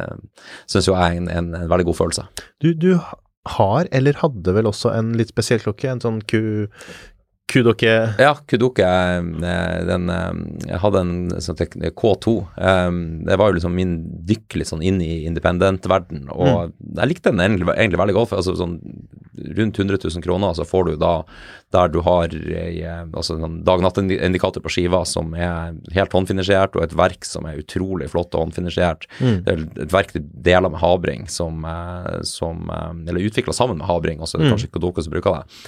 synes 0.70 0.88
jo 0.88 0.96
jeg 0.96 1.04
er 1.04 1.20
en, 1.20 1.30
en, 1.32 1.54
en 1.62 1.70
veldig 1.70 1.88
god 1.90 2.00
følelse. 2.00 2.26
Du, 2.62 2.72
du 2.74 2.92
har, 3.56 3.88
eller 3.94 4.18
hadde 4.22 4.54
vel 4.56 4.68
også 4.68 4.92
en 4.94 5.12
litt 5.18 5.30
spesiell 5.34 5.62
klokke, 5.62 5.90
en 5.92 6.02
sånn 6.02 6.24
Q... 6.26 6.40
Kudokke 7.46 8.14
Ja, 8.18 8.32
Kudoke, 8.50 8.82
eh, 8.82 9.84
den 9.86 10.08
eh, 10.10 10.32
Jeg 10.66 10.80
hadde 10.82 11.02
en 11.04 11.12
sånn 11.40 11.56
tek- 11.60 11.76
K2. 11.94 12.34
eh, 12.58 12.90
Det 13.28 13.36
var 13.38 13.52
jo 13.52 13.58
liksom 13.60 13.74
min 13.76 13.92
dykk 14.26 14.56
litt 14.58 14.70
sånn 14.72 14.82
inn 14.82 14.98
i 15.00 15.24
independent-verden, 15.28 16.26
og 16.34 16.72
jeg 16.96 17.08
likte 17.12 17.30
den 17.30 17.38
egentlig, 17.44 17.70
egentlig 17.76 18.00
veldig 18.02 18.16
godt. 18.18 18.34
Altså 18.40 18.56
sånn 18.58 18.80
rundt 19.36 19.76
100 19.78 19.98
000 20.00 20.22
kroner 20.24 20.54
så 20.56 20.64
får 20.64 20.86
du 20.88 20.96
da 20.96 21.18
der 21.74 21.88
du 21.92 21.98
har 22.00 22.30
eh, 22.32 23.04
altså 23.12 23.34
en 23.42 23.58
dag-natt-indikator 23.66 24.62
på 24.64 24.70
skiva 24.72 25.02
som 25.06 25.34
er 25.34 25.74
helt 25.94 26.14
håndfinansiert, 26.14 26.74
og 26.78 26.82
et 26.86 26.94
verk 26.96 27.26
som 27.26 27.44
er 27.46 27.58
utrolig 27.60 28.08
flott 28.10 28.34
og 28.34 28.46
håndfinansiert. 28.46 29.04
Det 29.20 29.52
er 29.52 29.64
et 29.84 29.92
verk 29.92 30.12
du 30.14 30.20
deler 30.46 30.70
med 30.72 30.80
Habring, 30.80 31.26
som, 31.28 31.62
som 32.26 32.70
Eller 33.06 33.26
utvikla 33.28 33.52
sammen 33.54 33.78
med 33.78 33.86
Habring, 33.90 34.20
også 34.24 34.38
er 34.38 34.44
det 34.46 34.52
kanskje 34.54 34.70
Kudoke 34.72 35.02
som 35.04 35.12
bruker 35.12 35.36
det. 35.40 35.60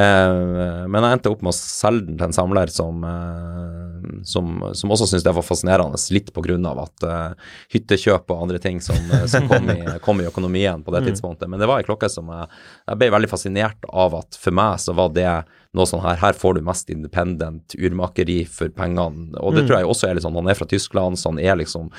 Eh, 0.00 0.86
men 0.86 1.02
jeg 1.02 1.18
endte 1.18 1.25
opp 1.30 1.42
med 1.44 1.52
å 1.52 1.56
selge 1.56 2.06
den 2.08 2.18
til 2.18 2.26
en 2.28 2.36
samler 2.36 2.70
som, 2.72 3.04
eh, 3.06 4.06
som, 4.26 4.52
som 4.76 4.94
også 4.94 5.08
syntes 5.10 5.26
det 5.26 5.34
var 5.36 5.46
fascinerende, 5.46 6.00
litt 6.14 6.32
av 6.36 6.80
at 6.82 7.06
uh, 7.06 7.52
hyttekjøp 7.72 8.30
og 8.30 8.42
andre 8.46 8.60
ting 8.62 8.80
som, 8.84 8.98
eh, 9.12 9.26
som 9.30 9.48
kom, 9.50 9.70
i, 9.72 9.78
kom 10.06 10.20
i 10.22 10.28
økonomien 10.28 10.82
på 10.86 10.94
det 10.94 11.04
tidspunktet. 11.08 11.50
Men 11.50 11.62
det 11.62 11.68
var 11.70 11.82
ei 11.82 11.88
klokke 11.88 12.10
som 12.12 12.30
jeg, 12.32 12.48
jeg 12.86 13.00
ble 13.00 13.12
veldig 13.16 13.30
fascinert 13.30 13.88
av 13.90 14.16
at 14.20 14.38
for 14.40 14.56
meg 14.56 14.80
så 14.82 14.96
var 14.96 15.14
det 15.16 15.30
noe 15.76 15.88
sånn 15.88 16.04
her, 16.04 16.18
her 16.20 16.36
får 16.36 16.56
du 16.56 16.64
mest 16.66 16.90
independent 16.92 17.76
urmakeri 17.78 18.40
for 18.48 18.72
pengene, 18.72 19.36
og 19.40 19.56
det 19.56 19.66
tror 19.66 19.80
jeg 19.80 19.90
også 19.90 20.08
er 20.08 20.16
litt 20.16 20.26
sånn, 20.26 20.38
han 20.38 20.50
er 20.50 20.58
fra 20.58 20.68
Tyskland, 20.70 21.20
så 21.20 21.32
han 21.32 21.40
er 21.42 21.58
liksom, 21.60 21.90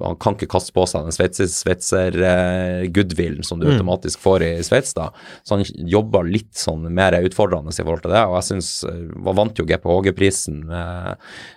han 0.00 0.16
kan 0.22 0.36
ikke 0.36 0.48
kaste 0.50 0.72
på 0.74 0.84
seg 0.88 1.06
den 1.06 1.14
sveitser, 1.14 1.48
sveitser 1.50 2.16
eh, 2.22 3.42
som 3.46 3.60
du 3.60 3.66
automatisk 3.68 4.22
får 4.22 4.44
i 4.46 4.50
Sveits 4.66 4.94
da, 4.96 5.08
så 5.42 5.58
han 5.58 5.64
jobber 5.90 6.28
litt 6.28 6.54
sånn 6.56 6.86
mer 6.94 7.16
utfordrende 7.18 7.74
i 7.74 7.80
forhold 7.82 8.04
til 8.06 8.14
det, 8.14 8.22
og 8.28 8.38
jeg 8.38 8.48
synes, 8.52 8.70
Han 8.86 9.36
vant 9.36 9.58
jo 9.58 9.66
GPHG-prisen 9.66 10.62
med 10.68 11.16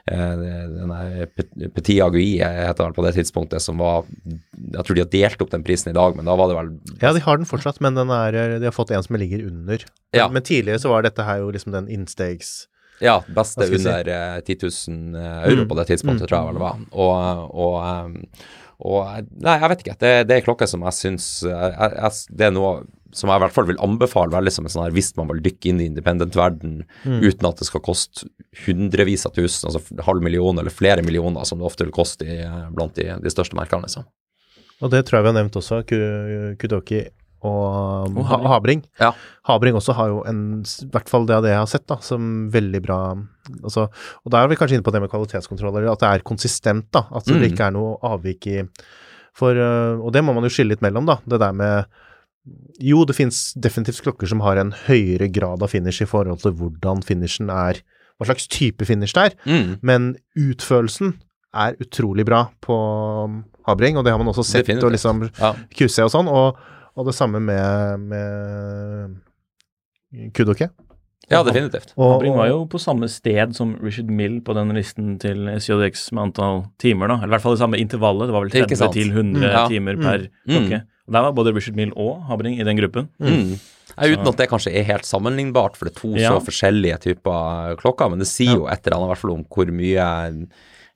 eh, 0.09 0.45
denne 0.73 1.27
Petit 1.75 2.01
Agui, 2.03 2.39
heter 2.41 2.89
det 2.89 2.97
på 2.97 3.05
det 3.05 3.15
tidspunktet, 3.19 3.63
som 3.63 3.79
var, 3.81 4.07
jeg 4.25 4.83
tror 4.83 4.97
de 4.97 5.05
har 5.05 5.13
delt 5.13 5.45
opp 5.45 5.53
den 5.53 5.65
prisen 5.65 5.93
i 5.93 5.97
dag, 5.97 6.17
men 6.17 6.27
da 6.27 6.35
var 6.39 6.49
det 6.49 6.59
vel 6.59 6.73
Ja, 7.03 7.13
de 7.15 7.23
har 7.23 7.39
den 7.39 7.49
fortsatt, 7.49 7.81
men 7.83 7.97
den 7.97 8.11
er, 8.13 8.35
de 8.57 8.67
har 8.67 8.75
fått 8.75 8.91
en 8.95 9.05
som 9.05 9.17
ligger 9.19 9.45
under. 9.47 9.85
Ja. 10.15 10.25
Men 10.33 10.41
tidligere 10.41 10.81
så 10.81 10.89
var 10.89 11.05
dette 11.05 11.21
her 11.21 11.28
jo 11.37 11.51
liksom 11.55 11.71
den 11.75 11.87
innstegs 11.89 12.67
Ja, 12.99 13.23
beste 13.27 13.63
under 13.63 13.77
si? 13.77 13.87
under 13.87 14.07
eh, 14.11 14.39
10 14.43 14.57
000 14.89 15.15
euro 15.47 15.65
på 15.69 15.77
det 15.79 15.85
tidspunktet, 15.87 16.27
tror 16.27 16.39
jeg 16.39 16.47
vel 16.49 16.57
det 16.59 16.63
var. 16.65 16.79
Og, 16.91 17.53
og, 17.55 18.15
og 18.79 19.29
Nei, 19.39 19.57
jeg 19.61 19.69
vet 19.71 19.83
ikke. 19.85 19.97
Det, 19.99 20.13
det 20.27 20.35
er 20.35 20.43
klokka 20.43 20.65
klokke 20.65 20.71
som 20.71 20.83
jeg 20.87 20.97
syns 20.97 21.27
jeg, 21.47 22.11
Det 22.31 22.49
er 22.49 22.55
noe 22.55 22.79
som 23.15 23.31
jeg 23.31 23.39
i 23.39 23.43
hvert 23.43 23.55
fall 23.55 23.65
vil 23.69 23.79
anbefale 23.81 24.35
veldig 24.35 24.51
som 24.53 24.67
en 24.67 24.73
sånn 24.73 24.83
her 24.85 24.93
hvis 24.93 25.13
man 25.17 25.29
vil 25.31 25.41
dykke 25.41 25.71
inn 25.71 25.79
i 25.81 25.87
independent-verden 25.89 26.75
uten 27.05 27.47
at 27.49 27.57
det 27.61 27.65
skal 27.65 27.81
koste 27.81 28.27
hundrevis 28.67 29.25
av 29.25 29.33
tusen, 29.33 29.69
altså 29.69 29.81
halv 30.05 30.21
million 30.25 30.59
eller 30.61 30.73
flere 30.73 31.01
millioner, 31.05 31.47
som 31.49 31.57
det 31.57 31.65
ofte 31.65 31.87
vil 31.87 31.95
koste 31.95 32.27
i, 32.27 32.37
blant 32.75 32.93
de, 32.99 33.07
de 33.23 33.33
største 33.33 33.57
merkene. 33.57 33.87
liksom. 33.87 34.05
Og 34.79 34.93
det 34.93 35.01
tror 35.07 35.19
jeg 35.19 35.25
vi 35.25 35.31
har 35.31 35.39
nevnt 35.39 35.57
også, 35.59 35.81
Kudoki 36.61 37.01
og, 37.41 38.17
Ha- 38.29 38.41
Habring. 38.53 38.83
Ja. 38.99 39.11
Habring 39.47 39.75
også 39.75 39.93
har 39.95 40.07
jo 40.09 40.23
en, 40.27 40.61
i 40.63 40.89
hvert 40.91 41.09
fall 41.09 41.25
det 41.25 41.35
av 41.35 41.43
det 41.43 41.51
jeg 41.53 41.59
har 41.61 41.67
sett, 41.71 41.85
da, 41.87 41.97
som 42.01 42.49
veldig 42.51 42.81
bra 42.85 42.97
altså, 43.63 43.87
Og 44.25 44.31
da 44.31 44.43
er 44.43 44.47
vi 44.51 44.55
kanskje 44.59 44.75
inne 44.77 44.83
på 44.85 44.91
det 44.91 45.01
med 45.01 45.09
kvalitetskontroller, 45.09 45.87
at 45.91 45.99
det 45.99 46.09
er 46.09 46.25
konsistent, 46.27 46.89
da. 46.91 47.05
At 47.11 47.25
det 47.25 47.35
Mm. 47.37 47.47
ikke 47.51 47.65
er 47.67 47.71
noe 47.71 47.97
avvik 48.03 48.47
i 48.47 48.63
For 49.33 49.53
øh, 49.55 49.99
Og 50.03 50.11
det 50.11 50.23
må 50.23 50.33
man 50.33 50.43
jo 50.43 50.49
skille 50.49 50.69
litt 50.75 50.81
mellom, 50.81 51.05
da. 51.05 51.17
Det 51.27 51.39
der 51.39 51.51
med 51.53 51.85
Jo, 52.79 53.03
det 53.05 53.15
fins 53.15 53.53
definitivt 53.53 54.01
klokker 54.01 54.27
som 54.27 54.39
har 54.41 54.57
en 54.57 54.71
høyere 54.87 55.27
grad 55.31 55.61
av 55.61 55.69
finish 55.69 56.01
i 56.01 56.05
forhold 56.09 56.39
til 56.41 56.51
hvordan 56.53 57.03
finishen 57.05 57.49
er, 57.51 57.81
hva 58.19 58.25
slags 58.25 58.47
type 58.47 58.83
finish 58.87 59.13
det 59.13 59.23
er, 59.31 59.35
Mm. 59.45 59.77
men 59.83 60.15
utførelsen 60.37 61.13
er 61.53 61.75
utrolig 61.81 62.25
bra 62.25 62.49
på 62.61 63.43
Habring, 63.67 63.97
og 63.97 64.03
det 64.05 64.11
har 64.13 64.17
man 64.21 64.27
også 64.31 64.43
sett, 64.45 64.65
Definitivt. 64.65 64.83
og 64.85 64.91
liksom 64.91 65.29
Ja. 65.39 65.53
QC 65.75 65.99
og 66.03 66.11
sånn, 66.11 66.27
og, 66.27 66.55
og 66.99 67.07
det 67.07 67.15
samme 67.15 67.39
med, 67.39 68.03
med 68.11 69.15
Kudoke. 70.35 70.69
ja, 71.29 71.43
definitivt. 71.45 71.91
Og, 71.95 72.15
Habring 72.17 72.35
var 72.37 72.47
jo 72.49 72.63
på 72.71 72.79
samme 72.81 73.07
sted 73.11 73.53
som 73.57 73.75
Richard 73.85 74.09
Mill 74.09 74.39
på 74.45 74.55
den 74.57 74.73
listen 74.75 75.17
til 75.21 75.45
SJX 75.55 76.07
med 76.17 76.23
antall 76.29 76.63
timer, 76.81 77.11
da. 77.11 77.19
Eller 77.21 77.29
i 77.29 77.35
hvert 77.37 77.45
fall 77.45 77.55
det 77.57 77.61
samme 77.63 77.79
intervallet. 77.81 78.29
Det 78.29 78.33
var 78.35 78.47
vel 78.47 78.53
30 78.55 78.93
til 78.95 79.11
100 79.13 79.37
Mm, 79.37 79.43
ja. 79.45 79.67
timer 79.69 79.99
per 80.01 80.25
Mm. 80.25 80.55
klokke. 80.55 80.81
Og 81.09 81.13
Der 81.13 81.21
var 81.25 81.31
både 81.33 81.53
Richard 81.55 81.75
Mill 81.75 81.91
og 81.95 82.23
Habring 82.27 82.59
i 82.59 82.63
den 82.63 82.77
gruppen. 82.77 83.09
Mm. 83.19 83.59
Ja, 83.99 84.07
uten 84.13 84.27
at 84.27 84.37
det 84.37 84.49
kanskje 84.49 84.73
er 84.75 84.83
helt 84.85 85.05
sammenlignbart, 85.05 85.75
for 85.77 85.85
det 85.85 85.95
er 85.95 85.99
to 86.01 86.15
Ja. 86.15 86.29
så 86.31 86.41
forskjellige 86.45 86.99
typer 87.01 87.75
klokker, 87.77 88.09
men 88.09 88.19
det 88.19 88.27
sier 88.27 88.55
jo 88.55 88.67
et 88.67 88.85
eller 88.85 88.97
annet 88.97 89.05
i 89.07 89.13
hvert 89.13 89.17
fall 89.23 89.31
om 89.31 89.45
hvor 89.45 89.71
mye 89.71 90.47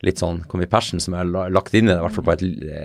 litt 0.03 0.19
sånn, 0.19 0.41
kom 0.51 0.61
i 0.63 0.67
passion 0.69 0.99
som 0.99 1.13
er 1.15 1.27
la- 1.29 1.45
lagt 1.53 1.73
inn 1.73 1.87
i 1.87 1.91
det, 1.93 1.97
i 1.99 2.03
hvert 2.03 2.15
fall 2.17 2.25
på 2.27 2.33
et, 2.35 2.43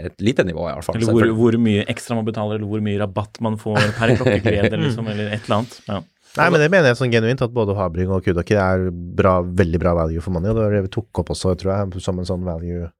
et 0.08 0.22
lite 0.22 0.44
nivå 0.46 0.68
i 0.68 0.74
hvert 0.76 0.86
fall. 0.86 0.96
Eller 1.00 1.12
hvor, 1.16 1.32
hvor 1.40 1.58
mye 1.64 1.84
ekstra 1.90 2.14
man 2.18 2.26
betaler, 2.28 2.60
eller 2.60 2.70
hvor 2.70 2.84
mye 2.84 3.00
rabatt 3.02 3.40
man 3.44 3.56
får 3.60 3.80
per 3.98 4.14
klokkeglede, 4.20 4.78
liksom, 4.84 5.10
eller 5.10 5.32
et 5.34 5.42
eller 5.48 5.56
annet. 5.60 5.80
Ja. 5.88 5.98
Nei, 6.38 6.46
men 6.54 6.60
det 6.62 6.68
mener 6.70 6.90
jeg 6.92 6.98
sånn 7.00 7.10
genuint, 7.10 7.42
at 7.42 7.50
både 7.56 7.74
Habring 7.74 8.10
og 8.14 8.22
Kudaki 8.22 8.54
er 8.60 8.88
bra, 8.92 9.38
veldig 9.42 9.80
bra 9.82 9.94
value 9.98 10.22
for 10.22 10.36
money, 10.36 10.52
og 10.52 10.58
det 10.60 10.66
var 10.66 10.76
det 10.76 10.82
vi 10.86 10.94
tok 11.00 11.22
opp 11.24 11.32
også, 11.34 11.56
tror 11.58 11.72
jeg, 11.74 12.02
som 12.04 12.20
en 12.22 12.28
sånn 12.28 12.44
value 12.46 12.90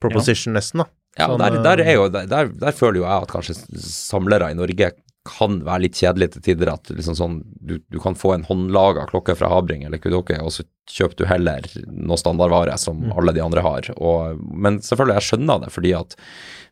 proposition, 0.00 0.54
nesten, 0.56 0.82
da. 0.84 0.88
Ja, 1.14 1.28
Sånn, 1.30 1.38
der, 1.44 1.60
der, 1.62 1.80
er 1.84 1.94
jo, 1.94 2.08
der, 2.10 2.48
der 2.58 2.74
føler 2.74 2.98
jo 2.98 3.04
jeg 3.06 3.22
at 3.22 3.30
kanskje 3.30 3.54
samlere 3.84 4.48
i 4.50 4.56
Norge 4.58 4.88
kan 5.24 5.62
være 5.64 5.86
litt 5.86 5.98
kjedelig 5.98 6.34
til 6.34 6.44
tider. 6.50 6.70
At 6.74 6.92
liksom 6.92 7.16
sånn, 7.18 7.38
du, 7.56 7.78
du 7.88 7.98
kan 8.02 8.16
få 8.18 8.34
en 8.34 8.46
håndlaga 8.48 9.06
klokke 9.10 9.36
fra 9.38 9.50
Habring 9.52 9.86
eller 9.86 10.00
Kudoke, 10.02 10.36
og 10.40 10.52
så 10.52 10.66
kjøper 10.90 11.16
du 11.16 11.24
heller 11.30 11.68
noe 11.88 12.20
standardvare 12.20 12.76
som 12.80 13.06
alle 13.14 13.32
de 13.36 13.42
andre 13.44 13.64
har. 13.64 13.88
Og, 13.96 14.40
men 14.52 14.82
selvfølgelig, 14.84 15.18
jeg 15.20 15.28
skjønner 15.30 15.64
det, 15.64 15.72
fordi 15.74 15.94
at 15.96 16.18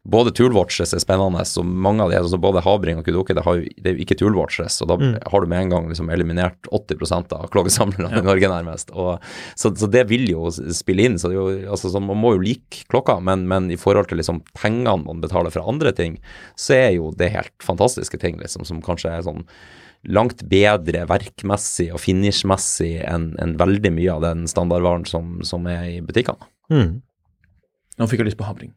både 0.03 0.33
toolwatches 0.35 0.95
er 0.97 1.03
spennende, 1.03 1.45
og 1.47 1.67
mange 1.67 2.03
av 2.03 2.11
de, 2.11 2.19
altså 2.19 2.39
både 2.43 2.63
Habring 2.65 2.99
og 2.99 3.07
Kudoke, 3.07 3.37
det, 3.39 3.45
har 3.47 3.61
det 3.63 3.87
er 3.87 3.95
jo 3.95 4.03
ikke 4.03 4.17
toolwatches, 4.19 4.81
og 4.83 4.91
da 4.91 4.97
har 4.99 5.45
du 5.45 5.51
med 5.51 5.61
en 5.63 5.71
gang 5.71 5.87
liksom 5.91 6.11
eliminert 6.11 6.67
80% 6.75 7.35
av 7.37 7.47
klokkesamlerne 7.55 8.19
i 8.19 8.25
Norge, 8.27 8.51
nærmest. 8.51 8.91
Og, 8.99 9.23
så, 9.55 9.71
så 9.79 9.87
det 9.91 10.09
vil 10.11 10.27
jo 10.33 10.51
spille 10.51 11.07
inn. 11.07 11.21
så 11.23 11.31
det 11.31 11.39
jo, 11.39 11.47
altså, 11.71 11.93
så 11.93 12.03
Man 12.03 12.19
må 12.19 12.35
jo 12.35 12.43
like 12.43 12.83
klokka, 12.91 13.21
men, 13.23 13.47
men 13.51 13.71
i 13.71 13.79
forhold 13.79 14.11
til 14.11 14.19
liksom 14.19 14.43
pengene 14.59 14.99
man 15.05 15.23
betaler 15.23 15.55
for 15.55 15.71
andre 15.71 15.95
ting, 15.95 16.19
så 16.59 16.75
er 16.81 16.91
jo 16.97 17.15
det 17.15 17.31
helt 17.37 17.55
fantastiske 17.63 18.19
ting, 18.19 18.43
liksom, 18.43 18.67
som 18.67 18.83
kanskje 18.83 19.15
er 19.15 19.25
sånn 19.29 19.47
langt 20.11 20.43
bedre 20.51 21.05
verkmessig 21.07 21.93
og 21.95 22.03
finishmessig 22.03 22.97
enn 23.07 23.33
en 23.39 23.55
veldig 23.61 23.95
mye 23.95 24.17
av 24.17 24.27
den 24.27 24.49
standardvaren 24.51 25.07
som, 25.07 25.37
som 25.47 25.69
er 25.71 25.87
i 25.93 25.99
butikkene. 26.03 26.51
Mm. 26.75 26.95
Nå 28.01 28.09
fikk 28.11 28.25
jeg 28.25 28.33
lyst 28.33 28.41
på 28.41 28.51
Habring. 28.51 28.75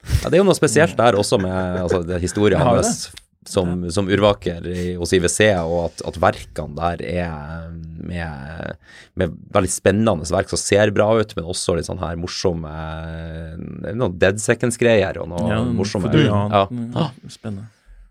Ja, 0.00 0.28
det 0.28 0.36
er 0.36 0.40
jo 0.42 0.48
noe 0.48 0.58
spesielt 0.58 0.96
der 0.98 1.18
også 1.18 1.38
med 1.40 1.82
altså, 1.84 2.02
historien 2.22 2.62
hans 2.64 3.10
som, 3.48 3.86
som 3.90 4.08
urvaker 4.08 4.64
hos 5.00 5.14
IWC, 5.16 5.40
og 5.64 5.86
at, 5.86 6.02
at 6.10 6.18
verkene 6.20 6.76
der 6.76 7.02
er 7.08 7.70
med, 8.10 8.76
med 9.18 9.36
veldig 9.54 9.72
spennende 9.72 10.28
verk 10.32 10.52
som 10.52 10.60
ser 10.60 10.92
bra 10.94 11.08
ut, 11.16 11.34
men 11.36 11.48
også 11.48 11.76
litt 11.78 11.88
sånn 11.88 12.02
her 12.02 12.18
morsomme 12.20 12.70
er 12.70 13.96
Noen 13.96 14.18
dead 14.20 14.40
seconds-greier 14.42 15.20
og 15.22 15.30
noe 15.32 15.48
Ja, 15.48 15.60
morsomme 15.64 16.12
ja. 16.12 16.42
ja, 16.52 16.64
mm, 16.68 17.30
Spennende. 17.32 17.68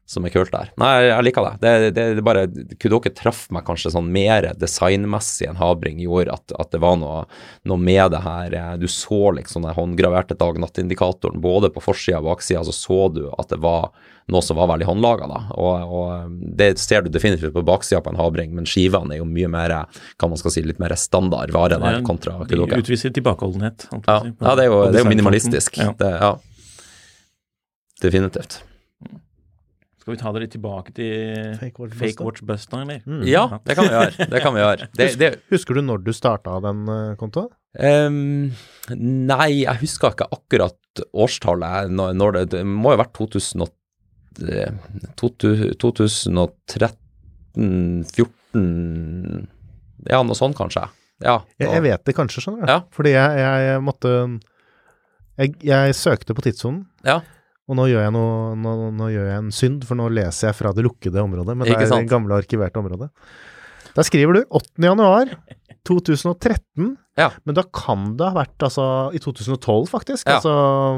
Som 0.10 0.26
er 0.26 0.34
kult 0.34 0.50
der. 0.50 0.72
Nei, 0.82 0.94
jeg 1.06 1.26
liker 1.28 1.46
det. 1.46 1.54
Det, 1.62 1.90
det, 1.94 2.06
det 2.18 2.26
bare 2.26 2.48
Kudoke 2.82 3.12
traff 3.14 3.44
meg 3.54 3.68
kanskje 3.68 3.92
sånn 3.94 4.08
mer 4.10 4.48
designmessig 4.58 5.46
enn 5.46 5.60
Habring 5.60 6.00
gjorde, 6.02 6.34
at, 6.34 6.54
at 6.58 6.72
det 6.74 6.82
var 6.82 6.96
noe, 6.98 7.24
noe 7.70 7.78
med 7.78 8.16
det 8.16 8.24
her 8.26 8.56
Du 8.82 8.88
så 8.90 9.30
liksom 9.38 9.68
den 9.68 9.78
håndgraverte 9.78 10.38
dag-natt-indikatoren 10.40 11.44
både 11.44 11.70
på 11.76 11.84
forsida 11.86 12.24
og 12.24 12.32
baksida, 12.32 12.64
så 12.66 12.74
så 12.74 13.02
du 13.14 13.28
at 13.36 13.54
det 13.54 13.60
var 13.62 13.92
noe 14.30 14.46
som 14.46 14.58
var 14.58 14.70
veldig 14.70 14.86
håndlaga, 14.86 15.28
da. 15.30 15.40
Og, 15.58 15.94
og 16.00 16.40
det 16.58 16.72
ser 16.82 17.06
du 17.06 17.10
definitivt 17.14 17.54
på 17.54 17.64
baksida 17.66 18.02
på 18.06 18.14
en 18.14 18.20
Habring, 18.20 18.54
men 18.58 18.68
skivene 18.70 19.16
er 19.16 19.22
jo 19.22 19.28
mye 19.30 19.50
mer, 19.50 19.76
kan 20.22 20.34
man 20.34 20.42
skal 20.42 20.54
si, 20.54 20.64
litt 20.66 20.82
mer 20.82 20.94
standard 20.98 21.54
vare 21.54 21.78
der 21.82 22.02
kontra 22.06 22.34
kontra 22.38 22.50
De 22.50 22.56
Kudoke. 22.56 22.82
utviser 22.82 23.14
tilbakeholdenhet. 23.14 23.88
Ja, 23.94 24.20
si, 24.22 24.34
ja, 24.34 24.56
det 24.58 24.66
er 24.66 24.72
jo, 24.72 24.82
det 24.90 25.02
er 25.02 25.06
jo 25.06 25.14
minimalistisk. 25.14 25.82
Ja. 25.82 25.94
Det, 25.98 26.12
ja. 26.18 26.34
Definitivt. 28.02 28.62
Skal 30.00 30.14
vi 30.14 30.20
ta 30.22 30.32
dere 30.32 30.48
tilbake 30.48 30.94
til 30.96 31.56
Fake 31.60 31.82
Watch 31.82 31.96
Fake 32.00 32.16
Buster? 32.16 32.26
Watch 32.26 32.44
Buster, 32.48 32.82
eller? 32.86 33.02
Mm. 33.04 33.24
Ja, 33.28 33.44
det 33.68 33.76
kan 33.76 33.84
vi 33.84 33.94
gjøre. 33.94 34.28
Det 34.32 34.42
kan 34.42 34.56
vi 34.56 34.62
gjøre. 34.64 34.88
Det, 34.96 35.08
det, 35.20 35.30
Husker 35.52 35.76
du 35.76 35.82
når 35.84 35.98
du 36.06 36.12
starta 36.16 36.56
den 36.64 36.86
uh, 36.88 37.16
kontoen? 37.20 37.50
Um, 37.78 38.52
nei, 38.96 39.50
jeg 39.66 39.78
husker 39.84 40.16
ikke 40.16 40.30
akkurat 40.34 41.04
årstallet. 41.14 41.92
Når, 41.94 42.16
når 42.18 42.30
det, 42.38 42.44
det 42.56 42.64
må 42.66 42.94
jo 42.94 42.98
ha 42.98 43.04
vært 43.04 43.14
2000 43.20 43.66
og, 43.66 43.72
eh, 44.48 44.72
2013, 45.20 46.96
14 48.16 49.48
Ja, 50.10 50.24
noe 50.24 50.38
sånt 50.40 50.58
kanskje. 50.58 50.88
Ja. 51.20 51.42
Jeg, 51.60 51.68
jeg 51.76 51.84
vet 51.84 52.06
det 52.08 52.16
kanskje, 52.16 52.42
skjønner 52.46 52.64
du. 52.64 52.72
Ja. 52.72 52.80
Fordi 52.96 53.12
jeg, 53.14 53.44
jeg 53.44 53.84
måtte 53.84 54.14
jeg, 55.40 55.54
jeg 55.64 55.96
søkte 55.96 56.36
på 56.36 56.44
tidssonen, 56.48 56.88
Ja. 57.08 57.20
Og 57.70 57.78
nå 57.78 57.86
gjør, 57.92 58.02
jeg 58.08 58.14
noe, 58.16 58.56
nå, 58.58 58.72
nå 58.98 59.08
gjør 59.14 59.28
jeg 59.30 59.38
en 59.44 59.52
synd, 59.54 59.84
for 59.86 60.00
nå 60.00 60.08
leser 60.18 60.50
jeg 60.50 60.58
fra 60.58 60.72
det 60.74 60.84
lukkede 60.88 61.22
området, 61.22 61.54
men 61.56 61.70
det 61.70 61.76
er 61.78 61.86
det 61.94 62.10
gamle 62.10 62.40
arkiverte 62.42 62.82
området. 62.82 63.12
Der 63.96 64.06
skriver 64.08 64.40
du 64.40 64.44
8. 64.58 64.82
januar 64.90 65.32
2013, 65.88 66.98
Ja. 67.18 67.30
men 67.46 67.56
da 67.58 67.64
kan 67.74 68.16
det 68.18 68.28
ha 68.30 68.34
vært 68.36 68.58
altså 68.68 68.86
i 69.16 69.20
2012, 69.22 69.88
faktisk. 69.92 70.28
Ja. 70.28 70.38
Altså, 70.40 70.54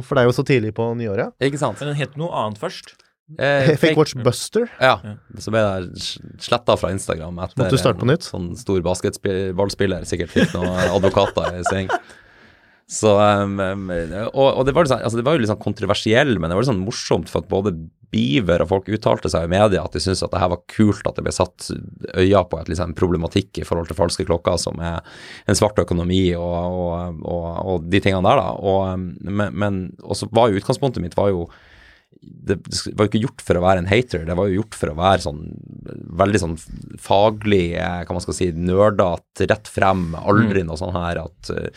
for 0.05 0.15
det 0.17 0.23
er 0.23 0.29
jo 0.29 0.35
så 0.37 0.45
tidlig 0.47 0.73
på 0.77 0.89
nyåret. 0.97 1.33
Ikke 1.41 1.59
sant? 1.61 1.79
Men 1.81 1.91
den 1.93 2.01
het 2.01 2.17
noe 2.19 2.29
annet 2.43 2.59
først. 2.61 2.93
Eh, 3.39 3.75
Fake 3.79 3.95
Watch 3.95 4.13
Buster. 4.19 4.65
Ja. 4.81 4.97
Så 5.39 5.53
ble 5.53 5.61
jeg 5.63 6.39
sletta 6.43 6.75
fra 6.77 6.89
Instagram 6.91 7.37
etter 7.39 7.61
Måtte 7.61 7.77
du 7.77 7.79
starte 7.79 8.01
på 8.01 8.03
en 8.07 8.11
nytt? 8.11 8.27
sånn 8.27 8.49
stor 8.59 8.81
basketballspiller 8.83 10.03
sikkert 10.09 10.33
fikk 10.33 10.53
noen 10.57 10.75
advokater 10.97 11.61
i 11.61 11.63
sving. 11.69 11.87
Så, 12.91 13.11
um, 13.15 13.55
og, 13.61 14.47
og 14.49 14.65
det, 14.67 14.73
var 14.75 14.89
sånn, 14.89 15.03
altså 15.05 15.21
jo 15.23 15.39
litt 15.39 15.47
sånn 15.47 15.61
kontroversiell, 15.63 16.33
men 16.35 16.51
det 16.51 16.57
var 16.57 16.65
litt 16.65 16.71
sånn 16.73 16.83
morsomt 16.83 17.31
for 17.31 17.39
at 17.39 17.51
både 17.51 17.71
Beaver 18.11 18.65
og 18.65 18.67
folk 18.67 18.89
uttalte 18.91 19.29
seg 19.31 19.45
i 19.47 19.51
media 19.53 19.85
at 19.85 19.93
de 19.95 20.01
syntes 20.03 20.25
at 20.25 20.33
det 20.33 20.41
her 20.41 20.51
var 20.51 20.59
kult 20.67 21.07
at 21.07 21.15
det 21.15 21.23
ble 21.23 21.31
satt 21.31 21.69
øya 22.19 22.41
på 22.51 22.59
et 22.59 22.71
liksom, 22.73 22.91
problematikk 22.99 23.61
i 23.61 23.67
forhold 23.67 23.87
til 23.87 23.95
falske 23.95 24.25
klokker, 24.27 24.59
som 24.59 24.81
er 24.83 24.99
en 25.47 25.55
svart 25.55 25.79
økonomi 25.79 26.33
og, 26.35 26.51
og, 27.23 27.23
og, 27.23 27.87
de 27.87 28.03
tingene 28.03 28.27
der, 28.27 28.43
da. 28.43 28.91
Um, 28.91 29.07
men, 29.23 29.55
men 29.55 29.81
også 30.03 30.27
var 30.35 30.51
jo 30.51 30.59
utgangspunktet 30.59 31.05
mitt 31.05 31.15
var 31.15 31.31
jo 31.31 31.47
det 32.21 32.57
var 32.95 33.05
jo 33.05 33.09
ikke 33.09 33.23
gjort 33.23 33.41
for 33.45 33.57
å 33.57 33.63
være 33.63 33.81
en 33.81 33.89
hater, 33.89 34.25
det 34.27 34.35
var 34.37 34.49
jo 34.49 34.59
gjort 34.59 34.77
for 34.77 34.91
å 34.91 34.97
være 34.97 35.23
sånn 35.23 35.41
veldig 36.21 36.41
sånn 36.41 36.55
faglig, 37.01 37.73
eh, 37.79 38.01
hva 38.05 38.15
man 38.15 38.23
skal 38.23 38.37
si, 38.37 38.49
nerdete, 38.53 39.47
rett 39.49 39.69
frem, 39.71 40.11
aldri 40.19 40.63
noe 40.67 40.77
sånn 40.77 40.93
her 40.93 41.21
at 41.23 41.51
uh, 41.53 41.69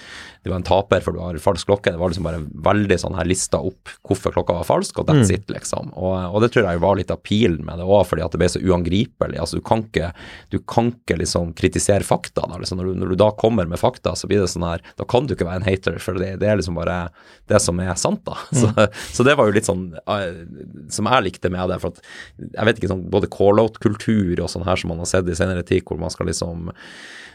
du 0.44 0.50
var 0.50 0.58
en 0.58 0.66
taper 0.66 1.00
for 1.00 1.16
du 1.16 1.22
har 1.22 1.38
falsk 1.40 1.68
klokke. 1.70 1.94
Det 1.94 2.00
var 2.00 2.12
liksom 2.12 2.26
bare 2.26 2.42
veldig 2.66 2.98
sånn 3.00 3.14
her 3.16 3.28
lista 3.28 3.56
opp 3.64 3.88
hvorfor 4.04 4.34
klokka 4.34 4.58
var 4.58 4.66
falsk, 4.68 4.98
og 5.00 5.08
that's 5.08 5.32
it, 5.32 5.46
liksom. 5.48 5.94
Og, 5.96 6.18
og 6.28 6.44
det 6.44 6.50
tror 6.52 6.68
jeg 6.68 6.82
var 6.82 6.98
litt 6.98 7.12
av 7.14 7.22
pilen 7.24 7.62
med 7.64 7.80
det 7.80 7.86
òg, 7.86 8.02
fordi 8.10 8.26
at 8.26 8.34
det 8.34 8.42
ble 8.42 8.50
så 8.52 8.60
uangripelig. 8.60 9.38
Altså, 9.40 9.60
du 9.60 9.64
kan 9.64 9.86
ikke, 9.86 10.10
du 10.52 10.58
kan 10.68 10.90
ikke 10.92 11.16
liksom 11.22 11.54
kritisere 11.56 12.04
fakta. 12.04 12.44
Da, 12.44 12.60
liksom. 12.60 12.82
når, 12.82 12.90
du, 12.90 13.00
når 13.00 13.14
du 13.14 13.20
da 13.24 13.30
kommer 13.40 13.70
med 13.70 13.80
fakta, 13.80 14.12
så 14.20 14.28
blir 14.28 14.42
det 14.42 14.50
sånn 14.52 14.66
her 14.68 14.84
Da 15.00 15.08
kan 15.08 15.24
du 15.24 15.32
ikke 15.32 15.48
være 15.48 15.62
en 15.62 15.68
hater, 15.70 15.96
for 16.04 16.20
det, 16.20 16.34
det 16.42 16.50
er 16.50 16.60
liksom 16.60 16.76
bare 16.76 16.98
det 17.48 17.62
som 17.64 17.80
er 17.80 17.96
sant, 18.00 18.20
da. 18.28 18.36
Så, 18.64 18.68
så 19.16 19.24
det 19.26 19.34
var 19.36 19.48
jo 19.48 19.54
litt 19.56 19.66
sånn 19.66 19.88
eh, 20.24 20.86
som 20.92 21.10
jeg 21.10 21.26
likte 21.28 21.52
med 21.52 21.72
det. 21.72 21.80
For 21.82 21.94
at 21.94 22.00
jeg 22.46 22.68
vet 22.68 22.80
ikke, 22.80 22.92
sånn 22.94 23.04
både 23.12 23.30
call-out-kultur 23.32 24.40
og 24.44 24.50
sånn 24.52 24.66
her 24.66 24.80
som 24.80 24.92
man 24.92 25.02
har 25.04 25.10
sett 25.10 25.28
i 25.30 25.36
senere 25.38 25.66
tid, 25.66 25.84
hvor 25.86 26.00
man 26.00 26.12
skal 26.12 26.30
liksom 26.30 26.70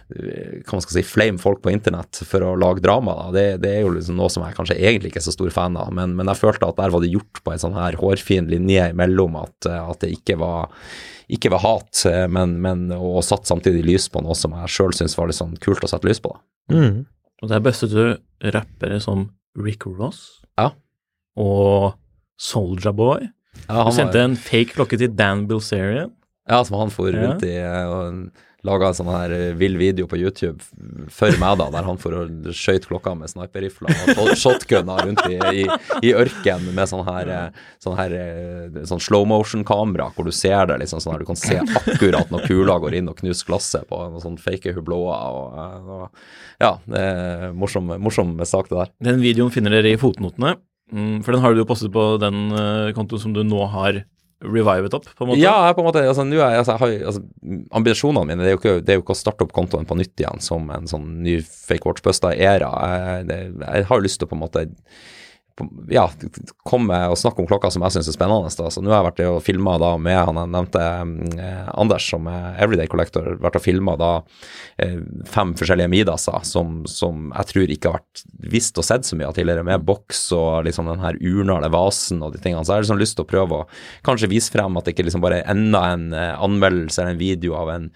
hva 0.10 0.74
man 0.74 0.82
skal 0.82 0.96
si, 0.96 1.04
flame 1.06 1.38
folk 1.38 1.60
på 1.62 1.70
internett 1.70 2.24
for 2.26 2.42
å 2.42 2.56
lage 2.58 2.82
drama. 2.82 3.14
Da. 3.14 3.26
Det, 3.36 3.44
det 3.62 3.74
er 3.76 3.84
jo 3.84 3.92
liksom 3.94 4.16
noe 4.18 4.32
som 4.34 4.42
jeg 4.42 4.56
kanskje 4.58 4.80
egentlig 4.80 5.12
ikke 5.12 5.22
er 5.22 5.26
så 5.28 5.36
stor 5.36 5.52
fan 5.54 5.78
av, 5.78 5.92
men, 5.94 6.16
men 6.18 6.32
jeg 6.32 6.40
følte 6.40 6.66
at 6.66 6.80
der 6.80 6.90
var 6.96 7.04
det 7.04 7.12
gjort 7.14 7.44
på 7.46 7.54
en 7.54 7.62
sånn 7.62 7.78
her 7.78 7.98
hårfin 8.00 8.50
linje 8.50 8.88
imellom 8.90 9.38
at, 9.38 9.70
at 9.70 10.02
det 10.02 10.10
ikke 10.16 10.40
var 10.42 10.74
ikke 11.30 11.52
var 11.54 11.62
hat, 11.62 12.02
men, 12.34 12.56
men 12.64 12.88
og 12.96 13.22
satt 13.22 13.46
samtidig 13.46 13.84
lys 13.86 14.08
på 14.10 14.24
noe 14.26 14.34
som 14.34 14.56
jeg 14.58 14.74
sjøl 14.74 14.96
syns 14.98 15.14
var 15.14 15.30
litt 15.30 15.38
sånn 15.38 15.54
kult 15.62 15.86
å 15.86 15.90
sette 15.92 16.10
lys 16.10 16.22
på. 16.24 16.34
Da. 16.34 16.74
Mm. 16.74 17.04
Og 17.44 17.52
der 17.52 17.62
bøstet 17.64 17.94
du 17.94 18.50
rappere 18.56 18.98
som 19.04 19.28
Rick 19.60 19.86
Ross 19.86 20.42
Ja. 20.58 20.72
og 21.38 21.94
Soldier 22.40 22.96
Boy. 22.96 23.28
Ja, 23.68 23.84
Du 23.86 23.92
sendte 23.96 24.18
var, 24.22 24.30
en 24.32 24.38
fake 24.40 24.74
klokke 24.78 24.98
til 24.98 25.12
Dan 25.20 25.46
Bilzerian. 25.50 26.14
ja, 26.50 26.64
som 26.66 26.80
han 26.80 26.90
for 26.94 27.12
rundt 27.14 27.44
i 27.46 27.58
eh, 27.60 27.90
og 27.92 28.32
laga 28.68 28.90
en 28.90 28.96
sånn 28.98 29.08
her 29.12 29.32
eh, 29.32 29.52
vill 29.56 29.78
video 29.80 30.08
på 30.10 30.18
YouTube 30.20 30.60
før 31.14 31.36
meg, 31.40 31.60
da, 31.62 31.68
der 31.72 31.86
han 31.88 32.00
for 32.02 32.16
og 32.18 32.50
skøyt 32.56 32.88
klokka 32.90 33.14
med 33.16 33.30
sniperrifler 33.32 33.92
og 33.94 34.10
shot- 34.18 34.40
shotgunner 34.42 35.04
rundt 35.06 35.22
i, 35.32 35.38
i, 35.62 35.68
i 36.10 36.12
ørken 36.18 36.66
med 36.76 36.90
sånn 36.92 37.06
her, 37.08 37.30
eh, 37.36 37.62
sånn 37.84 37.96
her 38.00 38.16
sånn 38.90 39.00
slow 39.04 39.24
motion-kamera, 39.32 40.10
hvor 40.16 40.28
du 40.28 40.34
ser 40.36 40.66
det 40.72 40.80
liksom 40.82 41.00
sånn 41.04 41.14
her, 41.16 41.24
du 41.24 41.30
kan 41.30 41.40
se 41.40 41.60
akkurat 41.62 42.32
når 42.34 42.48
kula 42.50 42.80
går 42.84 42.98
inn 43.00 43.12
og 43.14 43.20
knuser 43.22 43.48
glasset 43.52 43.88
på 43.92 44.00
noen 44.10 44.24
sånn 44.26 44.40
fake 44.42 44.74
hubloer 44.76 45.30
Og, 45.30 45.86
og, 46.00 46.26
ja, 46.60 46.74
det 46.90 47.06
er 47.14 47.54
morsom, 47.56 47.94
morsom 48.04 48.34
sak, 48.44 48.68
det 48.72 48.82
der. 48.82 48.92
Den 49.12 49.22
videoen 49.24 49.54
finner 49.56 49.78
dere 49.78 49.94
i 49.96 50.00
fotnotene, 50.02 50.58
mm, 50.92 51.20
for 51.26 51.36
den 51.36 51.44
har 51.44 51.54
du 51.54 51.62
jo 51.64 51.68
postet 51.70 51.94
på 51.94 52.06
den 52.22 52.50
uh, 52.54 52.90
kontoen 52.98 53.22
som 53.22 53.36
du 53.36 53.44
nå 53.46 53.66
har 53.74 54.04
revivet 54.40 54.94
opp, 54.96 55.08
på 55.18 55.26
en 55.26 55.32
måte. 55.34 55.42
Ja, 55.42 55.74
på 55.76 55.84
en 55.84 55.90
måte, 55.90 56.04
altså, 56.08 56.24
er, 56.24 56.60
altså, 56.62 56.78
har, 56.80 56.94
altså, 57.12 57.24
ambisjonene 57.76 58.30
mine 58.30 58.46
det 58.46 58.54
er, 58.54 58.60
ikke, 58.60 58.76
det 58.86 58.94
er 58.94 59.00
jo 59.00 59.04
ikke 59.04 59.16
å 59.18 59.20
starte 59.20 59.44
opp 59.44 59.52
kontoen 59.56 59.88
på 59.88 59.98
nytt 60.00 60.22
igjen 60.22 60.40
som 60.44 60.70
en 60.72 60.88
sånn 60.88 61.10
ny 61.26 61.40
fake 61.44 61.84
watch-busta-æra. 61.90 62.70
Jeg, 63.28 63.50
jeg 63.60 63.90
har 63.90 64.00
jo 64.00 64.06
lyst 64.06 64.22
til 64.22 64.30
å 64.30 64.32
på 64.32 64.40
en 64.40 64.44
måte 64.46 64.66
ja, 65.92 66.06
komme 66.68 66.98
og 67.10 67.18
snakke 67.20 67.44
om 67.44 67.48
klokka 67.50 67.72
som 67.74 67.84
jeg 67.86 67.98
syns 67.98 68.10
er 68.12 68.16
spennende. 68.16 68.52
Da. 68.60 68.70
Så 68.72 68.84
nå 68.84 68.92
har 68.92 69.02
jeg 69.02 69.08
vært 69.10 69.22
og 69.28 69.42
filma 69.46 69.76
med 70.02 70.18
han 70.18 70.40
jeg 70.40 70.52
nevnte, 70.56 70.86
eh, 71.40 71.70
Anders, 71.74 72.08
som 72.10 72.28
er 72.32 72.60
Everyday 72.64 72.90
Collector. 72.92 73.36
Vært 73.44 73.60
og 73.60 73.66
filma 73.66 73.96
eh, 74.80 75.00
fem 75.30 75.54
forskjellige 75.60 75.92
Midaser 75.92 76.46
som, 76.48 76.82
som 76.90 77.30
jeg 77.34 77.52
tror 77.52 77.76
ikke 77.76 77.92
har 77.92 78.02
vært 78.02 78.26
visst 78.52 78.80
og 78.80 78.88
sett 78.88 79.08
så 79.08 79.20
mye 79.20 79.30
av 79.30 79.38
tidligere, 79.38 79.66
med 79.68 79.86
boks 79.88 80.24
og 80.38 80.66
liksom 80.68 80.90
den 80.90 81.04
her 81.04 81.20
urna 81.20 81.60
eller 81.60 81.74
vasen 81.74 82.24
og 82.26 82.34
de 82.34 82.42
tingene. 82.44 82.64
Så 82.64 82.74
jeg 82.74 82.82
har 82.82 82.88
liksom 82.88 83.02
lyst 83.02 83.18
til 83.20 83.28
å 83.28 83.32
prøve 83.32 83.62
å 83.62 83.68
kanskje 84.08 84.32
vise 84.32 84.54
frem 84.54 84.78
at 84.80 84.88
det 84.88 84.96
ikke 84.96 85.08
liksom 85.10 85.24
bare 85.24 85.42
er 85.42 85.54
enda 85.54 85.86
en 85.94 86.10
eh, 86.16 86.36
anmeldelse 86.40 87.02
eller 87.02 87.18
en 87.18 87.24
video 87.24 87.58
av 87.60 87.74
en 87.76 87.90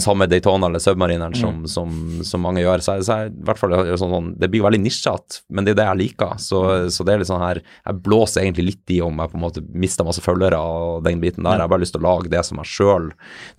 samme 0.00 0.26
Daytona 0.26 0.66
eller 0.66 0.78
Submarineren 0.82 1.34
som, 1.34 1.62
som, 1.68 1.90
som 2.24 2.42
mange 2.44 2.60
gjør. 2.60 2.82
Så, 2.84 2.96
jeg, 2.98 3.06
så 3.06 3.18
jeg, 3.20 3.32
i 3.32 3.46
hvert 3.48 3.60
fall, 3.60 3.76
sånn, 3.96 4.12
sånn, 4.12 4.30
det 4.40 4.50
blir 4.52 4.64
veldig 4.66 4.80
nisjete, 4.82 5.42
men 5.48 5.66
det 5.66 5.74
er 5.74 5.80
det 5.80 5.88
jeg 5.88 6.00
liker. 6.02 6.36
Så, 6.42 6.62
så 6.96 7.06
det 7.06 7.14
er 7.14 7.22
litt 7.22 7.30
sånn 7.30 7.44
her 7.44 7.60
Jeg 7.60 8.00
blåser 8.04 8.42
egentlig 8.42 8.66
litt 8.70 8.94
i 8.96 9.00
om 9.04 9.20
jeg 9.22 9.32
på 9.32 9.38
en 9.38 9.44
måte 9.44 9.62
mister 9.68 10.06
masse 10.06 10.24
følgere 10.24 10.58
og 10.58 11.04
den 11.06 11.20
biten 11.22 11.44
der. 11.44 11.58
Jeg 11.58 11.66
har 11.66 11.72
bare 11.72 11.84
lyst 11.84 11.96
til 11.96 12.02
å 12.02 12.06
lage 12.08 12.32
det 12.32 12.42
som 12.46 12.60
jeg 12.62 12.72
sjøl 12.72 13.10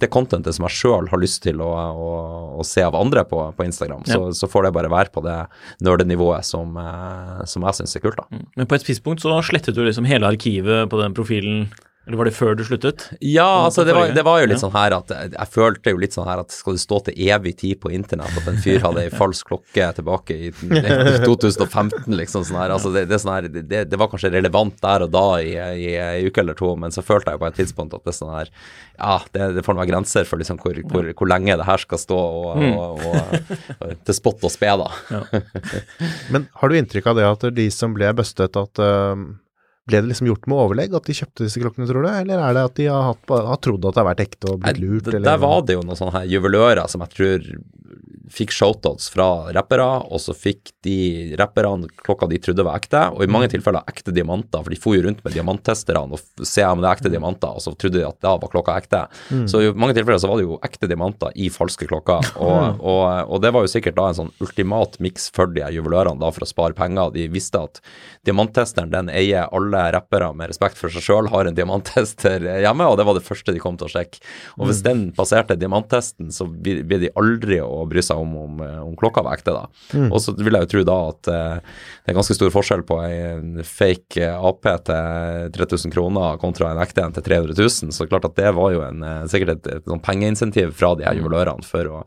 Det 0.02 0.12
contentet 0.14 0.58
som 0.58 0.68
jeg 0.68 0.78
sjøl 0.80 1.10
har 1.12 1.22
lyst 1.22 1.44
til 1.46 1.62
å, 1.64 1.70
å, 1.72 2.12
å 2.60 2.68
se 2.68 2.84
av 2.86 2.98
andre 2.98 3.24
på, 3.30 3.42
på 3.58 3.68
Instagram. 3.68 4.06
Så, 4.10 4.32
så 4.38 4.50
får 4.52 4.68
det 4.68 4.76
bare 4.78 4.92
være 4.92 5.14
på 5.14 5.24
det 5.26 5.38
nerdenivået 5.86 6.48
som, 6.48 6.78
eh, 6.82 7.44
som 7.50 7.66
jeg 7.68 7.80
syns 7.80 7.98
er 7.98 8.04
kult, 8.04 8.20
da. 8.20 8.44
Men 8.58 8.70
på 8.70 8.78
et 8.78 8.88
tidspunkt 8.88 9.24
så 9.24 9.38
slettet 9.46 9.78
du 9.78 9.84
liksom 9.86 10.08
hele 10.10 10.30
arkivet 10.30 10.90
på 10.92 11.02
den 11.02 11.16
profilen, 11.18 11.68
eller 12.08 12.18
var 12.22 12.30
det 12.30 12.32
før 12.38 12.53
du 12.55 12.62
sluttet? 12.64 13.03
Ja, 13.20 13.66
altså 13.66 13.84
det 13.84 13.91
var, 13.91 14.14
det 14.16 14.24
var 14.24 14.39
jo 14.39 14.47
litt 14.47 14.62
sånn 14.62 14.72
her 14.72 14.93
at 14.95 15.10
jeg, 15.12 15.32
jeg 15.34 15.51
følte 15.51 15.91
jo 15.91 15.99
litt 15.99 16.16
sånn 16.16 16.28
her 16.30 16.39
at 16.39 16.53
skal 16.55 16.78
det 16.78 16.80
stå 16.80 16.99
til 17.03 17.18
evig 17.28 17.51
tid 17.60 17.82
på 17.84 17.91
internett 17.91 18.38
at 18.39 18.45
en 18.47 18.60
fyr 18.64 18.80
hadde 18.86 19.01
ei 19.03 19.10
falsk 19.12 19.49
klokke 19.49 19.89
tilbake 19.97 20.38
i 20.47 20.51
2015, 21.28 22.05
liksom 22.16 22.45
sånn 22.47 22.60
her. 22.62 22.72
Altså 22.78 22.93
det, 22.95 23.08
det, 23.12 23.20
sånn 23.20 23.34
her 23.34 23.49
det, 23.51 23.82
det 23.91 23.99
var 23.99 24.08
kanskje 24.14 24.32
relevant 24.32 24.78
der 24.86 25.03
og 25.03 25.12
da 25.12 25.26
i, 25.43 25.51
i 25.58 25.89
ei 25.99 26.30
uke 26.30 26.45
eller 26.45 26.55
to, 26.55 26.70
men 26.80 26.95
så 26.95 27.03
følte 27.03 27.34
jeg 27.34 27.39
jo 27.39 27.43
på 27.43 27.49
et 27.49 27.60
tidspunkt 27.60 27.97
at 27.97 28.05
det 28.05 28.14
er 28.14 28.20
sånn 28.22 28.32
her 28.38 28.53
Ja, 28.53 29.18
det, 29.36 29.49
det 29.58 29.66
får 29.68 29.78
være 29.82 29.91
grenser 29.91 30.30
for 30.30 30.39
liksom 30.39 30.62
hvor, 30.64 30.80
hvor, 30.93 31.10
hvor 31.12 31.30
lenge 31.30 31.58
det 31.60 31.68
her 31.68 31.84
skal 31.84 31.99
stå 32.01 32.22
og, 32.22 32.64
og, 32.70 33.03
og, 33.03 33.51
og 33.82 33.97
til 34.08 34.16
spott 34.16 34.47
og 34.47 34.53
spe, 34.53 34.72
da. 34.80 34.88
Men 36.32 36.47
har 36.62 36.72
du 36.72 36.80
inntrykk 36.80 37.12
av 37.12 37.20
det 37.20 37.28
at 37.28 37.45
de 37.58 37.68
som 37.74 37.91
ble 37.97 38.14
bustet, 38.16 38.55
at 38.55 38.82
eh, 38.84 39.28
ble 39.88 40.02
det 40.04 40.12
liksom 40.12 40.28
gjort 40.28 40.48
med 40.52 40.60
overlegg 40.60 40.96
at 40.98 41.08
de 41.08 41.16
kjøpte 41.16 41.46
disse 41.46 41.62
klokkene, 41.64 41.88
tror 41.90 42.04
du? 42.04 42.10
Eller 42.12 42.42
er 42.44 42.58
det 42.58 42.64
at 42.70 42.76
de 42.80 42.88
har, 42.92 43.06
hatt, 43.12 43.34
har 43.52 43.60
trodd 43.64 43.86
at 43.88 43.96
det 43.96 44.02
har 44.02 44.10
vært 44.10 44.24
ekte 44.26 44.52
og 44.52 44.62
blitt 44.66 44.82
lurt? 44.84 45.08
eller? 45.14 45.28
Der 45.30 45.42
var 45.44 45.62
det 45.68 45.78
jo 45.78 45.84
noen 45.86 46.00
sånne 46.00 46.20
her 46.20 46.32
juvelører 46.36 46.92
som 46.92 47.06
jeg 47.06 47.14
tror 47.16 47.48
fikk 48.34 48.52
shoutouts 48.52 49.10
fra 49.14 49.52
rappere, 49.56 49.86
og 50.12 50.20
så 50.20 50.34
fikk 50.36 50.72
de 50.86 51.36
rapperne 51.40 51.88
klokka 52.04 52.28
de 52.30 52.40
trodde 52.44 52.66
var 52.68 52.80
ekte, 52.80 53.02
og 53.14 53.24
i 53.24 53.28
Mm. 53.28 53.34
mange 53.38 53.50
tilfeller 53.54 53.84
ekte 53.88 54.14
diamanter, 54.14 54.64
for 54.64 54.70
de 54.74 54.80
for 54.80 54.96
jo 54.96 55.04
rundt 55.06 55.24
med 55.24 55.34
diamanttesterne 55.34 56.14
og 56.18 56.46
se 56.46 56.64
om 56.64 56.82
det 56.82 56.90
er 56.90 56.96
ekte 56.98 57.12
diamanter, 57.12 57.50
og 57.56 57.62
så 57.64 57.74
trodde 57.78 58.00
de 58.00 58.08
at 58.08 58.20
da 58.22 58.36
var 58.38 58.50
klokka 58.52 58.76
ekte. 58.78 59.04
Mm. 59.32 59.48
Så 59.48 59.62
i 59.64 59.72
mange 59.74 59.94
tilfeller 59.98 60.20
så 60.20 60.28
var 60.28 60.38
det 60.38 60.48
jo 60.48 60.60
ekte 60.64 60.88
diamanter 60.88 61.32
i 61.36 61.50
falske 61.50 61.88
klokker, 61.88 62.24
og, 62.48 62.82
og, 62.82 63.30
og 63.32 63.42
det 63.42 63.54
var 63.54 63.64
jo 63.66 63.72
sikkert 63.72 63.96
da 63.96 64.10
en 64.10 64.20
sånn 64.22 64.34
ultimat 64.44 65.00
miks 65.04 65.30
for 65.36 65.48
de 65.48 65.62
juvelørene 65.78 66.20
da 66.20 66.32
for 66.32 66.44
å 66.44 66.50
spare 66.50 66.74
penger. 66.78 67.14
De 67.16 67.28
visste 67.32 67.60
at 67.60 67.82
diamanttesteren 68.28 68.92
den 68.92 69.10
eier 69.14 69.48
alle 69.56 69.86
rappere 69.96 70.34
med 70.36 70.52
respekt 70.52 70.78
for 70.80 70.90
seg 70.94 71.06
sjøl, 71.06 71.30
har 71.32 71.48
en 71.48 71.56
diamanttester 71.58 72.44
hjemme, 72.64 72.88
og 72.88 72.98
det 73.00 73.06
var 73.08 73.18
det 73.18 73.26
første 73.26 73.54
de 73.56 73.62
kom 73.64 73.78
til 73.80 73.88
å 73.88 73.94
sjekke. 73.94 74.22
Og 74.58 74.68
hvis 74.70 74.84
den 74.86 75.08
passerte 75.18 75.58
diamanttesten, 75.60 76.32
så 76.34 76.48
vil 76.50 76.84
de 76.88 77.12
aldri 77.20 77.60
å 77.64 77.86
bry 77.90 78.04
seg 78.04 78.16
om 78.18 78.36
om, 78.38 78.61
om 78.84 78.95
klokka 78.99 79.24
var 79.26 79.38
ekte, 79.38 79.53
da. 79.55 79.65
Og 80.11 80.20
så 80.24 80.34
vil 80.38 80.57
jeg 80.57 80.68
jo 80.68 80.72
tro 80.74 80.84
da 80.88 80.97
at 81.11 81.30
eh, 81.32 81.59
det 82.07 82.13
er 82.13 82.18
ganske 82.18 82.38
stor 82.38 82.51
forskjell 82.53 82.84
på 82.88 82.97
en 83.03 83.61
fake 83.65 84.22
eh, 84.24 84.47
AP 84.49 84.68
til 84.88 85.51
3000 85.57 85.93
kroner 85.93 86.39
kontra 86.41 86.72
en 86.72 86.82
ekte 86.84 87.03
en 87.03 87.15
til 87.15 87.26
300 87.26 87.57
000, 87.57 87.93
så 87.95 88.07
klart 88.09 88.28
at 88.30 88.38
det 88.39 88.51
var 88.57 88.74
jo 88.74 88.84
en, 88.86 89.03
eh, 89.03 89.26
sikkert 89.32 89.57
et, 89.57 89.70
et, 89.78 89.88
et 89.88 90.03
pengeinsentiv 90.05 90.74
fra 90.78 90.93
de 90.97 91.07
her 91.07 91.18
juvelørene 91.20 91.65
for, 91.68 91.89
å, 91.91 92.03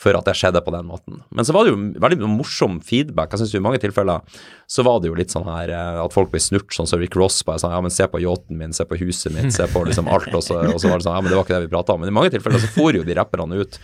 for 0.00 0.16
at 0.18 0.28
det 0.28 0.36
skjedde 0.38 0.62
på 0.66 0.74
den 0.74 0.88
måten. 0.88 1.20
Men 1.34 1.46
så 1.46 1.56
var 1.56 1.66
det 1.66 1.74
jo 1.74 1.80
veldig 2.02 2.30
morsom 2.30 2.78
feedback. 2.84 3.34
Jeg 3.34 3.44
synes 3.44 3.54
jo 3.56 3.62
i 3.62 3.66
mange 3.68 3.82
tilfeller 3.82 4.42
så 4.70 4.84
var 4.86 5.00
det 5.02 5.10
jo 5.10 5.18
litt 5.18 5.34
sånn 5.34 5.48
her 5.48 5.72
eh, 5.74 6.00
at 6.04 6.14
folk 6.14 6.30
ble 6.32 6.42
snurt, 6.42 6.70
sånn 6.74 6.88
som 6.90 7.02
Rick 7.02 7.18
Ross 7.18 7.40
bare 7.46 7.62
sånn, 7.62 7.74
ja, 7.74 7.82
men 7.82 7.94
se 7.94 8.06
på 8.10 8.22
yachten 8.22 8.60
min, 8.60 8.76
se 8.76 8.86
på 8.86 8.98
huset 9.02 9.34
mitt, 9.34 9.50
se 9.56 9.66
på 9.72 9.82
liksom 9.88 10.10
alt, 10.10 10.30
og 10.30 10.44
så, 10.46 10.60
og 10.70 10.78
så 10.78 10.92
var 10.92 11.00
det 11.00 11.08
sånn, 11.08 11.16
ja, 11.18 11.24
men 11.24 11.32
det 11.32 11.40
var 11.40 11.48
ikke 11.48 11.58
det 11.58 11.66
vi 11.66 11.74
prata 11.74 11.96
om. 11.96 12.04
Men 12.04 12.12
i 12.12 12.16
mange 12.20 12.32
tilfeller 12.34 12.62
så 12.62 12.70
for 12.70 12.94
jo 12.94 13.06
de 13.06 13.18
rapperne 13.18 13.58
ut 13.60 13.80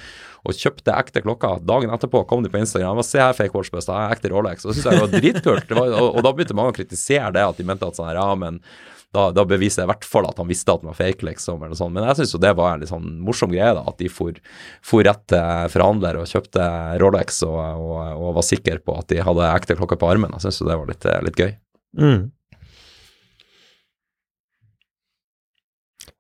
og 0.46 0.56
kjøpte 0.56 0.94
ekte 0.94 1.22
klokka. 1.24 1.56
Dagen 1.66 1.92
etterpå 1.94 2.22
kom 2.30 2.44
de 2.44 2.50
på 2.52 2.60
Instagram 2.62 3.02
og 3.02 3.06
se 3.06 3.22
her, 3.22 3.36
fake 3.36 3.56
watchbust, 3.56 3.90
jeg 3.90 3.96
har 3.98 4.14
ekte 4.14 4.30
Rolex. 4.32 4.66
Og 4.66 4.76
synes 4.76 4.90
jeg 4.90 5.02
var 5.02 5.14
dritkult. 5.14 5.72
Var, 5.78 5.94
og, 5.98 6.12
og 6.12 6.26
da 6.26 6.32
begynte 6.34 6.56
mange 6.58 6.74
å 6.74 6.76
kritisere 6.76 7.32
det, 7.34 7.42
at 7.46 7.58
de 7.58 7.66
mente 7.66 7.88
at 7.88 7.98
sånn 7.98 8.08
her, 8.10 8.20
ja, 8.20 8.36
men 8.38 8.60
da, 9.14 9.30
da 9.32 9.44
beviser 9.48 9.82
jeg 9.82 9.86
i 9.86 9.90
hvert 9.92 10.06
fall 10.06 10.26
at 10.28 10.38
han 10.40 10.48
visste 10.48 10.72
at 10.72 10.82
den 10.82 10.90
var 10.90 10.98
fake, 10.98 11.24
liksom, 11.26 11.62
eller 11.64 11.78
sånn. 11.78 11.94
Men 11.94 12.06
jeg 12.10 12.20
syns 12.20 12.34
jo 12.36 12.42
det 12.42 12.52
var 12.58 12.74
en 12.74 12.82
litt 12.82 12.92
sånn 12.92 13.06
morsom 13.24 13.52
greie, 13.52 13.72
da, 13.76 13.84
at 13.88 13.98
de 14.02 14.10
for, 14.12 14.38
for 14.84 15.06
rett 15.06 15.22
til 15.32 15.72
forhandler 15.72 16.20
og 16.20 16.30
kjøpte 16.30 16.66
Rolex 17.02 17.42
og, 17.46 17.58
og, 17.58 18.00
og 18.14 18.34
var 18.40 18.46
sikker 18.46 18.82
på 18.84 18.96
at 19.00 19.08
de 19.12 19.22
hadde 19.24 19.52
ekte 19.52 19.78
klokke 19.78 19.98
på 20.00 20.10
armen. 20.10 20.34
Jeg 20.36 20.48
syns 20.48 20.60
jo 20.62 20.68
det 20.68 20.80
var 20.80 20.90
litt, 20.90 21.08
litt 21.28 21.44
gøy. 21.44 21.54
Mm. 21.96 22.24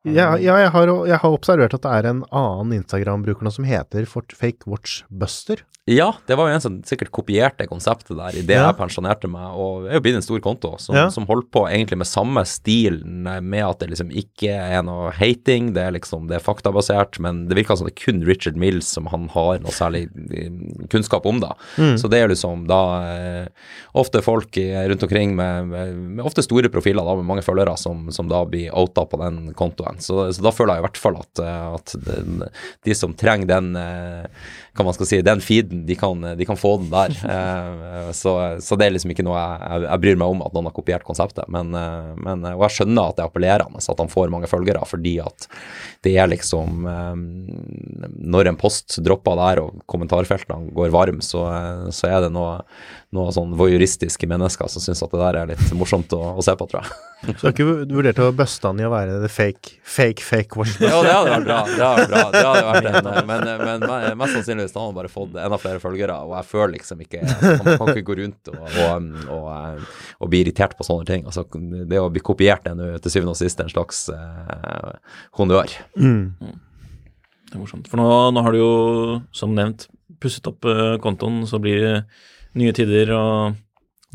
Ja, 0.06 0.36
ja 0.38 0.58
jeg, 0.62 0.70
har, 0.74 0.92
jeg 1.10 1.18
har 1.22 1.34
observert 1.34 1.74
at 1.74 1.82
det 1.86 1.94
er 1.98 2.10
en 2.12 2.24
annen 2.30 2.76
Instagram-bruker 2.80 3.46
nå 3.46 3.52
som 3.54 3.66
heter 3.68 4.06
Fort 4.06 4.34
Fake 4.36 4.68
Watch 4.70 5.02
Buster. 5.10 5.64
Ja, 5.86 6.08
det 6.26 6.34
var 6.34 6.48
jo 6.50 6.54
en 6.56 6.62
som 6.64 6.76
sikkert 6.82 7.12
kopierte 7.14 7.62
konseptet 7.70 8.16
der 8.18 8.34
idet 8.34 8.56
Ja. 8.56 8.64
jeg 8.72 8.74
pensjonerte 8.80 9.28
meg, 9.30 9.54
og 9.54 9.84
det 9.84 9.92
er 9.92 10.00
jo 10.00 10.02
blitt 10.02 10.16
en 10.18 10.24
stor 10.24 10.40
konto 10.42 10.72
som, 10.82 10.96
Ja. 10.96 11.04
som 11.14 11.28
holdt 11.28 11.52
på 11.54 11.62
egentlig 11.70 11.98
med 12.00 12.08
samme 12.10 12.42
stil, 12.44 13.04
med 13.06 13.62
at 13.62 13.78
det 13.78 13.90
liksom 13.92 14.10
ikke 14.10 14.50
er 14.50 14.82
noe 14.82 15.12
hating, 15.14 15.74
det 15.74 15.84
er 15.84 15.92
liksom 15.94 16.26
det 16.26 16.40
er 16.40 16.42
faktabasert, 16.42 17.20
men 17.22 17.44
det 17.46 17.54
virker 17.54 17.78
som 17.78 17.86
det 17.86 17.94
er 17.94 18.02
kun 18.02 18.24
Richard 18.26 18.56
Mills 18.58 18.88
som 18.96 19.06
han 19.12 19.28
har 19.28 19.60
noe 19.62 19.70
særlig 19.70 20.08
eh, 20.34 20.50
kunnskap 20.90 21.24
om, 21.24 21.38
da. 21.38 21.54
Så 21.78 22.10
det 22.10 22.18
er 22.18 22.28
liksom 22.34 22.66
da 22.66 22.80
eh, 23.14 23.46
ofte 23.94 24.24
folk 24.26 24.58
rundt 24.58 25.06
omkring 25.06 25.36
med, 25.38 25.68
med, 25.70 25.94
med 26.18 26.26
ofte 26.26 26.42
store 26.42 26.66
profiler 26.68 27.06
da, 27.06 27.14
med 27.14 27.30
mange 27.30 27.46
følgere 27.46 27.76
som, 27.78 28.10
som 28.10 28.26
da 28.26 28.42
blir 28.44 28.74
outa 28.74 29.06
på 29.06 29.22
den 29.22 29.54
kontoen. 29.54 29.95
Så, 30.02 30.18
så 30.36 30.44
da 30.44 30.52
føler 30.54 30.76
jeg 30.76 30.84
i 30.84 30.86
hvert 30.88 31.00
fall 31.00 31.18
at, 31.20 31.42
eh, 31.42 31.66
at 31.78 31.96
den, 32.06 32.46
de 32.86 32.96
som 32.96 33.14
trenger 33.16 33.50
den 33.50 33.72
kan 34.76 34.84
hva 34.84 34.90
man 34.90 34.96
skal 34.96 35.08
si, 35.08 35.20
den 35.24 35.42
feeden, 35.42 35.84
de 35.88 35.96
kan, 35.98 36.22
de 36.36 36.46
kan 36.48 36.58
få 36.60 36.76
den 36.82 36.92
der. 36.92 37.16
Eh, 37.36 38.10
så, 38.16 38.32
så 38.62 38.76
det 38.78 38.86
er 38.86 38.92
liksom 38.94 39.10
ikke 39.12 39.24
noe 39.26 39.36
jeg, 39.36 39.82
jeg, 39.84 40.00
bryr 40.02 40.18
meg 40.18 40.32
om 40.32 40.40
at 40.44 40.54
noen 40.54 40.68
har 40.68 40.74
kopiert 40.74 41.04
konseptet. 41.06 41.44
Men, 41.52 41.72
eh, 41.76 42.12
men, 42.22 42.44
og 42.54 42.64
jeg 42.66 42.76
skjønner 42.78 43.10
at 43.10 43.18
det 43.18 43.24
er 43.24 43.30
appellerende 43.30 43.82
at 43.82 44.00
han 44.02 44.10
får 44.10 44.32
mange 44.32 44.48
følgere, 44.50 44.82
fordi 44.88 45.16
at 45.22 45.46
det 46.06 46.14
er 46.20 46.30
liksom 46.30 46.86
eh, 46.90 47.20
Når 48.36 48.50
en 48.50 48.58
post 48.60 48.98
dropper 49.04 49.38
der 49.40 49.62
og 49.64 49.82
kommentarfeltene 49.90 50.72
går 50.76 50.94
varm, 50.94 51.20
så, 51.24 51.44
eh, 51.50 51.86
så 51.94 52.10
er 52.10 52.26
det 52.26 52.32
noe, 52.34 52.60
noe 53.16 53.34
sånn 53.34 53.54
voyeuristiske 53.58 54.28
mennesker 54.30 54.70
som 54.72 54.84
syns 54.84 55.04
at 55.04 55.14
det 55.14 55.22
der 55.22 55.40
er 55.42 55.52
litt 55.52 55.76
morsomt 55.78 56.14
å, 56.16 56.22
å 56.36 56.44
se 56.44 56.56
på, 56.56 56.68
tror 56.70 56.84
jeg. 56.84 57.02
Så 57.26 57.40
du 57.40 57.46
har 57.46 57.56
ikke 57.56 57.70
vurdert 57.96 58.22
å 58.22 58.32
buste 58.36 58.70
han 58.70 58.80
i 58.82 58.86
å 58.86 58.92
være 58.92 59.20
the 59.22 59.30
fake 59.32 59.78
Fake, 59.86 60.18
fake 60.26 60.56
Washington. 60.58 60.88
Ja, 60.90 60.96
det 61.04 61.12
hadde 61.14 61.30
vært 61.30 61.44
bra. 61.46 61.58
Det 61.70 61.76
hadde 61.86 62.00
vært 62.00 62.10
bra. 62.10 62.30
Det 62.34 62.40
hadde 62.42 62.64
vært 62.72 62.88
en, 62.90 63.26
men, 63.28 63.44
men 63.60 63.84
me- 63.86 64.14
mest 64.18 64.34
sannsynligvis 64.34 64.74
hadde 64.74 64.86
han 64.88 64.96
bare 64.98 65.10
fått 65.12 65.36
enda 65.38 65.58
flere 65.62 65.78
følgere, 65.82 66.16
og 66.26 66.32
jeg 66.40 66.48
føler 66.50 66.72
liksom 66.74 67.04
ikke 67.04 67.20
Man 67.22 67.78
kan 67.78 67.92
ikke 67.92 68.02
gå 68.08 68.16
rundt 68.18 68.50
og, 68.50 68.64
og, 68.66 69.06
og, 69.36 69.46
eh, 69.54 69.86
og 70.18 70.32
bli 70.32 70.40
irritert 70.42 70.74
på 70.76 70.86
sånne 70.88 71.06
ting. 71.06 71.22
Altså, 71.30 71.44
det 71.86 72.00
å 72.02 72.08
bli 72.10 72.24
kopiert 72.26 72.66
er 72.66 72.74
nå 72.78 72.88
til 72.98 73.14
syvende 73.14 73.36
og 73.36 73.38
sist 73.38 73.62
en 73.62 73.70
slags 73.70 74.02
eh, 74.10 74.92
honnør. 75.38 75.76
Det 75.96 77.54
er 77.54 77.62
morsomt. 77.62 77.86
For 77.90 78.00
nå, 78.02 78.08
nå 78.34 78.42
har 78.42 78.56
du 78.56 78.58
jo, 78.58 78.70
som 79.36 79.54
nevnt, 79.54 79.86
pusset 80.22 80.50
opp 80.50 80.66
eh, 80.66 80.96
kontoen, 81.04 81.44
så 81.46 81.60
blir 81.62 81.78
det 81.84 81.94
nye 82.58 82.74
tider, 82.74 83.14
og, 83.14 83.54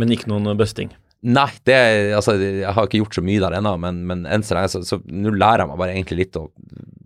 men 0.01 0.11
ikke 0.17 0.28
noen 0.32 0.51
busting. 0.59 0.91
Nei, 1.22 1.49
det 1.69 1.78
altså, 2.17 2.34
jeg 2.41 2.74
har 2.74 2.88
ikke 2.88 3.03
gjort 3.03 3.19
så 3.19 3.22
mye 3.26 3.41
der 3.43 3.53
ennå, 3.59 3.76
men, 3.84 4.01
men 4.09 4.24
enn 4.26 4.45
så 4.45 4.57
lenge 4.57 4.72
så, 4.74 4.82
så 4.88 4.97
nå 5.05 5.36
lærer 5.36 5.65
jeg 5.65 5.69
meg 5.69 5.82
bare 5.84 5.93
egentlig 5.93 6.24
litt 6.24 6.39
å 6.39 6.47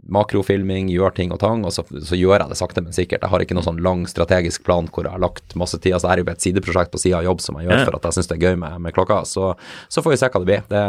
makrofilming, 0.06 0.90
gjør 0.94 1.14
ting 1.18 1.32
og 1.34 1.40
tang, 1.42 1.64
og 1.66 1.74
så, 1.74 1.84
så 2.06 2.18
gjør 2.18 2.38
jeg 2.38 2.52
det 2.52 2.58
sakte, 2.60 2.84
men 2.86 2.94
sikkert. 2.94 3.24
Jeg 3.26 3.32
har 3.32 3.42
ikke 3.42 3.58
noen 3.58 3.66
sånn 3.66 3.82
lang 3.84 4.04
strategisk 4.10 4.64
plan 4.68 4.88
hvor 4.94 5.08
jeg 5.08 5.16
har 5.16 5.24
lagt 5.24 5.56
masse 5.58 5.80
tid. 5.82 5.96
Altså, 5.96 6.08
det 6.08 6.14
er 6.14 6.22
jo 6.22 6.28
et 6.36 6.46
sideprosjekt 6.46 6.94
på 6.94 7.02
sida 7.02 7.20
av 7.20 7.26
jobb 7.26 7.42
som 7.42 7.58
jeg 7.58 7.68
gjør 7.68 7.82
for 7.88 7.98
at 7.98 8.06
jeg 8.08 8.18
syns 8.20 8.30
det 8.30 8.38
er 8.38 8.46
gøy 8.46 8.60
med, 8.62 8.78
med 8.86 8.96
klokka. 8.96 9.20
Så, 9.30 9.50
så 9.90 10.06
får 10.06 10.14
vi 10.14 10.20
se 10.22 10.30
hva 10.30 10.44
det 10.44 10.50
blir. 10.52 10.64
Det, 10.70 10.84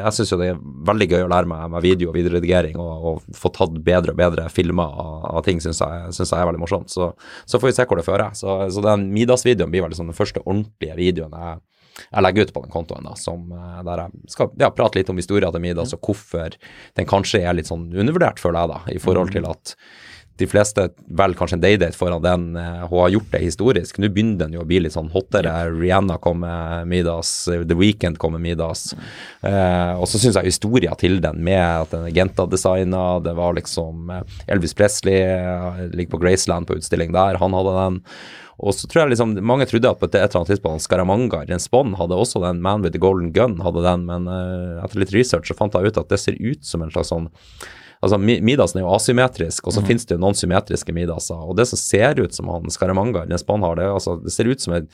jeg 0.00 0.16
syns 0.18 0.32
jo 0.32 0.40
det 0.40 0.50
er 0.54 0.64
veldig 0.90 1.10
gøy 1.12 1.26
å 1.26 1.30
lære 1.34 1.52
meg 1.52 1.76
med 1.76 1.84
video 1.84 2.10
og 2.10 2.16
videoredigering, 2.16 2.80
og, 2.80 3.06
og 3.10 3.38
få 3.44 3.52
tatt 3.60 3.76
bedre 3.86 4.16
og 4.16 4.20
bedre 4.22 4.48
filmer 4.52 5.00
av, 5.04 5.14
av 5.36 5.46
ting, 5.46 5.60
syns 5.62 5.82
jeg, 5.84 6.16
synes 6.16 6.32
jeg 6.32 6.40
er 6.40 6.50
veldig 6.50 6.64
morsomt. 6.64 6.92
Så, 6.92 7.12
så 7.44 7.60
får 7.60 7.72
vi 7.72 7.76
se 7.76 7.88
hvor 7.90 8.00
det 8.00 8.08
fører. 8.08 8.32
Så, 8.38 8.58
så 8.72 8.88
den 8.88 9.10
Midas-videoen 9.12 9.72
blir 9.72 9.84
vel 9.84 9.92
liksom 9.92 10.08
den 10.08 10.16
første 10.16 10.44
ordentlige 10.46 10.96
videoen 10.96 11.36
jeg 11.36 11.60
jeg 12.04 12.22
legger 12.26 12.46
ut 12.46 12.54
på 12.56 12.64
den 12.64 12.74
kontoen, 12.74 13.06
da, 13.08 13.14
som, 13.20 13.46
eh, 13.52 13.78
der 13.86 14.04
jeg 14.06 14.34
skal 14.36 14.50
ja, 14.60 14.72
prate 14.74 15.00
litt 15.00 15.12
om 15.12 15.16
historien 15.20 15.52
til 15.54 15.64
Midas, 15.64 15.94
og 15.96 16.00
hvorfor 16.04 16.58
den 16.98 17.08
kanskje 17.08 17.44
er 17.44 17.56
litt 17.56 17.70
sånn 17.70 17.88
undervurdert, 17.94 18.42
føler 18.42 18.60
jeg, 18.64 18.74
da, 18.74 18.82
i 18.96 19.02
forhold 19.02 19.32
til 19.36 19.48
at 19.48 19.76
de 20.36 20.44
fleste 20.44 20.82
velger 21.16 21.38
kanskje 21.38 21.56
en 21.56 21.62
daydate 21.62 21.96
foran 21.96 22.20
den. 22.20 22.42
eh, 22.60 22.82
Hun 22.90 22.98
har 23.00 23.08
gjort 23.14 23.30
det 23.32 23.40
historisk. 23.40 23.96
Nå 23.96 24.10
begynner 24.12 24.42
den 24.42 24.52
jo 24.52 24.60
å 24.60 24.66
bli 24.68 24.82
litt 24.84 24.92
sånn 24.92 25.08
hottere. 25.14 25.48
Rihanna 25.72 26.18
kom 26.20 26.42
med 26.44 26.90
Midas, 26.90 27.48
eh, 27.48 27.64
The 27.64 27.72
Weeknd 27.74 28.18
kom 28.20 28.36
med 28.36 28.44
Midas. 28.44 28.92
Eh, 29.40 29.94
og 29.96 30.04
så 30.04 30.20
syns 30.20 30.36
jeg 30.36 30.50
historia 30.52 30.92
til 31.00 31.22
den, 31.24 31.40
med 31.42 31.64
at 31.64 31.90
den 31.90 32.04
er 32.04 32.12
Genta-designa, 32.12 33.22
det 33.24 33.32
var 33.34 33.56
liksom 33.56 34.10
eh, 34.12 34.22
Elvis 34.52 34.76
Presley 34.76 35.24
ligger 35.94 36.10
på 36.18 36.20
Graceland 36.20 36.68
på 36.68 36.76
utstilling 36.76 37.16
der, 37.16 37.40
han 37.40 37.56
hadde 37.56 37.78
den. 37.80 38.02
Og 38.58 38.72
så 38.72 38.88
tror 38.88 39.02
jeg 39.04 39.10
liksom 39.14 39.34
mange 39.44 39.66
trodde 39.68 39.90
at 39.90 39.98
på 40.00 40.06
et 40.08 40.14
eller 40.16 40.32
annet 40.40 40.48
tidspunkt 40.54 40.80
Scaramanga, 40.86 41.42
en 41.44 41.60
Bond, 41.70 41.96
hadde 42.00 42.16
også 42.16 42.40
den 42.40 42.62
Man 42.64 42.80
with 42.82 42.92
the 42.94 42.98
Golden 43.02 43.32
Gun, 43.32 43.58
hadde 43.60 43.82
den, 43.84 44.06
men 44.08 44.26
uh, 44.28 44.82
etter 44.84 44.98
litt 45.02 45.12
research 45.12 45.50
så 45.50 45.56
fant 45.58 45.74
jeg 45.76 45.90
ut 45.92 45.98
at 46.00 46.08
det 46.08 46.18
ser 46.22 46.38
ut 46.40 46.64
som 46.64 46.82
en 46.82 46.90
slags 46.90 47.08
sånn 47.12 47.28
Altså, 48.04 48.18
Mi- 48.20 48.42
Midasen 48.44 48.76
er 48.78 48.82
jo 48.84 48.90
asymmetrisk, 48.92 49.66
og 49.66 49.72
så 49.72 49.80
finnes 49.86 50.04
det 50.04 50.18
jo 50.18 50.20
noen 50.20 50.36
symmetriske 50.36 50.92
Midaser. 50.92 51.38
Og 51.48 51.56
det 51.56 51.64
som 51.66 51.78
ser 51.80 52.20
ut 52.20 52.34
som 52.36 52.46
han 52.52 52.68
Scaramanga, 52.68 53.22
en 53.24 53.44
Bond 53.48 53.64
har 53.64 53.74
det, 53.76 53.86
altså, 53.88 54.18
det 54.22 54.32
ser 54.34 54.44
ut 54.52 54.60
som 54.60 54.74
en 54.76 54.86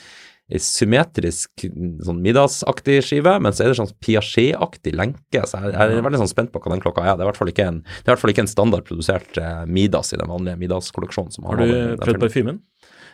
symmetrisk 0.62 1.64
sånn 2.06 2.20
middagsaktig 2.22 3.00
skive, 3.06 3.34
men 3.42 3.52
så 3.54 3.64
er 3.66 3.72
det 3.72 3.78
sånn 3.80 3.90
Piaget-aktig 4.02 4.94
lenke. 4.98 5.42
Så 5.48 5.58
jeg, 5.62 5.74
jeg 5.74 5.98
er 5.98 6.04
veldig 6.06 6.20
sånn 6.22 6.30
spent 6.30 6.52
på 6.54 6.62
hva 6.62 6.72
den 6.74 6.82
klokka 6.84 7.02
er. 7.04 7.16
Det 7.18 7.24
er 7.24 7.26
i 7.26 7.30
hvert 7.32 7.40
fall 7.42 7.52
ikke 7.52 7.66
en, 7.72 7.80
det 7.82 8.04
er 8.04 8.10
i 8.10 8.14
hvert 8.14 8.22
fall 8.24 8.34
ikke 8.34 8.44
en 8.46 8.52
standardprodusert 8.54 9.40
eh, 9.42 9.62
Midas 9.66 10.12
i 10.14 10.20
den 10.20 10.30
vanlige 10.32 10.58
Midas-kolleksjonen. 10.62 11.34
Har 11.46 11.56
du 11.58 11.64
den- 11.66 11.72
den 11.72 11.98
prøvd 11.98 12.06
filmen. 12.06 12.28
parfymen? 12.28 12.60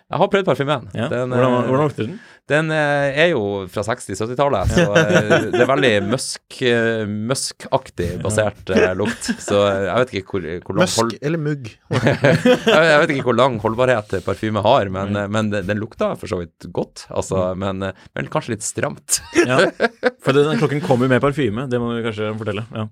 Jeg 0.08 0.20
har 0.22 0.28
prøvd 0.32 0.46
parfymen. 0.48 0.88
Ja. 0.96 1.06
Den, 1.12 1.32
hvordan, 1.34 1.54
eh, 1.58 1.66
hvordan 1.68 1.88
lukter 1.90 2.06
den? 2.06 2.18
den 2.48 2.70
eh, 2.72 3.18
er 3.24 3.26
jo 3.34 3.42
fra 3.68 3.82
60-70-tallet, 3.84 4.70
så 4.72 4.86
eh, 4.96 5.32
det 5.52 5.60
er 5.60 5.68
veldig 5.68 5.90
musk-aktig 6.06 7.18
muskaktig 7.28 8.08
basert 8.22 8.72
lukt. 8.96 9.28
Så 9.44 9.60
jeg 9.68 10.00
vet 10.00 10.14
ikke 10.22 10.38
hvor, 10.38 10.46
hvor 10.64 10.78
lang 10.78 10.88
hold, 10.96 11.12
Musk 11.12 11.28
eller 11.28 11.42
mugg? 11.44 11.68
jeg, 11.98 12.96
vet 13.02 13.12
ikke 13.14 13.26
hvor 13.28 13.36
lang 13.36 13.60
holdbarhet 13.60 14.16
parfyme 14.24 14.64
har, 14.64 14.88
men, 14.94 15.12
mm. 15.12 15.36
men 15.36 15.52
den, 15.52 15.68
den 15.68 15.82
lukta 15.82 16.14
for 16.16 16.30
så 16.30 16.40
vidt 16.40 16.70
godt. 16.72 17.04
Altså, 17.12 17.50
men, 17.58 17.84
eh, 17.90 18.06
men 18.16 18.32
kanskje 18.32 18.56
litt 18.56 18.64
stramt. 18.64 19.20
Ja. 19.44 19.60
For 20.24 20.36
den 20.36 20.58
klokken 20.60 20.80
kommer 20.84 21.08
med 21.10 21.20
parfyme, 21.22 21.66
det 21.70 21.78
må 21.80 21.92
vi 21.94 22.04
kanskje 22.04 22.32
fortelle. 22.38 22.64
Ja, 22.72 22.88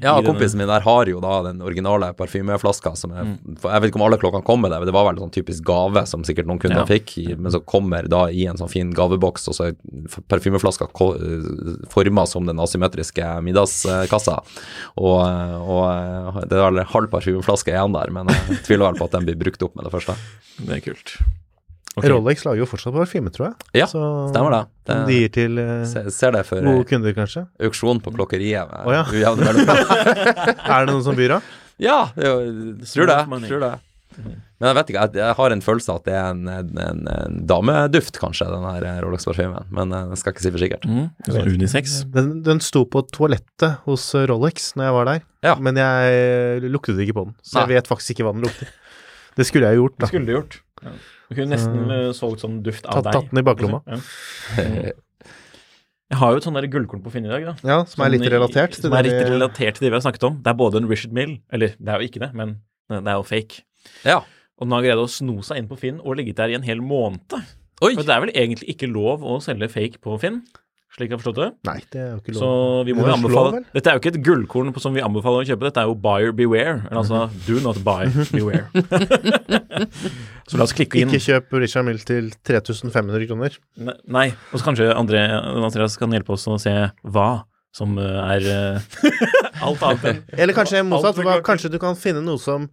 Ja, 0.00 0.14
kompisen 0.24 0.56
min 0.62 0.68
der 0.70 0.80
har 0.80 1.08
jo 1.10 1.18
da 1.20 1.42
den 1.44 1.58
originale 1.60 2.06
parfymeflaska 2.16 2.94
som 2.96 3.10
er 3.12 3.34
for 3.60 3.68
Jeg 3.68 3.82
vet 3.84 3.90
ikke 3.90 3.98
om 4.00 4.04
alle 4.06 4.16
klokkene 4.16 4.46
kom 4.46 4.62
med 4.64 4.72
det, 4.72 4.78
men 4.80 4.88
det 4.88 4.94
var 4.96 5.04
vel 5.04 5.18
en 5.18 5.26
sånn 5.26 5.34
typisk 5.34 5.66
gave 5.68 6.06
som 6.08 6.24
sikkert 6.24 6.48
noen 6.48 6.58
kunder 6.62 6.80
Ja. 6.80 6.86
fikk, 6.88 7.12
men 7.36 7.52
så 7.52 7.60
kommer 7.60 8.08
da 8.08 8.22
i 8.32 8.46
en 8.48 8.56
sånn 8.56 8.70
fin 8.72 8.94
gaveboks, 8.96 9.44
og 9.52 9.58
så 9.58 9.66
er 9.68 9.76
parfymeflaska 10.32 10.88
forma 11.92 12.24
som 12.26 12.48
den 12.48 12.56
asymmetriske 12.64 13.28
middagskassa. 13.44 14.38
Og, 14.96 15.20
og 15.20 16.40
det 16.48 16.56
er 16.56 16.64
vel 16.70 16.84
halv 16.96 17.12
parfymeflaske 17.12 17.76
igjen 17.76 17.92
der, 17.92 18.08
men 18.10 18.32
jeg 18.32 18.62
tviler 18.64 18.88
vel 18.88 19.00
på 19.02 19.10
at 19.10 19.18
den 19.18 19.28
blir 19.28 19.36
brukt 19.36 19.62
opp 19.68 19.76
med 19.76 19.84
det 19.84 19.92
første. 19.92 20.16
Det 20.64 20.78
er 20.80 20.84
kult. 20.88 21.18
Ok. 21.96 22.06
Rolex 22.08 22.44
lager 22.46 22.62
jo 22.62 22.66
fortsatt 22.70 22.94
parfyme, 22.96 23.28
tror 23.34 23.50
jeg. 23.50 23.54
Ja, 23.82 23.86
Så, 23.90 24.00
stemmer 24.32 24.50
det. 24.54 24.62
Det- 24.88 25.00
de 25.10 25.16
gir 25.18 25.32
til 25.34 25.58
eh, 25.60 25.84
Ser, 25.84 26.06
ser 26.10 26.32
det 26.32 26.46
for 26.48 26.60
gode 26.64 26.86
kunder, 26.88 27.12
kanskje. 27.12 27.46
auksjon 27.60 28.00
på 28.00 28.14
klokkeriet. 28.14 28.70
med 28.70 28.86
Å, 28.88 28.94
ja. 28.96 29.02
Er 30.72 30.86
det 30.86 30.92
noen 30.92 31.04
som 31.04 31.16
byr, 31.18 31.36
da? 31.36 31.40
Ja, 31.82 31.98
det 32.16 32.24
jo- 32.30 32.78
tror 32.94 33.06
det. 33.10 33.18
Tror 33.48 33.60
det. 33.60 33.74
Men 34.62 34.68
jeg 34.70 34.76
vet 34.76 34.90
ikke, 34.92 35.02
jeg, 35.06 35.14
jeg 35.18 35.34
har 35.38 35.50
en 35.54 35.62
følelse 35.64 35.88
av 35.90 35.96
at 36.00 36.04
det 36.06 36.14
er 36.14 36.26
en, 36.30 36.42
en, 36.48 36.72
en, 36.78 36.98
en 37.08 37.38
dameduft, 37.48 38.18
kanskje, 38.20 38.46
den 38.52 38.64
her 38.68 38.84
eh, 38.88 38.98
Rolex-parfymen. 39.02 39.64
Men 39.74 39.90
jeg 39.96 40.18
skal 40.20 40.32
ikke 40.36 40.44
si 40.44 40.52
for 40.54 40.62
sikkert. 40.64 40.84
Mm, 40.88 41.06
sånn 41.28 41.48
unisex. 41.56 41.96
Den, 42.12 42.28
den 42.46 42.60
sto 42.64 42.84
på 42.88 43.02
toalettet 43.12 43.80
hos 43.88 44.04
Rolex 44.30 44.72
når 44.78 44.88
jeg 44.88 44.96
var 44.98 45.10
der, 45.12 45.24
Ja. 45.48 45.56
men 45.58 45.80
jeg 45.80 46.68
luktet 46.72 47.00
ikke 47.04 47.16
på 47.20 47.24
den. 47.28 47.34
Så 47.42 47.64
jeg 47.64 47.72
vet 47.76 47.88
faktisk 47.90 48.14
ikke 48.16 48.28
hva 48.28 48.32
den 48.36 48.44
lukter. 48.46 48.70
Det 49.36 49.48
skulle 49.48 49.72
jeg 49.72 49.80
gjort, 49.80 49.96
Det 49.96 50.04
da. 50.06 50.10
skulle 50.12 50.28
du 50.28 50.34
gjort. 50.36 50.60
Ja. 50.84 50.92
Du 51.32 51.38
kunne 51.40 51.54
nesten 51.56 51.90
eh, 51.96 52.10
solgt 52.16 52.44
sånn 52.44 52.60
duft 52.66 52.84
av 52.86 53.00
Tatt- 53.00 53.08
deg. 53.08 53.16
tatt 53.16 53.32
den 53.32 53.40
i 53.40 53.46
baklomma. 53.48 53.80
Ja. 53.88 54.92
Jeg 56.12 56.18
har 56.20 56.34
jo 56.34 56.40
et 56.42 56.44
sånn 56.44 56.56
der 56.58 56.66
gullkorn 56.68 57.00
på 57.00 57.10
Finn 57.14 57.24
i 57.24 57.30
dag, 57.32 57.44
da. 57.46 57.54
Ja, 57.64 57.78
som 57.88 58.02
er 58.04 58.10
litt 58.12 58.20
Sånn 58.26 58.34
relatert 58.34 58.74
til 58.76 58.84
Som 58.84 58.92
er 58.98 59.06
litt 59.06 59.16
relatert 59.30 59.78
til 59.78 59.86
det 59.86 59.92
vi 59.94 59.96
har 59.96 60.02
snakket 60.04 60.26
om. 60.28 60.34
Det 60.44 60.50
er 60.52 60.58
både 60.60 60.82
en 60.82 60.88
Richard 60.90 61.14
Mill, 61.16 61.38
eller 61.56 61.72
det 61.78 61.88
er 61.94 62.02
jo 62.02 62.08
ikke 62.10 62.20
det, 62.20 62.28
men 62.36 62.58
det 62.92 63.00
er 63.08 63.16
jo 63.16 63.24
fake. 63.24 63.62
Ja. 64.04 64.18
Og 64.60 64.66
den 64.68 64.74
har 64.76 64.84
greid 64.84 65.00
å 65.00 65.06
sno 65.08 65.38
seg 65.46 65.62
inn 65.62 65.70
på 65.70 65.78
Finn 65.80 66.02
og 66.04 66.18
ligget 66.20 66.36
der 66.42 66.52
i 66.52 66.58
en 66.58 66.66
hel 66.66 66.82
måned. 66.84 67.32
Oi! 67.82 67.94
For 67.96 68.04
det 68.04 68.12
er 68.14 68.20
vel 68.26 68.34
egentlig 68.36 68.68
ikke 68.76 68.90
lov 68.92 69.24
å 69.24 69.38
selge 69.42 69.70
fake 69.72 70.02
på 70.04 70.18
Finn, 70.20 70.42
slik 70.92 71.08
jeg 71.08 71.16
har 71.16 71.20
forstått 71.22 71.38
det. 71.40 71.46
Nei, 71.64 71.76
det 71.92 72.00
er 72.02 72.08
jo 72.12 72.18
ikke 72.20 72.32
lov. 72.34 72.42
Så 72.42 72.48
vi 72.88 72.92
må 72.92 73.00
jo 73.00 73.06
lov, 73.08 73.14
anbefale 73.16 73.52
vel? 73.54 73.64
Dette 73.72 73.88
er 73.88 73.94
jo 73.96 74.00
ikke 74.02 74.10
et 74.12 74.18
gullkorn 74.26 74.72
på- 74.76 74.82
som 74.84 74.92
vi 74.92 75.00
anbefaler 75.04 75.40
å 75.44 75.48
kjøpe, 75.48 75.64
dette 75.70 75.80
er 75.80 75.88
jo 75.88 75.94
buyer 76.04 76.32
beware. 76.36 76.74
Eller 76.90 77.00
altså 77.00 77.22
do 77.46 77.60
not 77.64 77.78
buy, 77.86 78.10
beware. 78.32 78.66
så 80.50 80.58
la 80.60 80.66
oss 80.66 80.74
klikke 80.76 81.00
inn. 81.00 81.08
Ikke 81.12 81.22
kjøp 81.24 81.56
Richard 81.62 81.86
Mill 81.88 82.02
til 82.06 82.28
3500 82.44 83.26
kroner. 83.30 83.56
Ne- 83.80 83.96
Nei. 84.18 84.26
Og 84.52 84.60
så 84.60 84.66
kanskje 84.68 84.90
André, 84.94 85.22
Andreas 85.32 85.96
kan 86.00 86.12
hjelpe 86.14 86.34
oss 86.36 86.46
å 86.50 86.58
se 86.60 86.74
hva 87.02 87.30
som 87.72 87.96
eh, 87.96 88.36
er 88.36 88.46
eh, 88.52 89.12
alt 89.64 89.80
annet 89.88 90.02
enn 90.10 90.18
Eller 90.36 90.52
kanskje 90.56 90.82
motsatt. 90.84 91.22
Kanskje 91.46 91.70
du 91.72 91.78
kan 91.80 91.96
finne 91.96 92.20
noe 92.24 92.36
som 92.42 92.68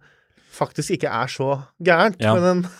faktisk 0.52 0.98
ikke 0.98 1.08
er 1.08 1.30
så 1.32 1.54
gærent, 1.80 2.18
Ja. 2.20 2.34
men 2.36 2.42
den 2.44 2.70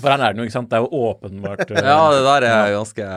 For 0.00 0.12
her 0.12 0.22
er 0.24 0.34
den 0.34 0.42
jo, 0.42 0.48
ikke 0.48 0.56
sant. 0.56 0.70
Det 0.70 0.78
er 0.78 0.84
jo 0.84 1.04
åpenbart 1.10 1.64
eh, 1.74 1.86
Ja, 1.86 1.98
det 2.14 2.22
der 2.26 2.46
er 2.48 2.74
ganske 2.74 3.08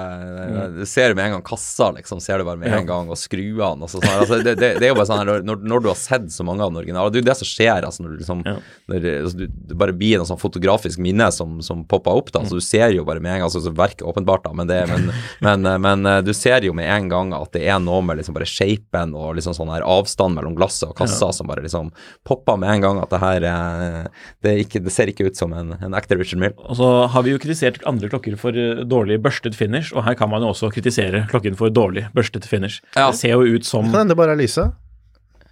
Du 0.78 0.84
ser 0.90 1.14
jo 1.14 1.18
med 1.18 1.28
en 1.28 1.36
gang 1.38 1.46
kassa, 1.48 1.90
liksom. 1.98 2.22
Ser 2.24 2.42
du 2.42 2.48
bare 2.48 2.60
med 2.62 2.74
en 2.74 2.90
gang, 2.90 3.12
og 3.12 3.20
skruene 3.20 3.88
og 3.88 3.92
sånn. 3.92 4.06
Altså, 4.14 4.40
det, 4.44 4.56
det, 4.60 4.74
det 4.82 4.88
er 4.88 4.94
jo 4.94 5.00
bare 5.00 5.10
sånn 5.10 5.22
her 5.24 5.44
når, 5.48 5.64
når 5.64 5.84
du 5.84 5.90
har 5.92 6.00
sett 6.00 6.30
så 6.34 6.46
mange 6.48 6.66
av 6.66 6.74
den 6.74 6.82
originale 6.84 7.14
Det 7.14 7.22
er 7.22 7.26
jo 7.26 7.30
det 7.32 7.38
som 7.42 7.50
skjer, 7.50 7.88
altså, 7.88 8.06
når 8.06 8.16
du 8.16 8.24
liksom 8.24 8.44
når, 8.44 9.08
altså, 9.24 9.40
du, 9.42 9.46
Det 9.72 9.80
bare 9.80 9.96
blir 9.98 10.20
en 10.20 10.30
sånn 10.30 10.42
fotografisk 10.42 11.02
minne 11.04 11.30
som, 11.36 11.60
som 11.66 11.84
popper 11.90 12.22
opp, 12.22 12.32
da. 12.36 12.44
Så 12.48 12.60
du 12.60 12.64
ser 12.64 12.94
jo 12.96 13.06
bare 13.08 13.24
med 13.24 13.36
en 13.36 13.44
gang 13.44 13.50
altså, 13.50 13.64
så 13.64 13.74
Verket 13.74 14.04
er 14.04 14.12
åpenbart, 14.12 14.44
da, 14.46 14.54
men, 14.56 14.70
det, 14.70 14.80
men, 14.92 15.10
men, 15.46 15.66
eh, 15.70 15.80
men 15.82 16.10
eh, 16.10 16.20
du 16.26 16.34
ser 16.38 16.66
jo 16.68 16.76
med 16.78 16.90
en 16.92 17.10
gang 17.12 17.34
at 17.36 17.54
det 17.56 17.66
er 17.68 17.80
noe 17.84 18.04
med 18.06 18.20
liksom 18.20 18.36
bare 18.38 18.48
shapen 18.50 19.16
og 19.18 19.34
liksom 19.38 19.56
sånn 19.58 19.72
her 19.74 19.86
avstand 19.88 20.38
mellom 20.38 20.56
glasset 20.58 20.90
og 20.90 20.98
kassa 21.00 21.32
som 21.34 21.50
bare 21.50 21.64
liksom 21.66 21.92
popper 22.28 22.60
med 22.62 22.78
en 22.78 22.86
gang 22.86 23.02
at 23.02 23.14
det 23.14 23.22
her 23.24 23.48
eh, 23.50 24.00
det, 24.46 24.56
ikke, 24.66 24.82
det 24.84 24.94
ser 24.94 25.12
ikke 25.12 25.28
ut 25.30 25.40
som 25.40 25.54
en, 25.56 25.76
en 25.80 25.98
ekte 25.98 26.18
Richard 26.20 26.42
Mill. 26.44 26.56
Og 26.74 26.80
så 26.80 26.90
har 27.14 27.26
vi 27.26 27.36
jo 27.36 27.40
kritisert 27.42 27.84
andre 27.86 28.10
klokker 28.10 28.34
for 28.42 28.58
eh, 28.58 28.82
dårlig 28.90 29.20
børstet 29.22 29.54
finish, 29.58 29.94
og 29.94 30.08
her 30.08 30.18
kan 30.18 30.32
man 30.32 30.42
jo 30.42 30.50
også 30.50 30.72
kritisere 30.74 31.28
klokken 31.30 31.58
for 31.60 31.70
dårlig 31.70 32.08
børstet 32.18 32.48
finish. 32.50 32.82
Ja. 32.96 33.12
Det 33.12 33.20
ser 33.20 33.36
jo 33.38 33.60
ut 33.60 33.68
som 33.70 33.92
kan 33.92 34.02
hende 34.02 34.16
det 34.16 34.18
bare 34.18 34.34
er 34.34 34.42
Lyse. 34.42 34.72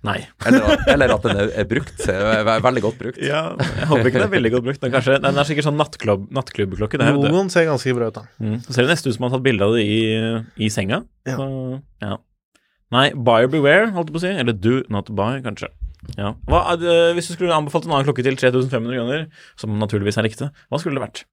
Nei. 0.01 0.17
Eller, 0.49 0.80
eller 0.89 1.11
at 1.13 1.26
den 1.28 1.39
er, 1.43 1.65
brukt. 1.69 1.99
er 2.09 2.47
Veldig 2.65 2.82
godt 2.82 2.97
brukt. 2.97 3.19
Ja, 3.22 3.51
jeg 3.59 3.89
håper 3.91 4.09
ikke 4.09 4.17
den 4.17 4.26
er 4.26 4.34
veldig 4.34 4.51
godt 4.55 4.65
brukt. 4.65 4.82
Den, 4.82 4.93
kanskje, 4.95 5.19
den 5.22 5.38
er 5.38 5.45
sikkert 5.45 5.67
sånn 5.67 5.78
nattklubb, 5.78 6.24
nattklubbklokke. 6.34 6.97
Logoen 7.13 7.53
ser 7.53 7.67
ganske 7.69 7.93
bra 7.99 8.09
ut, 8.09 8.17
da. 8.17 8.26
Mm. 8.41 8.57
Så 8.65 8.74
ser 8.74 8.88
det 8.88 8.95
nesten 8.95 9.13
ut 9.13 9.19
som 9.19 9.28
man 9.28 9.30
har 9.30 9.38
tatt 9.38 9.45
bilde 9.45 9.67
av 9.67 9.78
det 9.78 9.86
i, 9.86 10.01
i 10.57 10.72
senga. 10.74 11.03
Ja. 11.30 11.38
Så, 11.38 11.47
ja. 12.01 12.17
Nei, 12.97 13.05
buyer 13.13 13.53
beware, 13.53 13.91
holdt 13.93 14.09
jeg 14.09 14.17
på 14.17 14.24
å 14.24 14.26
si. 14.26 14.34
Eller 14.41 14.57
do 14.57 14.80
not 14.89 15.13
buy, 15.13 15.38
kanskje. 15.45 15.69
Ja. 16.18 16.34
Hva, 16.49 16.64
er 16.74 16.78
det- 16.82 17.16
hvis 17.18 17.28
du 17.30 17.36
skulle 17.36 17.54
anbefalt 17.56 17.86
en 17.86 17.91
annen 17.93 18.08
klokke 18.08 18.24
til 18.26 18.36
3500 18.36 18.95
kroner, 18.97 19.28
som 19.56 19.76
naturligvis 19.80 20.18
er 20.18 20.26
riktig, 20.30 20.49
hva 20.72 20.80
skulle 20.82 20.97
det 20.99 21.06
vært? 21.08 21.24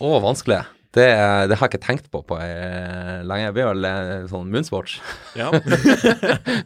Å, 0.00 0.18
vanskelig. 0.22 0.64
Det, 0.94 1.04
det 1.50 1.56
har 1.58 1.68
jeg 1.68 1.72
ikke 1.74 1.84
tenkt 1.84 2.06
på 2.10 2.22
på 2.24 2.38
eh, 2.40 3.18
lenge. 3.28 3.44
Jeg 3.44 3.54
blir 3.58 3.66
vel 3.68 3.84
eh, 3.84 4.22
sånn 4.30 4.48
Moonsports. 4.50 4.94
Ja. 5.36 5.50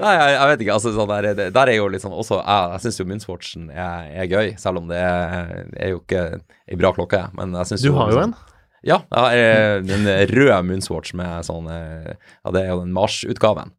Nei, 0.00 0.12
jeg, 0.14 0.30
jeg 0.34 0.48
vet 0.50 0.64
ikke. 0.64 0.72
altså 0.76 0.92
sånn 0.94 1.10
der, 1.12 1.28
det, 1.36 1.46
der 1.54 1.70
er 1.72 1.76
jo 1.78 1.90
liksom 1.92 2.14
også 2.16 2.38
Jeg, 2.40 2.70
jeg 2.74 2.84
syns 2.86 3.00
jo 3.02 3.06
Moonsportsen 3.10 3.68
er, 3.74 4.08
er 4.24 4.30
gøy, 4.30 4.54
selv 4.60 4.80
om 4.82 4.88
det 4.90 4.98
er, 5.00 5.52
er 5.76 5.92
jo 5.94 6.00
ikke 6.02 6.24
ei 6.72 6.78
bra 6.80 6.94
klokke. 6.96 7.26
Men 7.36 7.54
jeg 7.60 7.72
synes 7.74 7.84
Du 7.86 7.92
har 7.98 8.12
jo 8.14 8.22
en. 8.24 8.34
Ja, 8.84 8.98
jeg 9.08 9.20
har 9.20 9.92
en 9.96 10.08
rød 10.28 10.66
Moonswatch 10.68 11.14
med 11.16 11.46
sånn 11.46 11.68
eh, 11.72 12.10
Ja, 12.44 12.50
det 12.52 12.64
er 12.66 12.72
jo 12.74 12.80
den 12.82 12.92
Mars-utgaven. 12.96 13.72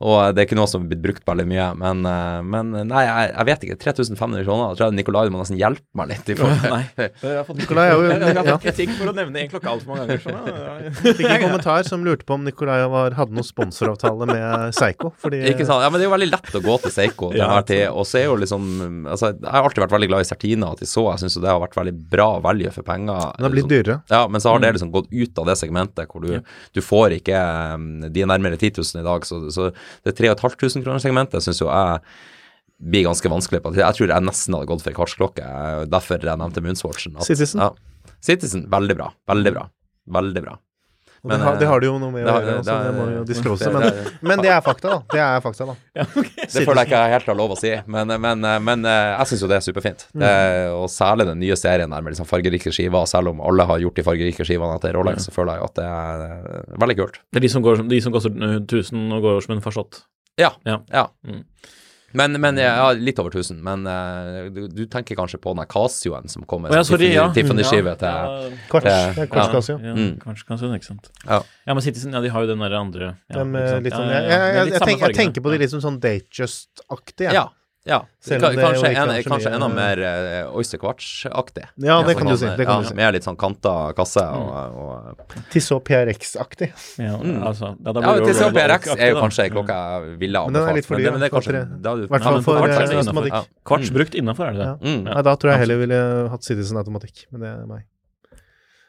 Og 0.00 0.34
det 0.34 0.42
er 0.42 0.46
ikke 0.48 0.56
noe 0.58 0.66
som 0.68 0.82
er 0.84 0.88
blitt 0.90 1.02
brukt 1.04 1.22
veldig 1.28 1.44
mye. 1.48 1.66
Men, 1.78 2.00
eh, 2.08 2.40
men 2.42 2.72
nei, 2.90 3.02
jeg, 3.06 3.28
jeg 3.36 3.46
vet 3.50 3.64
ikke. 3.68 3.76
3500 3.84 4.44
kroner. 4.44 4.72
Jeg 4.72 4.78
tror 4.80 4.88
jeg 4.90 4.96
Nikolai 4.98 5.22
må 5.32 5.38
nesten 5.40 5.58
hjelpe 5.60 5.84
meg 6.00 6.10
litt. 6.10 6.28
i 6.28 6.36
forhold 6.38 6.64
Nei. 6.74 6.82
Jeg 7.24 7.36
har 7.38 7.44
fått, 7.46 7.60
Nikolai 7.62 7.84
jeg, 7.88 8.00
jeg, 8.04 8.20
jeg 8.24 8.36
har 8.36 8.48
fått 8.48 8.64
kritikk 8.66 8.92
for 8.98 9.10
å 9.12 9.14
nevne 9.16 9.40
én 9.44 9.50
klokke 9.52 9.70
altfor 9.70 9.92
mange 9.94 10.04
ganger. 10.08 10.22
Sånn, 10.24 10.48
ja. 10.50 10.90
Fikk 11.20 11.28
en 11.30 11.42
kommentar 11.44 11.86
som 11.88 12.04
lurte 12.06 12.26
på 12.28 12.36
om 12.36 12.44
Nikolai 12.46 12.78
var, 12.90 13.14
hadde 13.18 13.36
noen 13.38 13.46
sponsoravtale 13.46 14.28
med 14.30 14.74
Seigo. 14.76 15.12
Fordi 15.22 15.40
Ikke 15.52 15.66
sant? 15.68 15.84
Ja, 15.84 15.90
men 15.92 16.00
det 16.02 16.06
er 16.06 16.10
jo 16.10 16.14
veldig 16.16 16.30
lett 16.32 16.58
å 16.58 16.62
gå 16.64 16.76
til 16.84 16.94
Seiko 16.94 17.30
til 17.32 17.44
enhver 17.44 17.66
tid. 17.70 17.84
Og 17.92 18.06
så 18.08 18.20
er 18.22 18.26
jo 18.28 18.36
liksom 18.42 18.66
Altså, 19.14 19.30
jeg 19.34 19.50
har 19.54 19.66
alltid 19.68 19.84
vært 19.84 19.94
veldig 19.94 20.10
glad 20.10 20.24
i 20.24 20.28
Certina 20.28 20.70
og 20.74 20.78
Tissot. 20.80 21.08
Jeg 21.14 21.24
syns 21.24 21.38
jo 21.38 21.42
det 21.44 21.50
har 21.52 21.60
vært 21.62 21.76
veldig 21.78 21.94
bra 22.12 22.28
value 22.44 22.72
for 22.74 22.86
penger. 22.86 23.30
Det 23.38 23.46
har 23.46 23.54
blitt 23.54 23.70
dyrere. 23.70 23.98
Ja, 24.12 24.24
men 24.28 24.40
så 24.42 24.50
har 24.52 24.58
Mm. 24.58 24.62
det 24.66 24.72
liksom 24.76 24.92
gått 24.94 25.08
ut 25.12 25.38
av 25.42 25.46
det 25.50 25.56
segmentet 25.60 26.08
hvor 26.10 26.22
du, 26.24 26.38
du 26.74 26.80
får 26.84 27.16
ikke 27.18 27.40
um, 27.74 27.88
De 28.12 28.22
er 28.22 28.28
nærmere 28.30 28.56
10 28.58 28.70
000 28.80 29.02
i 29.02 29.04
dag, 29.06 29.26
så, 29.28 29.40
så 29.52 29.70
det 30.04 30.14
3500 30.16 30.84
kroner-segmentet 30.84 31.42
syns 31.44 31.60
jo 31.62 31.68
jeg 31.70 32.00
blir 32.84 33.04
ganske 33.06 33.30
vanskelig 33.30 33.62
på. 33.62 33.74
Jeg 33.78 33.94
tror 33.96 34.10
jeg 34.10 34.26
nesten 34.26 34.54
hadde 34.56 34.66
gått 34.68 34.82
for 34.82 34.90
ei 34.90 34.96
kvartsklokke, 34.98 35.44
derfor 35.88 36.18
jeg 36.20 36.38
nevnte 36.40 36.62
Moonswatchen. 36.64 37.16
at- 37.16 37.28
Citizen? 37.28 37.60
Ja. 37.60 37.70
Citizen, 38.20 38.66
veldig 38.68 38.96
bra. 38.98 39.12
Veldig 39.30 39.52
bra. 39.54 39.68
Veldig 40.10 40.42
bra. 40.42 40.58
Men, 41.24 41.38
det, 41.40 41.44
har, 41.46 41.54
det 41.56 41.64
eh, 41.64 41.70
har 41.72 41.80
det 41.80 41.86
jo 41.88 41.94
noe 41.98 42.10
med 42.12 42.26
å 42.26 42.32
gjøre, 42.34 42.54
har- 42.68 42.84
det 42.84 42.94
må 42.98 43.04
jo 43.14 43.20
disclose. 43.24 43.64
det- 43.64 43.72
Men, 43.72 43.82
det- 43.82 44.12
men 44.28 44.42
det 44.44 44.50
er 44.52 44.60
fakta, 44.60 44.90
da. 44.90 44.98
Det 45.14 45.20
er 45.24 45.40
fakta, 45.40 45.66
da. 45.70 45.74
Det 46.04 46.64
føler 46.66 46.80
jeg 46.82 46.88
ikke 46.90 47.00
jeg 47.00 47.12
helt 47.14 47.30
har 47.32 47.38
lov 47.38 47.54
å 47.54 47.56
si, 47.58 47.70
men, 47.86 48.12
men, 48.20 48.44
men 48.64 48.84
eh, 48.84 49.14
jeg 49.18 49.30
syns 49.32 49.44
jo 49.46 49.48
det 49.48 49.56
er 49.56 49.64
superfint. 49.64 50.04
Mm. 50.12 50.20
Det, 50.20 50.32
og 50.76 50.84
særlig 50.92 51.26
den 51.30 51.40
nye 51.40 51.56
serien 51.56 51.90
der 51.96 52.04
med 52.04 52.12
liksom 52.12 52.28
fargerike 52.28 52.72
skiver, 52.76 53.06
selv 53.08 53.32
om 53.32 53.40
alle 53.40 53.64
har 53.72 53.78
gjort 53.80 53.96
de 53.96 54.04
fargerike 54.06 54.44
skivene 54.44 54.76
etter 54.76 54.92
Rolex, 54.98 55.24
så 55.30 55.32
føler 55.32 55.56
jeg 55.56 55.64
jo 55.64 55.70
at 55.70 55.78
det 55.80 55.88
er 55.88 56.26
eh, 56.28 56.76
veldig 56.84 56.98
kult. 57.00 57.18
Det 57.32 57.40
er 57.40 57.46
de 57.48 57.52
som, 57.56 57.64
går, 57.64 57.80
som- 57.80 57.88
de 57.88 58.00
som 58.04 58.12
koster 58.12 58.36
eh, 58.36 58.58
1000 58.60 59.16
og 59.16 59.22
går 59.30 59.40
som 59.48 59.56
en 59.56 59.64
farsott. 59.64 60.02
Ja. 60.36 60.52
Ja. 60.68 60.80
ja. 60.92 61.06
Mm. 61.24 61.44
Men, 62.14 62.36
men 62.40 62.58
ja, 62.62 62.92
litt 62.94 63.18
over 63.18 63.34
1000. 63.34 63.58
Men 63.66 63.86
eh, 63.90 64.48
du, 64.54 64.60
du 64.70 64.84
tenker 64.90 65.18
kanskje 65.18 65.40
på 65.42 65.54
den 65.56 65.66
Casioen 65.70 66.28
som 66.30 66.44
kommer 66.46 66.70
Å 66.70 66.78
ja, 66.78 66.84
sorry, 66.86 67.08
ja. 67.14 67.24
Tiffany-skive 67.34 67.96
til 67.98 68.06
Ja, 68.08 68.52
Kvarts. 68.70 68.86
Eh, 68.86 69.08
det 69.16 69.24
er 69.24 69.30
kvartskasio. 69.32 69.78
ja, 69.82 69.94
Mm. 69.98 70.12
Kanskje, 70.22 70.46
kanskje, 70.48 70.70
ikke 70.78 70.88
sant. 70.92 71.10
Ja. 71.26 71.40
Ja, 71.66 71.74
men 71.74 71.82
Citizen, 71.82 72.14
ja, 72.14 72.20
de 72.22 72.30
har 72.30 72.46
jo 72.46 72.52
den 72.54 72.62
der 72.62 72.76
andre 72.78 73.10
ja, 73.28 73.40
sant? 73.42 73.58
litt 73.84 73.94
sånn 73.98 74.08
Ja, 74.12 74.20
Jeg, 74.20 74.30
ja, 74.30 74.38
ja. 74.38 74.54
jeg, 74.62 74.72
jeg, 74.76 74.80
tenker, 74.86 75.06
jeg 75.10 75.18
tenker 75.18 75.44
på 75.44 75.50
de 75.54 75.58
litt 75.64 75.74
som 75.74 75.82
sånn 75.82 75.98
Datejust-aktige. 76.02 77.34
Ja. 77.34 77.48
Ja. 77.86 77.98
Selv 78.24 78.44
om 78.48 78.54
det 78.56 78.62
kanskje, 78.64 78.90
en, 78.96 79.10
er 79.12 79.22
kanskje 79.28 79.50
enda 79.52 79.68
mer 79.68 80.00
uh, 80.00 80.56
Oyster 80.56 80.78
Quartz-aktig. 80.80 81.66
Ja, 81.84 81.98
det 82.02 82.14
kan 82.16 82.26
du 82.26 82.36
si. 82.36 82.46
Sånn, 82.46 82.56
Det 82.56 82.64
kan 82.66 82.78
ja, 82.80 82.82
du 82.82 82.88
si. 82.88 82.94
Med 82.96 83.12
litt 83.14 83.26
sånn 83.26 83.36
kanta 83.36 83.74
kasse 83.94 84.24
Mm. 84.24 84.48
og, 84.48 84.78
og 85.28 85.34
Tissot 85.52 85.84
PRX-aktig. 85.84 86.70
Ja, 86.98 87.18
Mm. 87.20 87.42
altså, 87.44 87.74
ja, 87.76 87.92
Ja, 87.92 88.14
Rolex 88.16 88.40
PRX 88.56 88.94
er 88.96 89.10
jo 89.12 89.20
kanskje 89.20 89.44
ei 89.44 89.50
klokke 89.52 89.76
jeg 89.76 90.18
ville 90.18 90.38
Men 90.46 90.56
er 90.56 90.60
anbefalt. 90.60 90.74
litt 90.80 90.86
for 90.86 90.96
dyr, 90.96 91.04
det, 91.04 91.12
men 91.12 91.20
det 91.20 91.26
er 91.26 91.30
for 91.30 91.40
kanskje 91.40 91.52
tre- 91.52 91.82
da 91.82 91.92
er 91.92 91.96
du- 91.96 92.08
hvert 92.08 92.22
fall 92.22 92.42
for, 92.42 92.68
eh, 92.68 92.98
automatikk. 93.04 93.32
Ja. 93.32 93.42
Kvarts 93.64 93.90
brukt 93.90 94.14
innafor, 94.14 94.48
er 94.48 94.52
det 94.52 94.58
det? 94.60 94.66
Ja. 94.66 94.76
Mm. 94.96 95.02
Nei, 95.04 95.22
da 95.22 95.36
tror 95.36 95.50
jeg 95.52 95.58
heller 95.60 95.76
ville 95.84 96.28
hatt 96.30 96.42
Citizen 96.44 96.76
automatikk, 96.80 97.26
men 97.32 97.40
det 97.40 97.48
er 97.52 97.66
meg. 97.66 97.82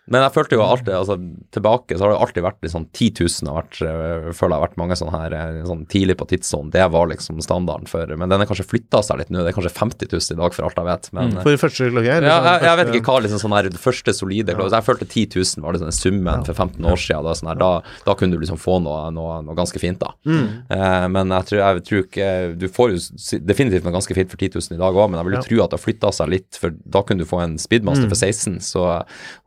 Men 0.08 0.22
jeg 0.22 0.34
følte 0.36 0.56
jo 0.58 0.62
alltid, 0.62 0.94
altså 0.94 1.16
tilbake, 1.56 1.96
så 1.98 2.06
har 2.06 2.12
det 2.14 2.20
alltid 2.22 2.44
vært 2.46 2.60
liksom 2.62 2.74
sånn 2.76 2.88
10 2.94 3.24
000 3.26 3.50
har 3.50 3.64
vært, 3.64 3.78
jeg 3.82 4.34
føler 4.38 4.54
jeg 4.54 4.60
har 4.60 4.64
vært 4.68 4.78
mange 4.78 4.96
sånne 5.00 5.20
her 5.22 5.34
øh, 5.40 5.60
sånn 5.66 5.86
tidlig 5.90 6.16
på 6.20 6.28
tidssonen. 6.30 6.70
Det 6.74 6.84
var 6.94 7.08
liksom 7.10 7.40
standarden 7.42 7.88
for 7.90 8.06
Men 8.20 8.30
den 8.30 8.42
er 8.44 8.50
kanskje 8.50 8.68
flytta 8.70 9.02
seg 9.06 9.18
litt 9.22 9.32
nå. 9.34 9.42
Det 9.42 9.50
er 9.54 9.58
kanskje 9.58 9.72
50 9.74 10.12
000 10.14 10.36
i 10.36 10.40
dag, 10.42 10.54
for 10.54 10.68
alt 10.68 10.78
jeg 10.82 10.90
vet. 10.92 11.10
Men 11.18 11.32
Mm. 11.36 11.42
For 11.42 11.58
første 11.58 11.88
klokke? 11.90 12.06
Liksom, 12.06 12.28
ja, 12.30 12.36
sånn 12.38 12.46
jeg, 12.52 12.64
jeg 12.70 12.78
vet 12.82 12.96
ikke 13.00 13.12
hva 13.16 13.22
liksom 13.26 13.40
sånn 13.42 13.56
her 13.58 13.70
første 13.82 14.14
solide 14.14 14.54
klokke 14.54 14.70
ja. 14.72 14.78
Jeg 14.78 14.86
følte 14.86 15.08
10 15.10 15.26
000 15.42 15.64
var 15.66 15.74
liksom 15.74 15.90
den 15.90 15.98
summen 15.98 16.46
for 16.46 16.54
15 16.54 16.86
år 16.86 17.00
siden. 17.02 17.24
Da, 17.26 17.34
sånn 17.40 17.50
her, 17.50 17.60
da, 17.64 17.72
da 18.06 18.16
kunne 18.20 18.36
du 18.38 18.44
liksom 18.44 18.60
få 18.62 18.78
noe, 18.86 19.08
noe, 19.16 19.40
noe 19.48 19.56
ganske 19.58 19.82
fint, 19.82 19.98
da. 20.04 20.12
Mm. 20.30 20.46
Eh, 20.70 21.08
men 21.16 21.34
jeg 21.34 21.50
tror, 21.50 21.60
jeg 21.64 21.86
tror 21.90 22.04
ikke 22.06 22.30
Du 22.62 22.68
får 22.70 22.94
jo 22.94 23.40
definitivt 23.50 23.84
noe 23.88 23.96
ganske 23.96 24.14
fint 24.18 24.30
for 24.30 24.38
10 24.38 24.54
000 24.70 24.78
i 24.78 24.82
dag 24.84 24.94
òg, 25.02 25.10
men 25.10 25.18
jeg 25.20 25.26
vil 25.32 25.38
jo 25.38 25.42
Ja. 25.42 25.48
tro 25.50 25.64
at 25.66 25.74
det 25.74 25.80
har 25.80 25.86
flytta 25.86 26.14
seg 26.14 26.30
litt, 26.30 26.60
for 26.62 26.70
da 26.86 27.02
kunne 27.02 27.26
du 27.26 27.30
få 27.30 27.42
en 27.44 27.58
Speedmaster 27.58 28.06
Mm. 28.06 28.12
for 28.14 28.22
16, 28.22 28.60
så, 28.62 28.86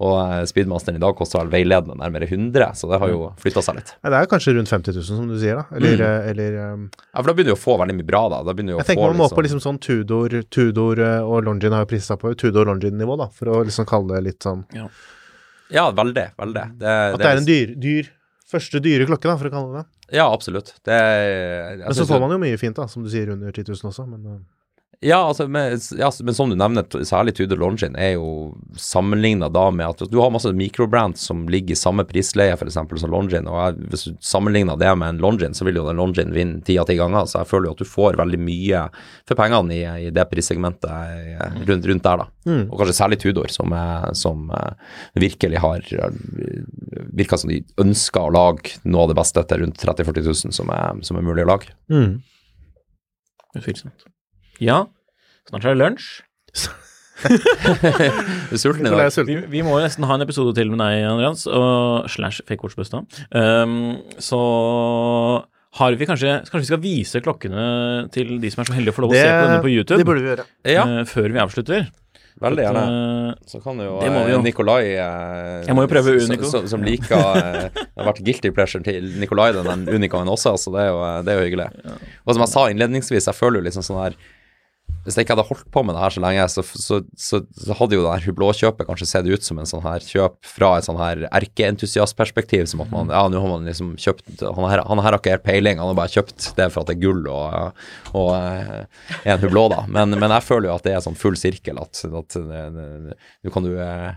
og 0.03 0.15
eh, 0.33 0.45
Speedmasteren 0.49 0.96
i 0.99 1.03
dag 1.03 1.14
koster 1.18 1.40
vel 1.42 1.51
veiledende 1.53 1.94
nærmere 2.01 2.26
100, 2.28 2.70
så 2.78 2.88
det 2.90 2.99
har 3.03 3.12
jo 3.12 3.28
flytta 3.42 3.62
seg 3.64 3.78
litt. 3.78 3.92
Det 4.03 4.18
er 4.18 4.28
kanskje 4.30 4.55
rundt 4.57 4.72
50 4.72 4.96
000, 4.96 5.07
som 5.09 5.28
du 5.30 5.36
sier, 5.40 5.61
da. 5.61 5.76
Eller, 5.76 5.96
Mm. 5.99 6.05
eh, 6.09 6.30
eller 6.32 6.59
um, 6.74 6.82
Ja, 6.96 7.20
for 7.22 7.28
da 7.30 7.34
begynner 7.38 7.55
du 7.55 7.59
å 7.59 7.61
få 7.62 7.76
veldig 7.80 7.96
mye 8.01 8.09
bra, 8.09 8.22
da. 8.32 8.42
Da 8.49 8.55
Jeg 8.57 8.86
tenker 8.88 9.03
få 9.03 9.07
man 9.12 9.16
må 9.20 9.26
liksom... 9.28 9.36
på 9.38 9.46
liksom 9.46 9.62
sånn 9.64 9.80
Tudor, 9.84 10.36
Tudor 10.51 11.01
eh, 11.05 11.20
og 11.22 11.44
Longin 11.46 11.72
har 11.76 11.84
jo 11.86 11.90
prisa 11.94 12.16
på 12.20 12.34
Tudor 12.36 12.66
Longin-nivå, 12.70 13.16
da, 13.22 13.28
for 13.32 13.53
å 13.55 13.62
liksom 13.68 13.86
kalle 13.88 14.18
det 14.18 14.24
litt 14.32 14.42
sånn 14.49 14.64
Ja, 15.70 15.90
veldig. 15.92 16.30
Veldig. 16.38 16.66
Det, 16.80 16.94
At 17.14 17.18
det 17.20 17.26
er 17.32 17.42
en 17.42 17.49
dyr, 17.49 17.74
dyr 17.76 18.12
Første 18.49 18.80
dyre 18.80 19.05
klokke, 19.05 19.28
da, 19.28 19.34
for 19.36 19.51
å 19.51 19.51
kalle 19.53 19.72
det 19.74 19.82
det. 19.82 20.16
Ja, 20.16 20.24
absolutt. 20.32 20.70
Det 20.88 20.96
Men 21.82 21.92
så 21.92 22.07
får 22.09 22.22
man 22.22 22.30
jo 22.32 22.38
mye 22.40 22.57
fint, 22.57 22.78
da, 22.78 22.86
som 22.88 23.03
du 23.05 23.11
sier, 23.12 23.28
under 23.34 23.53
10 23.53 23.68
000 23.74 23.90
også, 23.90 24.07
men 24.09 24.46
Ja, 25.01 25.16
altså, 25.28 25.46
med, 25.49 25.78
ja, 25.99 26.11
men 26.22 26.34
som 26.34 26.51
du 26.51 26.57
nevner, 26.59 27.05
særlig 27.07 27.36
Tudor 27.38 27.61
Longin 27.61 27.94
er 27.94 28.16
jo 28.16 28.57
sammenligna 28.74 29.46
da 29.55 29.68
med 29.70 29.86
at 29.86 30.01
du 30.11 30.16
har 30.18 30.32
masse 30.34 30.51
mikrobrands 30.59 31.22
som 31.28 31.44
ligger 31.46 31.76
i 31.76 31.78
samme 31.78 32.03
prisleie, 32.09 32.57
f.eks. 32.57 32.74
som 32.74 33.12
Longin, 33.12 33.46
og 33.46 33.61
jeg, 33.61 33.76
hvis 33.92 34.05
du 34.09 34.16
sammenligner 34.26 34.80
det 34.80 34.90
med 34.99 35.14
en 35.14 35.20
Longin, 35.22 35.55
så 35.55 35.68
vil 35.68 35.78
jo 35.78 35.86
den 35.86 36.03
Longin 36.03 36.34
vinne 36.34 36.64
ti 36.66 36.80
av 36.82 36.88
ti 36.90 36.99
ganger, 36.99 37.30
så 37.30 37.44
jeg 37.44 37.51
føler 37.53 37.70
jo 37.70 37.76
at 37.76 37.84
du 37.84 37.92
får 37.92 38.18
veldig 38.18 38.42
mye 38.42 38.82
for 39.22 39.38
pengene 39.38 39.78
i, 39.78 39.86
i 40.09 40.11
det 40.18 40.26
prissegmentet 40.32 40.90
eh, 40.90 41.62
rundt, 41.70 41.88
rundt 41.92 42.11
der, 42.11 42.24
da. 42.24 42.28
Mm. 42.51 42.66
Og 42.66 42.76
kanskje 42.82 42.99
særlig 42.99 43.22
Tudor, 43.22 43.55
som, 43.55 43.78
er, 43.78 44.11
som 44.18 44.51
eh, 44.51 45.01
virkelig 45.28 45.62
har 45.62 45.86
Virka 47.14 47.38
som 47.38 47.55
de 47.55 47.62
ønsker 47.78 48.26
å 48.26 48.34
lage 48.34 48.82
noe 48.82 49.07
av 49.07 49.14
det 49.14 49.20
beste 49.22 49.46
til 49.46 49.62
rundt 49.62 49.78
30 49.78 50.11
000-40 50.11 50.30
000 50.51 50.59
som 50.59 50.74
er, 50.74 51.07
som 51.07 51.22
er 51.22 51.30
mulig 51.30 51.46
å 51.46 51.53
lage. 51.55 51.74
mm. 51.86 52.14
Utvilsomt. 53.59 54.09
Ja, 54.63 54.85
snart 55.51 55.65
er 55.69 55.75
det 55.77 55.83
lunsj. 55.85 56.09
Du 57.19 58.55
er 58.55 58.61
sulten 58.63 58.87
i 58.87 58.91
dag? 58.95 59.11
Vi, 59.27 59.35
vi 59.51 59.63
må 59.67 59.73
jo 59.75 59.83
nesten 59.83 60.05
ha 60.07 60.15
en 60.15 60.23
episode 60.23 60.53
til 60.55 60.69
med 60.71 60.79
deg, 60.79 61.01
Andreas, 61.09 61.49
og 61.51 62.07
slash 62.15 62.45
fake 62.47 62.63
watchbustad. 62.63 63.09
Um, 63.35 63.73
så 64.23 64.39
har 65.81 65.97
vi 65.99 66.07
kanskje 66.09 66.37
Kanskje 66.47 66.63
vi 66.63 66.69
skal 66.71 66.81
vise 66.85 67.21
klokkene 67.25 67.65
til 68.15 68.37
de 68.43 68.53
som 68.55 68.63
er 68.63 68.71
så 68.71 68.77
heldige 68.79 68.95
å 68.95 68.99
få 69.01 69.05
lov 69.09 69.17
å 69.17 69.19
se 69.19 69.25
på 69.27 69.41
denne 69.49 69.65
på 69.67 69.73
YouTube, 69.73 69.99
det 69.99 70.07
burde 70.07 70.23
vi 70.23 70.31
gjøre. 70.31 70.47
Ja, 70.71 70.87
eh, 71.01 71.03
før 71.11 71.29
vi 71.35 71.43
avslutter. 71.43 71.91
veldig 72.47 72.65
gjerne. 72.69 72.87
Eh, 73.35 73.35
Så 73.51 73.61
kan 73.67 73.83
jo, 73.83 73.99
Det 74.01 74.15
må 74.15 74.23
eh, 74.23 74.31
jo. 74.37 74.41
Nikolai 74.47 74.81
eh, 74.95 75.67
Jeg 75.67 75.75
må 75.75 75.85
jo 75.85 75.91
prøve 75.91 76.15
Unico. 76.23 76.49
Som, 76.55 76.71
som 76.71 76.87
liker 76.87 77.19
eh, 77.19 77.61
Det 77.75 77.99
har 77.99 78.09
vært 78.13 78.23
guilty 78.31 78.55
pleasure 78.55 78.87
til 78.87 79.11
Nikolai, 79.19 79.51
den 79.59 79.67
den 79.75 79.89
Unicoen 79.99 80.31
også, 80.31 80.55
så 80.55 80.71
det 80.79 80.87
er 80.87 80.91
jo, 80.95 81.03
det 81.27 81.35
er 81.35 81.43
jo 81.43 81.47
hyggelig. 81.51 81.69
Og 82.25 82.35
som 82.39 82.47
jeg 82.47 82.55
sa 82.55 82.67
innledningsvis, 82.71 83.27
jeg 83.27 83.35
føler 83.43 83.59
jo 83.59 83.67
liksom 83.73 83.87
sånn 83.91 84.05
her 84.07 84.19
Hvis 85.09 85.17
jeg 85.17 85.25
ikke 85.25 85.33
hadde 85.39 85.47
holdt 85.49 85.71
på 85.73 85.81
med 85.89 85.97
det 85.97 86.03
her 86.05 86.13
så 86.13 86.21
lenge, 86.21 86.43
så, 86.53 86.63
så, 86.69 86.99
så, 87.17 87.41
så 87.57 87.77
hadde 87.79 87.97
jo 87.97 88.03
det 88.05 88.11
her 88.13 88.27
Hublå-kjøpet 88.29 88.85
kanskje 88.91 89.09
sett 89.09 89.31
ut 89.33 89.47
som 89.47 89.57
en 89.63 89.69
sånn 89.71 89.81
her 89.87 90.05
kjøp 90.05 90.37
fra 90.45 90.75
et 90.77 90.85
sånn 90.85 91.01
her 91.01 91.23
erkeentusiastperspektiv, 91.33 92.67
som 92.69 92.83
at 92.85 92.93
man 92.93 93.09
Ja, 93.15 93.23
nå 93.33 93.41
har 93.41 93.49
man 93.55 93.65
liksom 93.69 93.95
kjøpt 94.01 94.45
Han 94.45 94.69
her, 94.69 94.83
han 94.85 95.01
her 95.01 95.09
har 95.15 95.19
ikke 95.19 95.33
helt 95.37 95.47
peiling, 95.49 95.81
han 95.81 95.91
har 95.91 95.97
bare 95.99 96.13
kjøpt 96.13 96.51
det 96.59 96.69
for 96.75 96.83
at 96.85 96.91
det 96.93 96.99
er 96.99 97.03
gull 97.07 97.25
og, 97.33 97.83
og 98.19 98.31
eh, 98.37 98.85
en 99.33 99.43
Hublå, 99.43 99.67
da. 99.73 99.83
Men, 99.89 100.13
men 100.21 100.37
jeg 100.37 100.45
føler 100.47 100.69
jo 100.71 100.77
at 100.77 100.85
det 100.87 100.95
er 100.99 101.05
sånn 101.09 101.19
full 101.19 101.39
sirkel, 101.41 101.81
at, 101.81 102.05
det- 102.05 103.17
nå 103.49 103.53
kan 103.55 103.65
du 103.65 103.73
eh, 103.81 104.11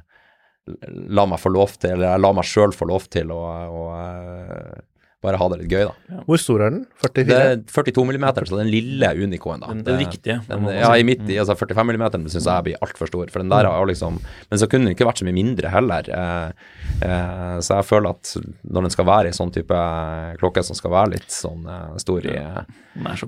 la 1.11 1.25
meg 1.29 1.39
få 1.41 1.49
lov 1.55 1.73
til, 1.81 1.95
eller 1.97 2.19
la 2.21 2.31
meg 2.37 2.45
sjøl 2.47 2.73
få 2.75 2.85
lov 2.91 3.07
til 3.11 3.31
å, 3.33 3.39
å 3.71 3.85
eh, 3.97 4.79
bare 5.21 5.37
ha 5.37 5.47
det 5.53 5.59
litt 5.61 5.69
gøy, 5.69 5.83
da. 5.85 6.21
Hvor 6.25 6.39
stor 6.41 6.61
er 6.65 6.71
den? 6.73 6.79
44? 7.03 7.25
Det 7.29 7.35
er 7.37 7.59
42 7.69 8.05
millimeter, 8.09 8.45
så 8.49 8.57
den 8.57 8.71
lille 8.73 9.05
Unicoen, 9.21 9.59
da. 9.61 9.67
Den- 9.67 9.83
den 9.85 9.99
Det- 9.99 10.07
riktige, 10.07 10.37
Den, 10.47 10.65
ja, 10.65 10.89
i 10.97 11.03
midt 11.03 11.29
i, 11.29 11.37
altså 11.37 11.53
45 11.55 11.85
millimeter 11.85 12.17
syns 12.25 12.45
jeg 12.49 12.63
blir 12.65 12.77
altfor 12.81 13.07
stor, 13.07 13.29
for 13.29 13.39
den 13.39 13.49
der 13.49 13.65
har 13.69 13.77
jo 13.79 13.85
liksom 13.91 14.19
Men 14.49 14.59
så 14.59 14.67
kunne 14.67 14.85
den 14.85 14.95
ikke 14.95 15.05
vært 15.05 15.21
så 15.21 15.25
mye 15.29 15.37
mindre 15.37 15.69
heller. 15.69 16.09
Eh, 16.09 16.51
eh, 17.05 17.57
så 17.61 17.77
jeg 17.77 17.85
føler 17.85 18.09
at 18.09 18.35
når 18.65 18.81
den 18.81 18.89
skal 18.89 19.05
være 19.05 19.27
i 19.27 19.37
sånn 19.37 19.53
type 19.53 19.77
klokke 20.41 20.63
som 20.63 20.75
skal 20.75 20.91
være 20.91 21.11
litt 21.11 21.29
sånn 21.29 21.65
eh, 21.69 21.97
stor 22.01 22.25
i, 22.25 22.35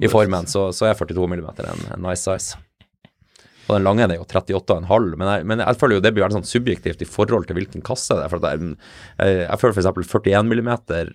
i 0.01 0.07
formen, 0.11 0.45
så, 0.49 0.69
så 0.73 0.89
er 0.89 0.95
42 0.97 1.27
millimeter 1.29 1.69
en 1.69 2.01
nice 2.01 2.23
size. 2.25 2.57
Og 3.67 3.77
den 3.77 3.85
lange 3.85 4.03
er 4.05 4.17
jo 4.17 4.25
38,5, 4.27 5.13
men, 5.19 5.29
men 5.47 5.63
jeg 5.63 5.79
føler 5.79 5.97
jo 5.97 6.03
det 6.03 6.11
blir 6.15 6.25
veldig 6.25 6.41
sånn 6.41 6.49
subjektivt 6.49 7.03
i 7.03 7.07
forhold 7.07 7.47
til 7.47 7.57
hvilken 7.57 7.83
kasse 7.85 8.17
det 8.17 8.25
er. 8.25 8.31
For 8.31 8.43
jeg, 8.43 8.73
jeg, 9.19 9.59
føler 9.61 9.77
f.eks. 9.77 10.13
41 10.13 10.49
mm 10.49 10.71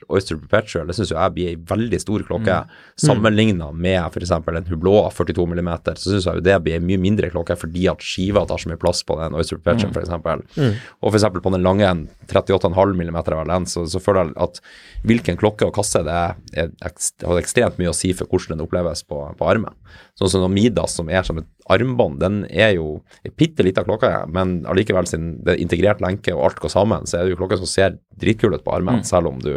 Oyster 0.09 0.41
Perpetual, 0.41 0.89
det 0.89 0.97
syns 0.97 1.13
jeg 1.13 1.35
blir 1.37 1.53
ei 1.53 1.59
veldig 1.69 2.01
stor 2.01 2.25
klokke. 2.29 2.59
Sammenligna 3.01 3.71
med 3.77 4.01
f.eks. 4.09 4.33
en 4.33 4.71
Hublot 4.71 5.13
42 5.19 5.47
mm, 5.53 5.73
så 5.93 6.15
syns 6.15 6.29
jeg 6.31 6.41
jo 6.41 6.47
det 6.47 6.57
blir 6.65 6.79
ei 6.79 6.85
mye 6.85 7.03
mindre 7.03 7.31
klokke 7.33 7.57
fordi 7.59 7.89
at 7.93 8.05
skiva 8.05 8.47
tar 8.49 8.63
så 8.63 8.73
mye 8.73 8.81
plass 8.81 9.05
på 9.07 9.19
den 9.21 9.37
Oyster 9.39 9.61
Perpetual, 9.61 9.93
for 9.93 10.09
f.eks. 10.09 10.89
Og 11.03 11.13
f.eks. 11.13 11.29
på 11.45 11.55
den 11.55 11.67
lange 11.67 11.93
38,5 12.31 12.97
mm 12.97 13.21
vel 13.29 13.53
den, 13.53 13.69
så, 13.69 13.85
så 13.91 14.01
føler 14.03 14.31
jeg 14.31 14.39
at 14.49 14.63
hvilken 15.09 15.39
klokke 15.41 15.69
og 15.69 15.77
kasse 15.77 16.01
det 16.07 16.17
er 16.17 16.73
har 16.89 17.41
ekstremt 17.41 17.79
mye 17.81 17.93
å 17.93 17.97
si 17.97 18.13
for 18.17 18.31
hvordan 18.31 18.57
den 18.57 18.65
oppleves 18.65 19.05
på, 19.07 19.21
på 19.39 19.49
armen. 19.49 19.75
Sånn 20.19 20.33
som 20.33 20.53
Midas, 20.53 20.97
som 20.99 21.11
er 21.13 21.27
som 21.27 21.39
et 21.41 21.49
armbånd, 21.73 22.19
den 22.23 22.43
er 22.49 22.75
jo 22.77 22.99
en 23.27 23.35
bitte 23.39 23.65
lita 23.67 23.85
klokke, 23.87 24.11
men 24.33 24.61
allikevel 24.69 25.09
siden 25.09 25.37
det 25.45 25.55
er 25.55 25.63
integrert 25.63 26.03
lenke 26.05 26.35
og 26.35 26.45
alt 26.49 26.63
går 26.65 26.73
sammen, 26.73 27.09
så 27.09 27.19
er 27.19 27.27
det 27.27 27.35
jo 27.35 27.41
klokka 27.41 27.61
som 27.61 27.71
ser 27.71 27.99
dritkul 28.19 28.57
ut 28.57 28.65
på 28.65 28.75
armen, 28.75 29.05
selv 29.07 29.31
om 29.31 29.39
du 29.43 29.53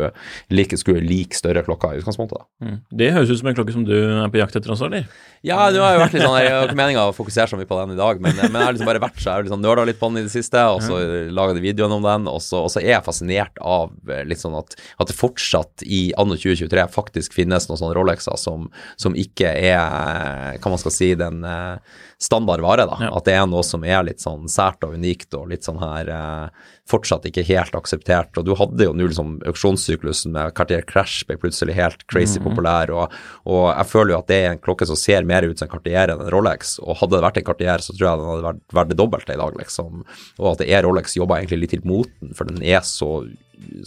like, 0.54 0.78
skulle 0.78 1.02
like 1.06 1.38
større 1.38 1.64
klokker 1.66 1.96
i 1.96 2.02
utgangspunktet. 2.02 2.44
Mm. 2.62 2.78
Det 3.02 3.12
høres 3.16 3.32
ut 3.32 3.42
som 3.42 3.52
en 3.52 3.58
klokke 3.58 3.76
som 3.76 3.86
du 3.88 3.96
er 3.96 4.32
på 4.34 4.42
jakt 4.42 4.58
etter 4.60 4.74
også, 4.74 4.90
eller? 4.92 5.08
Ja, 5.42 5.58
det 5.74 5.82
har 5.82 5.96
jo 5.96 6.02
vært 6.04 6.14
litt 6.14 6.26
sånn, 6.26 6.38
jeg 6.38 6.54
har 6.54 6.68
ikke 6.68 6.78
meninga 6.78 7.08
å 7.10 7.16
fokusere 7.16 7.50
så 7.50 7.58
mye 7.58 7.70
på 7.70 7.80
den 7.80 7.96
i 7.96 8.00
dag, 8.00 8.22
men, 8.22 8.38
men 8.44 8.60
jeg 8.60 8.68
har 8.68 8.76
liksom 8.76 8.92
bare 8.92 9.02
vært 9.02 9.18
så 9.18 9.32
jeg 9.32 9.40
har 9.40 9.48
liksom 9.48 9.64
nerda 9.64 9.88
litt 9.90 10.00
på 10.02 10.12
den 10.12 10.22
i 10.22 10.26
det 10.28 10.34
siste, 10.34 10.62
og 10.70 10.84
så 10.86 11.00
laga 11.34 11.56
de 11.58 11.64
videoen 11.64 11.96
om 11.98 12.06
den, 12.06 12.30
og 12.30 12.38
så, 12.46 12.62
og 12.68 12.70
så 12.74 12.84
er 12.84 12.94
jeg 12.96 13.08
fascinert 13.08 13.58
av 13.66 13.96
eh, 14.10 14.22
litt 14.28 14.44
sånn 14.44 14.58
at, 14.60 14.78
at 15.02 15.10
det 15.10 15.18
fortsatt 15.18 15.86
i 15.88 16.04
anno 16.22 16.38
2023 16.38 16.86
faktisk 16.94 17.34
finnes 17.38 17.66
noen 17.70 17.82
sånne 17.82 17.98
Rolexer 17.98 18.38
som, 18.38 18.70
som 19.02 19.18
ikke 19.18 19.50
er, 19.50 20.60
hva 20.62 20.74
man 20.74 20.82
skal 20.82 20.94
si, 20.94 21.14
den 21.18 21.42
eh, 21.48 22.00
standard 22.22 22.64
vare, 22.64 22.86
da. 22.90 22.98
Ja. 23.06 23.12
At 23.18 23.28
det 23.28 23.36
er 23.38 23.48
noe 23.50 23.64
som 23.66 23.86
er 23.88 24.06
litt 24.08 24.24
sånn 24.24 24.50
sært 24.52 24.84
og 24.88 24.96
unikt 24.98 25.34
og 25.38 25.50
litt 25.52 25.68
sånn 25.68 25.82
her 25.82 26.12
eh, 26.12 26.70
fortsatt 26.92 27.26
ikke 27.30 27.46
helt 27.48 27.76
akseptert. 27.78 28.36
Og 28.40 28.48
du 28.48 28.54
hadde 28.60 28.88
jo 28.88 28.94
nå 28.96 29.08
liksom 29.10 29.38
auksjonssyklusen 29.50 30.36
med 30.36 30.56
Cartier 30.58 30.86
Crash 30.88 31.26
ble 31.28 31.38
plutselig 31.42 31.76
helt 31.78 32.06
crazy 32.12 32.42
populær, 32.44 32.92
og, 32.96 33.14
og 33.50 33.68
jeg 33.70 33.90
føler 33.92 34.16
jo 34.16 34.20
at 34.20 34.32
det 34.32 34.40
er 34.42 34.50
en 34.56 34.64
klokke 34.64 34.88
som 34.90 35.00
ser 35.00 35.28
mer 35.28 35.48
ut 35.48 35.60
som 35.60 35.70
en 35.70 35.74
Cartier 35.76 36.12
enn 36.14 36.26
en 36.26 36.34
Rolex, 36.34 36.78
og 36.84 37.00
hadde 37.02 37.18
det 37.18 37.26
vært 37.28 37.40
en 37.42 37.48
Cartier, 37.52 37.86
så 37.86 37.96
tror 37.96 38.08
jeg 38.10 38.22
den 38.22 38.32
hadde 38.32 38.48
vært, 38.50 38.66
vært 38.80 38.92
det 38.92 39.00
dobbelte 39.00 39.38
i 39.38 39.42
dag, 39.42 39.62
liksom. 39.62 40.04
Og 40.42 40.52
at 40.54 40.64
det 40.64 40.72
er 40.74 40.86
Rolex 40.88 41.16
jobber 41.18 41.40
egentlig 41.40 41.64
litt 41.64 41.76
til 41.76 41.88
moten, 41.88 42.36
for 42.38 42.50
den 42.50 42.64
er 42.66 42.84
så 42.88 43.22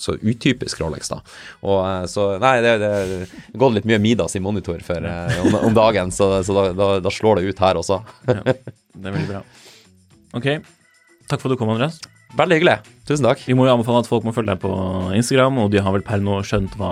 så 0.01 0.17
utypisk 0.21 0.81
Rolex, 0.83 1.11
da. 1.13 1.21
Og 1.67 1.81
eh, 1.83 2.07
så 2.11 2.27
Nei, 2.43 2.55
det 2.65 2.77
det 2.83 2.91
er 3.01 3.59
gått 3.61 3.77
litt 3.79 3.89
mye 3.89 4.01
Midas 4.03 4.37
i 4.39 4.43
monitor 4.45 4.81
for, 4.87 5.05
eh, 5.11 5.39
om, 5.45 5.59
om 5.71 5.77
dagen, 5.77 6.13
så, 6.15 6.31
så 6.47 6.57
da, 6.57 6.65
da, 6.77 6.89
da 7.05 7.13
slår 7.13 7.41
det 7.41 7.53
ut 7.53 7.63
her 7.65 7.81
også. 7.81 8.01
Det 8.27 8.41
er 8.45 9.15
veldig 9.15 9.31
bra. 9.31 9.45
Ok, 10.35 10.49
takk 11.31 11.39
for 11.41 11.49
at 11.49 11.55
du 11.55 11.61
kom, 11.61 11.71
Andreas. 11.75 12.01
Veldig 12.35 12.57
hyggelig. 12.59 12.79
Tusen 13.07 13.27
takk. 13.29 13.45
Vi 13.47 13.55
må 13.55 13.69
jo 13.69 13.75
anbefale 13.77 14.01
at 14.03 14.09
folk 14.11 14.25
må 14.27 14.33
følge 14.35 14.55
deg 14.55 14.63
på 14.65 14.73
Instagram, 15.15 15.61
og 15.63 15.71
de 15.71 15.83
har 15.85 15.95
vel 15.95 16.03
per 16.07 16.23
nå 16.25 16.41
skjønt 16.47 16.75
hva 16.81 16.91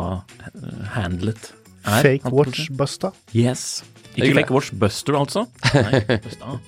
eh, 0.52 0.84
handlet 0.94 1.50
er? 1.82 2.04
Fake 2.04 2.30
watch 2.30 2.68
busta. 2.78 3.10
Yes. 3.34 3.82
Ikke 4.12 4.28
Hyggelig. 4.28 4.44
fake 4.44 4.54
watch 4.54 4.70
buster, 4.78 5.18
altså? 5.18 5.46
Nei, 5.74 6.02
busta. 6.22 6.58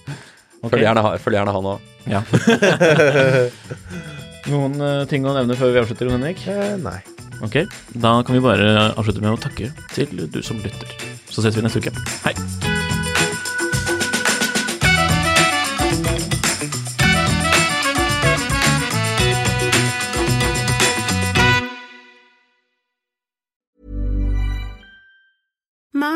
Okay. 0.64 0.72
Følg 0.72 0.86
gjerne, 0.86 1.04
følg 1.20 1.38
gjerne 1.38 1.54
han 1.54 1.70
òg. 1.74 1.90
Ja. 2.08 2.24
Noen 4.52 4.76
eh, 4.76 5.04
ting 5.08 5.24
å 5.24 5.34
nevne 5.36 5.56
før 5.58 5.72
vi 5.72 5.80
avslutter, 5.82 6.10
Jon 6.10 6.20
Henrik? 6.20 6.44
Eh, 6.50 6.74
nei. 6.82 6.98
Ok, 7.44 7.64
da 7.98 8.18
kan 8.24 8.36
vi 8.36 8.44
bare 8.44 8.90
avslutte 8.92 9.24
med 9.24 9.34
å 9.34 9.40
takke 9.40 9.72
til 9.94 10.26
du 10.28 10.42
som 10.44 10.60
lytter. 10.64 10.92
Så 11.30 11.44
ses 11.44 11.56
vi 11.56 11.64
neste 11.64 11.82
uke. 11.82 11.94
Hei! 12.26 12.53